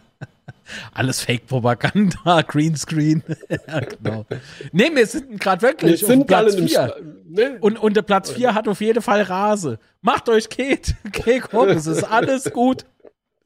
[0.93, 3.23] alles Fake-Propaganda, Greenscreen.
[3.69, 4.25] ja, genau.
[4.73, 6.69] Nee, wir sind gerade wir wirklich auf sind Platz alle im 4.
[6.69, 6.97] Sta-
[7.27, 7.59] ne?
[7.61, 9.79] Und, und der Platz 4 hat auf jeden Fall Rase.
[10.01, 10.95] Macht euch Kate.
[11.12, 12.87] Kate komm, es ist alles gut.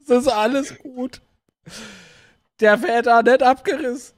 [0.01, 1.21] Es ist alles gut.
[2.61, 4.15] Der wird da nicht abgerissen.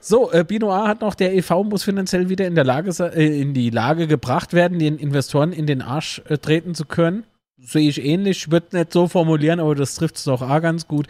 [0.00, 3.40] So, äh, Bino A hat noch, der EV muss finanziell wieder in der Lage äh,
[3.40, 7.24] in die Lage gebracht werden, den Investoren in den Arsch äh, treten zu können.
[7.56, 10.88] Sehe ich ähnlich, ich würde nicht so formulieren, aber das trifft es doch auch ganz
[10.88, 11.06] gut.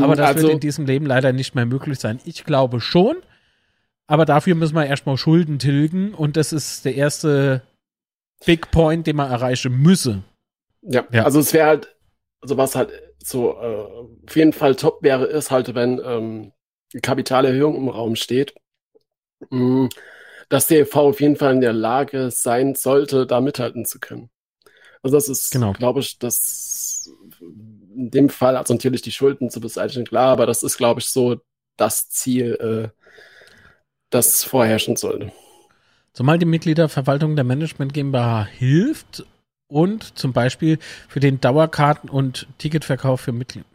[0.00, 2.20] Aber das also, wird in diesem Leben leider nicht mehr möglich sein.
[2.24, 3.16] Ich glaube schon,
[4.06, 7.62] aber dafür müssen wir erstmal Schulden tilgen und das ist der erste
[8.44, 10.22] Big Point, den man erreichen müsse.
[10.82, 11.24] ja, Ja.
[11.24, 11.96] also es wäre halt,
[12.42, 12.90] also was halt
[13.24, 16.52] so äh, auf jeden Fall top wäre, ist halt, wenn ähm,
[17.02, 18.54] Kapitalerhöhung im Raum steht,
[19.50, 19.88] mh,
[20.48, 24.30] dass der EV auf jeden Fall in der Lage sein sollte, da mithalten zu können.
[25.02, 25.72] Also das ist, Genau.
[25.72, 27.10] glaube ich, das
[27.40, 31.06] in dem Fall, also natürlich die Schulden zu beseitigen, klar, aber das ist, glaube ich,
[31.06, 31.40] so
[31.76, 32.54] das Ziel,
[32.94, 33.00] äh,
[34.10, 35.32] das vorherrschen sollte.
[36.12, 39.26] Zumal die Mitgliederverwaltung der Management GmbH hilft
[39.74, 40.78] und zum Beispiel
[41.08, 43.66] für den Dauerkarten- und Ticketverkauf für Mitglieder.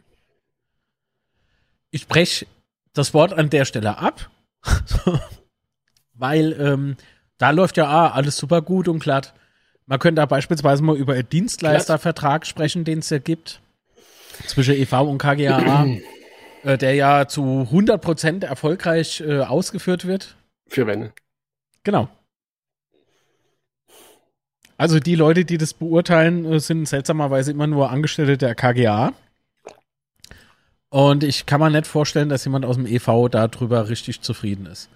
[1.90, 2.46] Ich breche
[2.94, 4.30] das Wort an der Stelle ab,
[6.14, 6.96] weil ähm,
[7.36, 9.34] da läuft ja ah, alles super gut und glatt.
[9.86, 13.60] Man könnte da beispielsweise mal über einen Dienstleistervertrag sprechen, den es ja gibt
[14.46, 15.86] zwischen EV und KGAA,
[16.62, 20.36] äh, der ja zu 100% erfolgreich äh, ausgeführt wird.
[20.68, 21.12] Für wenn.
[21.82, 22.08] Genau.
[24.80, 29.12] Also die Leute, die das beurteilen, äh, sind seltsamerweise immer nur Angestellte der KGA.
[30.88, 34.88] Und ich kann mir nicht vorstellen, dass jemand aus dem EV darüber richtig zufrieden ist.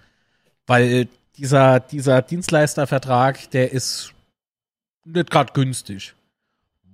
[0.65, 1.07] Weil
[1.37, 4.11] dieser, dieser Dienstleistervertrag, der ist
[5.03, 6.15] nicht gerade günstig.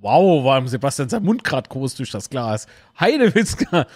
[0.02, 2.68] Wow, war Sebastian sein Mund gerade groß durch das Glas.
[3.00, 3.88] Heidewitzka.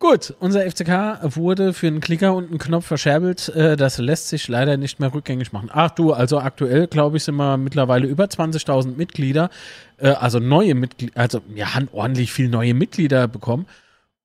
[0.00, 3.50] Gut, unser FCK wurde für einen Klicker und einen Knopf verscherbelt.
[3.50, 5.68] Äh, das lässt sich leider nicht mehr rückgängig machen.
[5.70, 9.50] Ach du, also aktuell, glaube ich, sind wir mittlerweile über 20.000 Mitglieder.
[9.98, 13.66] Äh, also neue Mitglieder, also wir haben ordentlich viel neue Mitglieder bekommen.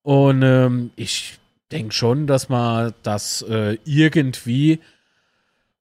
[0.01, 1.39] Und ähm, ich
[1.73, 4.79] denke schon, dass wir das äh, irgendwie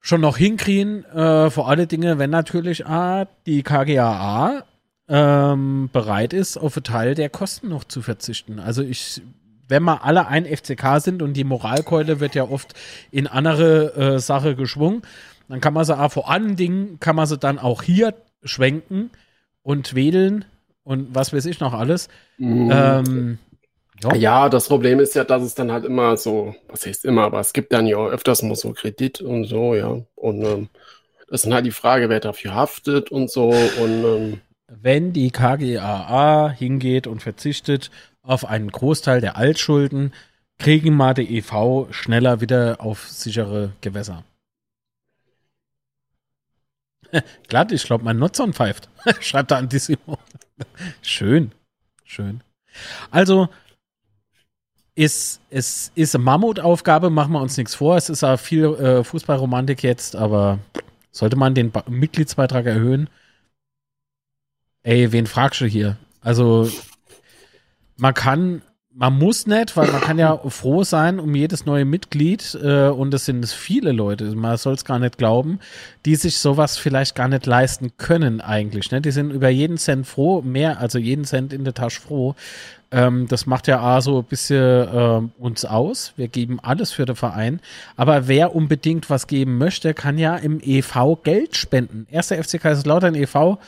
[0.00, 1.04] schon noch hinkriegen.
[1.04, 4.64] Äh, vor alle Dinge, wenn natürlich A, die KGAA
[5.06, 8.58] ähm, bereit ist, auf einen Teil der Kosten noch zu verzichten.
[8.58, 9.22] Also ich
[9.74, 12.74] wenn wir alle ein FCK sind und die Moralkeule wird ja oft
[13.10, 15.02] in andere äh, Sache geschwungen,
[15.48, 18.14] dann kann man sie auch vor allen Dingen, kann man sie dann auch hier
[18.44, 19.10] schwenken
[19.64, 20.44] und wedeln
[20.84, 22.06] und was weiß ich noch alles.
[22.38, 22.70] Mhm.
[22.72, 23.38] Ähm,
[24.00, 24.14] ja.
[24.14, 24.48] ja.
[24.48, 27.52] das Problem ist ja, dass es dann halt immer so, was heißt immer, aber es
[27.52, 29.98] gibt dann ja öfters mal so Kredit und so, ja.
[30.14, 30.68] Und ähm,
[31.26, 33.48] das ist dann halt die Frage, wer dafür haftet und so.
[33.48, 37.90] Und ähm, wenn die KGAA hingeht und verzichtet
[38.24, 40.12] auf einen Großteil der Altschulden,
[40.58, 44.24] kriegen die EV schneller wieder auf sichere Gewässer.
[47.48, 48.88] Glatt, ich glaube, mein Nutzern pfeift,
[49.20, 50.18] schreibt der Antissimo.
[51.02, 51.52] schön,
[52.04, 52.42] schön.
[53.10, 53.48] Also,
[54.94, 57.96] ist, es ist eine Mammutaufgabe, machen wir uns nichts vor.
[57.96, 60.60] Es ist auch viel äh, Fußballromantik jetzt, aber
[61.10, 63.10] sollte man den ba Mitgliedsbeitrag erhöhen?
[64.82, 65.96] Ey, wen fragst du hier?
[66.20, 66.70] Also,
[67.96, 68.62] man kann,
[68.92, 73.12] man muss nicht, weil man kann ja froh sein um jedes neue Mitglied äh, und
[73.12, 75.58] es sind viele Leute, man soll es gar nicht glauben,
[76.04, 78.90] die sich sowas vielleicht gar nicht leisten können eigentlich.
[78.90, 79.00] Ne?
[79.00, 82.34] Die sind über jeden Cent froh, mehr, also jeden Cent in der Tasche froh.
[82.94, 86.12] Ähm, das macht ja A so ein bisschen ähm, uns aus.
[86.16, 87.60] Wir geben alles für den Verein.
[87.96, 92.06] Aber wer unbedingt was geben möchte, kann ja im EV Geld spenden.
[92.08, 93.58] Erster FC Kaiserslautern e.V.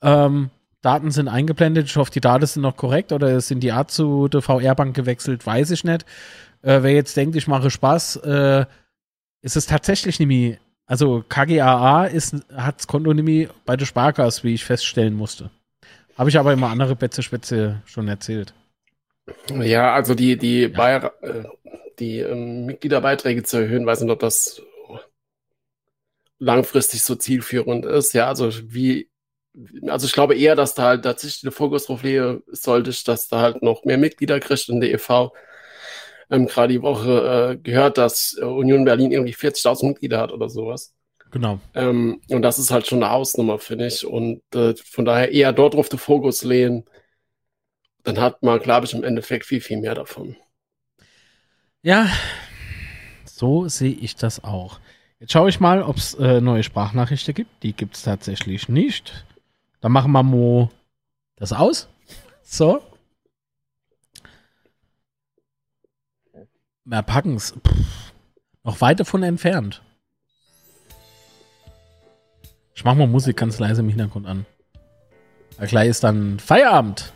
[0.00, 0.50] Ähm,
[0.82, 1.86] Daten sind eingeblendet.
[1.86, 5.44] Ich hoffe, die Daten sind noch korrekt oder sind die Art zu der VR-Bank gewechselt,
[5.44, 6.04] weiß ich nicht.
[6.62, 8.66] Äh, wer jetzt denkt, ich mache Spaß, äh,
[9.42, 14.54] ist es tatsächlich nämlich, also KGAA ist, hat das Konto nämlich bei der Sparkasse, wie
[14.54, 15.50] ich feststellen musste.
[16.16, 18.54] Habe ich aber immer andere Betze-Spätze schon erzählt.
[19.54, 20.68] Ja, also die, die, ja.
[20.68, 20.96] Bei,
[21.26, 21.44] äh,
[21.98, 24.62] die ähm, Mitgliederbeiträge zu erhöhen, weiß nicht, ob das
[26.38, 28.12] langfristig so zielführend ist.
[28.14, 29.07] Ja, also wie
[29.86, 33.40] also ich glaube eher, dass da halt tatsächlich der Fokus drauf legen sollte, dass da
[33.40, 35.32] halt noch mehr Mitglieder kriegt in der e.V.
[36.30, 40.48] Ähm, Gerade die Woche äh, gehört, dass äh, Union Berlin irgendwie 40.000 Mitglieder hat oder
[40.48, 40.94] sowas.
[41.30, 41.60] Genau.
[41.74, 44.06] Ähm, und das ist halt schon eine Hausnummer, finde ich.
[44.06, 46.84] Und äh, von daher eher dort drauf den Fokus lehnen.
[48.04, 50.36] Dann hat man, glaube ich, im Endeffekt viel, viel mehr davon.
[51.82, 52.08] Ja,
[53.24, 54.80] so sehe ich das auch.
[55.20, 57.62] Jetzt schaue ich mal, ob es äh, neue Sprachnachrichten gibt.
[57.62, 59.24] Die gibt es tatsächlich nicht.
[59.80, 60.70] Dann machen wir mal
[61.36, 61.88] das aus.
[62.50, 62.80] So.
[66.86, 67.52] Wir packen es.
[68.64, 69.82] Noch weit davon entfernt.
[72.74, 74.46] Ich mach mal Musik ganz leise im Hintergrund an.
[75.58, 77.12] Weil gleich ist dann Feierabend.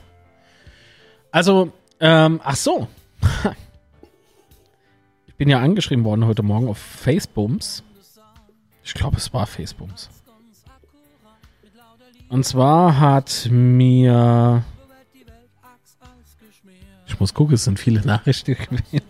[1.31, 2.89] Also, ähm, ach so.
[5.27, 7.83] ich bin ja angeschrieben worden heute Morgen auf Facebooks.
[8.85, 10.11] Ich glaube, es war Facebooks.
[12.33, 14.65] Und zwar hat mir.
[17.07, 19.03] Ich muss gucken, es sind viele Nachrichten gewesen.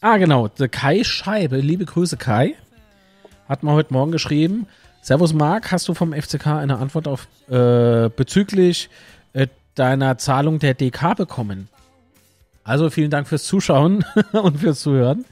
[0.00, 0.48] Ah, genau.
[0.48, 2.56] Der Kai Scheibe, liebe Grüße Kai,
[3.48, 4.66] hat mir heute Morgen geschrieben.
[5.02, 8.90] Servus Marc, hast du vom FCK eine Antwort auf äh, bezüglich
[9.34, 9.46] äh,
[9.76, 11.68] deiner Zahlung der DK bekommen?
[12.64, 15.24] Also vielen Dank fürs Zuschauen und fürs Zuhören.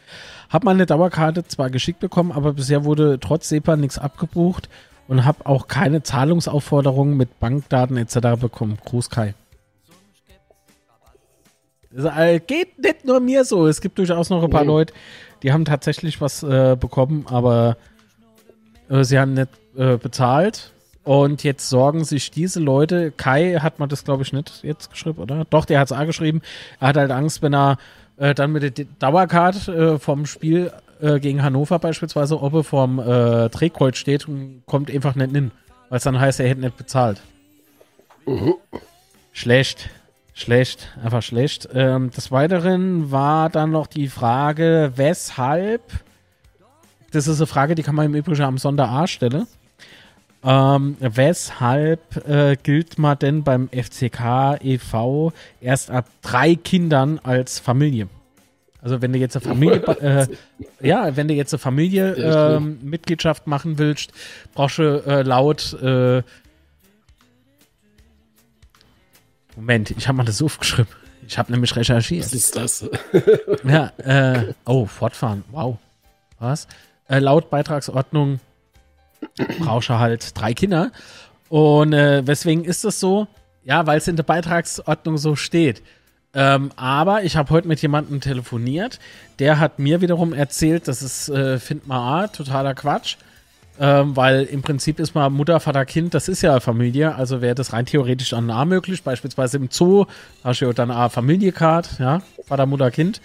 [0.49, 4.69] Hab mal eine Dauerkarte zwar geschickt bekommen, aber bisher wurde trotz SEPA nichts abgebucht
[5.07, 8.41] und habe auch keine Zahlungsaufforderungen mit Bankdaten etc.
[8.41, 8.79] bekommen.
[8.85, 9.35] Gruß Kai.
[11.95, 13.67] Äh, geht nicht nur mir so.
[13.67, 14.67] Es gibt durchaus noch ein paar oh.
[14.67, 14.95] Leute,
[15.43, 17.77] die haben tatsächlich was äh, bekommen, aber
[18.91, 20.73] äh, sie haben nicht äh, bezahlt.
[21.05, 25.23] Und jetzt sorgen sich diese Leute, Kai hat man das glaube ich nicht jetzt geschrieben,
[25.23, 25.47] oder?
[25.49, 26.43] Doch, der hat es auch geschrieben.
[26.81, 27.79] Er hat halt Angst, wenn er
[28.19, 32.99] äh, dann mit der Dauercard äh, vom Spiel äh, gegen Hannover beispielsweise, ob er vorm
[32.99, 35.51] äh, Drehkreuz steht und kommt einfach nicht hin,
[35.89, 37.21] weil es dann heißt, er hätte nicht bezahlt.
[38.27, 38.55] Mhm.
[39.33, 39.91] Schlecht.
[40.35, 41.69] Schlecht, einfach schlecht.
[41.75, 45.83] Ähm, des Weiteren war dann noch die Frage, weshalb,
[47.11, 49.49] das ist eine Frage, die kann man im Übrigen am Sonder A stellen.
[50.45, 55.33] Ähm, weshalb äh, gilt man denn beim FCK e.V.
[55.61, 58.09] erst ab drei Kindern als Familie?
[58.81, 60.27] Also wenn du jetzt eine Familie, äh,
[60.87, 64.13] ja, wenn du jetzt eine Familie äh, Mitgliedschaft machen willst,
[64.55, 66.23] brauchst du äh, laut äh,
[69.59, 70.93] Moment, ich habe mal das aufgeschrieben.
[71.27, 72.25] Ich habe nämlich recherchiert.
[72.27, 72.89] Was ist das?
[73.65, 75.43] ja, äh, oh, fortfahren.
[75.51, 75.79] Wow.
[76.39, 76.69] Was?
[77.09, 78.39] Äh, laut Beitragsordnung
[79.39, 80.93] du halt drei Kinder.
[81.49, 83.27] Und äh, weswegen ist das so?
[83.65, 85.83] Ja, weil es in der Beitragsordnung so steht.
[86.35, 88.99] Ähm, aber ich habe heute mit jemandem telefoniert,
[89.39, 93.17] der hat mir wiederum erzählt, das ist, äh, find mal A, totaler Quatsch.
[93.81, 97.55] Ähm, weil im Prinzip ist mal Mutter, Vater, Kind, das ist ja Familie, also wäre
[97.55, 99.05] das rein theoretisch dann nah möglich.
[99.05, 100.07] Beispielsweise im Zoo
[100.43, 103.21] hast du ja dann eine Familie-Card, ja, Vater, Mutter, Kind.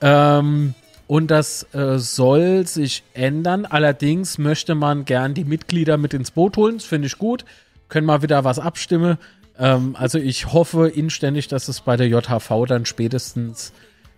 [0.00, 0.74] Ähm,
[1.06, 3.66] und das äh, soll sich ändern.
[3.66, 6.78] Allerdings möchte man gern die Mitglieder mit ins Boot holen.
[6.78, 7.44] Das finde ich gut.
[7.88, 9.18] Können mal wieder was abstimmen.
[9.58, 13.72] Ähm, also ich hoffe inständig, dass es bei der JHV dann spätestens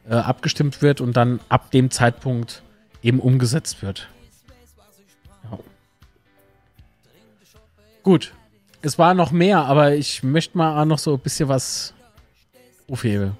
[0.08, 2.62] äh, abgestimmt wird und dann ab dem Zeitpunkt
[3.02, 4.08] eben umgesetzt wird.
[8.02, 8.32] Gut.
[8.82, 11.92] Es war noch mehr, aber ich möchte mal noch so ein bisschen was
[12.88, 13.36] aufheben.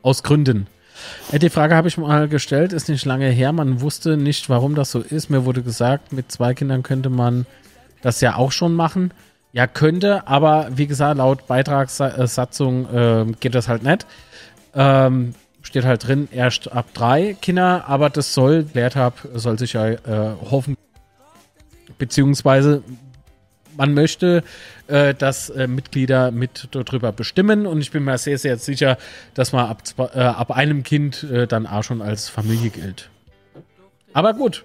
[0.00, 0.66] Aus Gründen.
[1.30, 3.52] Äh, die Frage habe ich mal gestellt, ist nicht lange her.
[3.52, 5.30] Man wusste nicht, warum das so ist.
[5.30, 7.46] Mir wurde gesagt, mit zwei Kindern könnte man
[8.02, 9.12] das ja auch schon machen.
[9.52, 14.06] Ja, könnte, aber wie gesagt, laut Beitragssatzung äh, geht das halt nicht.
[14.74, 19.74] Ähm, steht halt drin, erst ab drei Kinder, aber das soll, Wert hab, soll sich
[19.74, 19.98] ja äh,
[20.50, 20.76] hoffen,
[21.98, 22.82] beziehungsweise
[23.76, 24.42] man möchte,
[24.86, 28.98] äh, dass äh, Mitglieder mit darüber bestimmen und ich bin mir sehr, sehr sicher,
[29.34, 29.82] dass man ab,
[30.14, 33.10] äh, ab einem Kind äh, dann auch schon als Familie gilt.
[34.12, 34.64] Aber gut,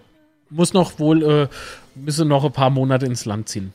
[0.49, 1.47] muss noch wohl, äh,
[1.95, 3.73] müssen noch ein paar Monate ins Land ziehen.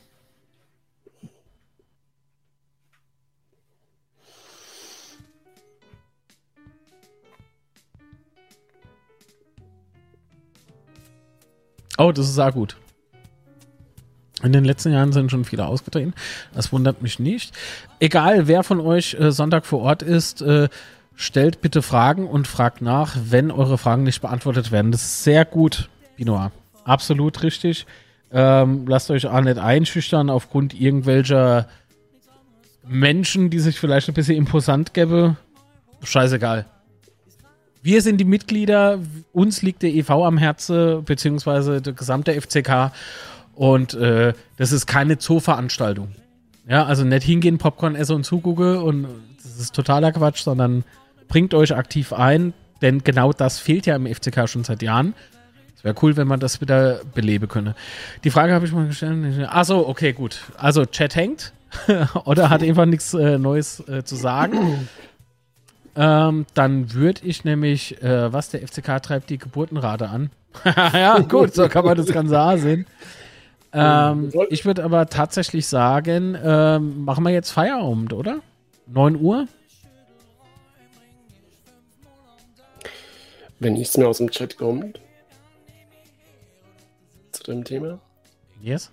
[11.97, 12.75] Oh, das ist auch gut.
[14.43, 16.13] In den letzten Jahren sind schon viele ausgetreten.
[16.53, 17.53] Das wundert mich nicht.
[17.99, 20.67] Egal, wer von euch äh, Sonntag vor Ort ist, äh,
[21.15, 24.91] stellt bitte Fragen und fragt nach, wenn eure Fragen nicht beantwortet werden.
[24.91, 26.51] Das ist sehr gut, Binoir.
[26.83, 27.85] Absolut richtig.
[28.31, 31.67] Ähm, lasst euch auch nicht einschüchtern aufgrund irgendwelcher
[32.85, 35.37] Menschen, die sich vielleicht ein bisschen imposant gäbe.
[36.03, 36.65] Scheißegal.
[37.81, 38.99] Wir sind die Mitglieder,
[39.33, 42.91] uns liegt der EV am Herzen, beziehungsweise der gesamte FCK.
[43.55, 46.09] Und äh, das ist keine Zoo-Veranstaltung.
[46.67, 49.07] Ja, also nicht hingehen, Popcorn essen und zugucken und
[49.43, 50.85] das ist totaler Quatsch, sondern
[51.27, 55.13] bringt euch aktiv ein, denn genau das fehlt ja im FCK schon seit Jahren.
[55.75, 57.75] Es wäre cool, wenn man das wieder beleben könne.
[58.23, 59.47] Die Frage habe ich mal gestellt.
[59.49, 60.39] Achso, okay, gut.
[60.57, 61.51] Also Chat hängt
[62.25, 64.87] oder hat einfach nichts äh, Neues äh, zu sagen.
[65.97, 70.29] ähm, dann würde ich nämlich, äh, was der FCK treibt, die Geburtenrate an.
[70.65, 72.85] ja, gut, so kann man das Ganze sehen.
[73.73, 78.41] Ähm, ich würde aber tatsächlich sagen, ähm, machen wir jetzt Feierabend, oder?
[78.87, 79.47] 9 Uhr?
[83.59, 84.99] Wenn nichts mehr aus dem Chat kommt.
[87.31, 87.99] Zu dem Thema.
[88.61, 88.91] Yes.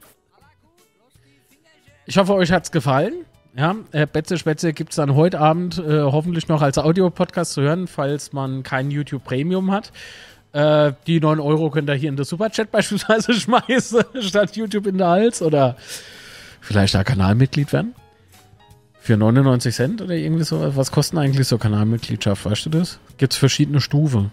[2.06, 3.26] Ich hoffe, euch hat es gefallen.
[3.56, 7.62] Ja, äh, Betze Spätze gibt es dann heute Abend äh, hoffentlich noch als Audio-Podcast zu
[7.62, 9.92] hören, falls man kein YouTube Premium hat.
[10.52, 14.98] Äh, die 9 Euro könnt ihr hier in der Superchat beispielsweise schmeißen, statt YouTube in
[14.98, 15.76] der Hals oder
[16.60, 17.94] vielleicht da Kanalmitglied werden.
[19.00, 20.76] Für 99 Cent oder irgendwie so.
[20.76, 22.44] Was kosten eigentlich so Kanalmitgliedschaft?
[22.44, 22.98] Weißt du das?
[23.16, 24.30] Gibt es verschiedene Stufen.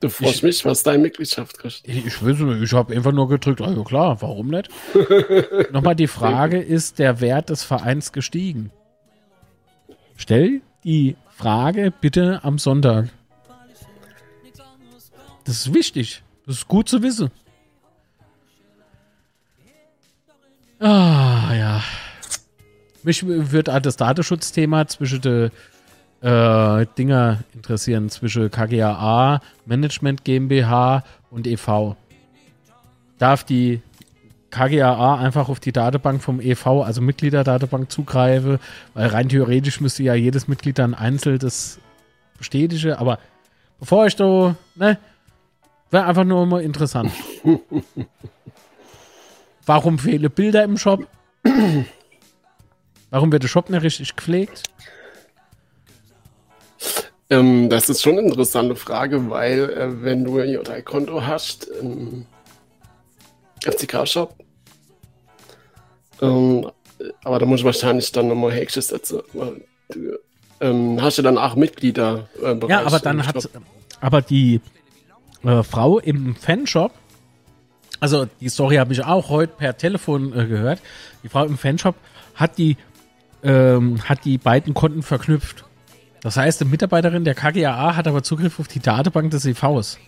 [0.00, 1.88] Du fragst mich, was deine Mitgliedschaft kostet.
[1.88, 4.68] Ich, ich weiß nicht, ich habe einfach nur gedrückt, also klar, warum nicht?
[5.72, 8.70] Nochmal die Frage, ist der Wert des Vereins gestiegen?
[10.16, 13.08] Stell die Frage bitte am Sonntag.
[15.44, 16.22] Das ist wichtig.
[16.46, 17.30] Das ist gut zu wissen.
[20.80, 21.82] Ah, ja.
[23.02, 25.50] Mich würde das Datenschutzthema zwischen den
[26.22, 31.96] äh, Dinger interessieren, zwischen KGAA, Management GmbH und e.V.
[33.18, 33.80] Darf die
[34.50, 38.58] KGAA einfach auf die Datenbank vom e.V., also Mitgliederdatenbank, zugreifen?
[38.94, 41.78] Weil rein theoretisch müsste ja jedes Mitglied dann einzeln das
[42.38, 42.92] bestätigen.
[42.94, 43.18] Aber
[43.80, 44.98] bevor ich da, ne,
[45.92, 47.12] Wäre einfach nur mal interessant.
[49.66, 51.06] Warum fehlen Bilder im Shop?
[53.10, 54.62] Warum wird der Shop nicht richtig gepflegt?
[57.28, 62.24] Ähm, das ist schon eine interessante Frage, weil äh, wenn du ein J3-Konto hast im
[63.62, 64.34] FCK-Shop,
[66.22, 66.70] ähm,
[67.22, 69.20] aber da muss ich wahrscheinlich dann nochmal Häkchen setzen.
[69.34, 70.18] Weil du,
[70.60, 72.28] ähm, hast du dann auch Mitglieder.
[72.42, 73.36] Äh, ja, aber dann hat
[74.00, 74.60] aber die
[75.44, 76.92] äh, Frau im Fanshop,
[78.02, 80.80] also die Story habe ich auch heute per Telefon äh, gehört.
[81.22, 81.94] Die Frau im Fanshop
[82.34, 82.76] hat die
[83.44, 85.64] ähm, hat die beiden Konten verknüpft.
[86.20, 89.98] Das heißt, eine Mitarbeiterin der KGAA hat aber Zugriff auf die Datenbank des EVs.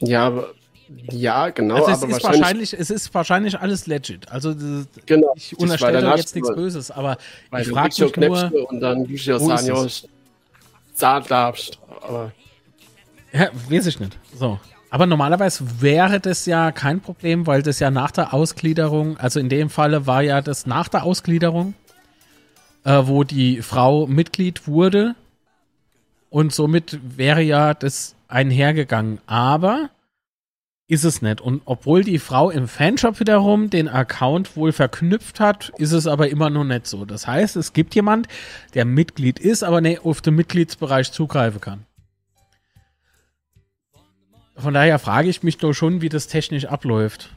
[0.00, 0.48] Ja, aber
[1.10, 1.84] ja, genau.
[1.84, 4.28] Also es, ist wahrscheinlich, wahrscheinlich, es ist wahrscheinlich alles legit.
[4.30, 4.54] Also
[5.06, 7.16] genau, ich unterstelle da jetzt nichts Böses, aber
[7.58, 8.70] ich frage mich nur...
[8.70, 9.86] Und dann Lucio Sanyo
[10.98, 12.32] darfst, aber...
[13.36, 14.18] Ja, weiß ich nicht.
[14.34, 14.58] So.
[14.88, 19.48] Aber normalerweise wäre das ja kein Problem, weil das ja nach der Ausgliederung, also in
[19.48, 21.74] dem Falle war ja das nach der Ausgliederung,
[22.84, 25.14] äh, wo die Frau Mitglied wurde
[26.30, 29.20] und somit wäre ja das einhergegangen.
[29.26, 29.90] Aber
[30.88, 31.40] ist es nicht.
[31.40, 36.28] Und obwohl die Frau im Fanshop wiederum den Account wohl verknüpft hat, ist es aber
[36.28, 37.04] immer noch nicht so.
[37.04, 38.28] Das heißt, es gibt jemand,
[38.74, 41.85] der Mitglied ist, aber nicht auf den Mitgliedsbereich zugreifen kann.
[44.56, 47.30] Von daher frage ich mich doch schon, wie das technisch abläuft.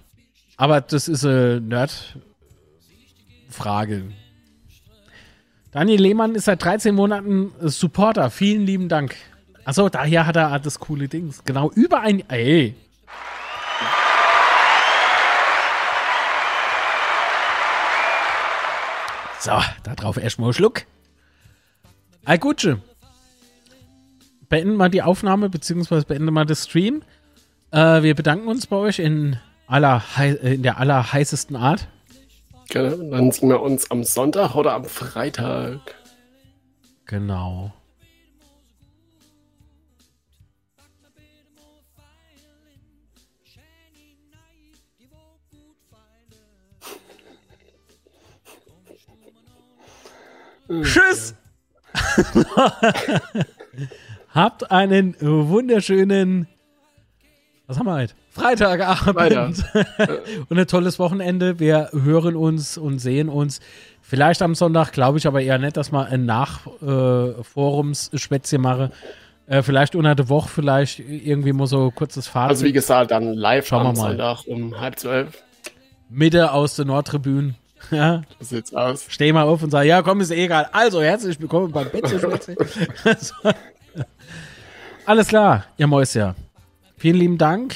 [0.57, 2.13] Aber das ist eine Nerd-Frage.
[5.71, 8.29] Daniel Lehmann ist seit 13 Monaten Supporter.
[8.31, 9.15] Vielen lieben Dank.
[9.65, 11.33] Achso, daher hat er das coole Ding.
[11.45, 12.27] Genau über ein.
[12.29, 12.75] Ey,
[19.39, 20.83] So, da drauf erstmal einen Schluck.
[22.25, 22.81] Algutsche.
[24.49, 27.03] Beenden wir die Aufnahme, beziehungsweise beenden wir das Stream.
[27.71, 31.87] Äh, wir bedanken uns bei euch in, aller, äh, in der allerheißesten Art.
[32.69, 35.79] Genau, dann sehen wir uns am Sonntag oder am Freitag.
[37.05, 37.73] Genau.
[50.83, 51.35] Tschüss!
[54.39, 56.47] Habt einen wunderschönen,
[57.67, 58.13] was haben wir heute?
[58.29, 59.65] Freitagabend
[60.49, 61.59] und ein tolles Wochenende.
[61.59, 63.59] Wir hören uns und sehen uns.
[64.01, 68.93] Vielleicht am Sonntag, glaube ich aber eher nicht, dass wir ein Nachforums-Spätzchen äh, machen.
[69.45, 72.51] Äh, vielleicht unter der Woche, vielleicht irgendwie mal so kurzes Fazit.
[72.51, 75.43] Also wie gesagt, dann live Schauen am Sonntag um halb zwölf.
[76.07, 77.55] Mitte aus der Nordtribüne.
[77.91, 78.21] Ja.
[78.39, 79.05] So sieht's aus.
[79.07, 80.69] Steh mal auf und sag, ja, komm, ist eh egal.
[80.73, 82.19] Also, herzlich willkommen beim Betze
[85.05, 86.35] Alles klar, ihr Mäuschen.
[86.97, 87.75] Vielen lieben Dank.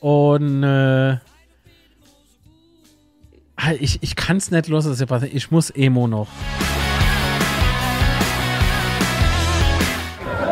[0.00, 1.18] Und äh,
[3.78, 5.34] ich, ich kann es nicht los, Sebastian.
[5.34, 6.28] Ich muss Emo noch.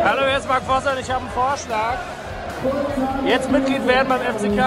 [0.03, 1.97] Hallo, hier ist Marc Vosser und ich habe einen Vorschlag.
[3.25, 4.59] Jetzt Mitglied werden beim FCK.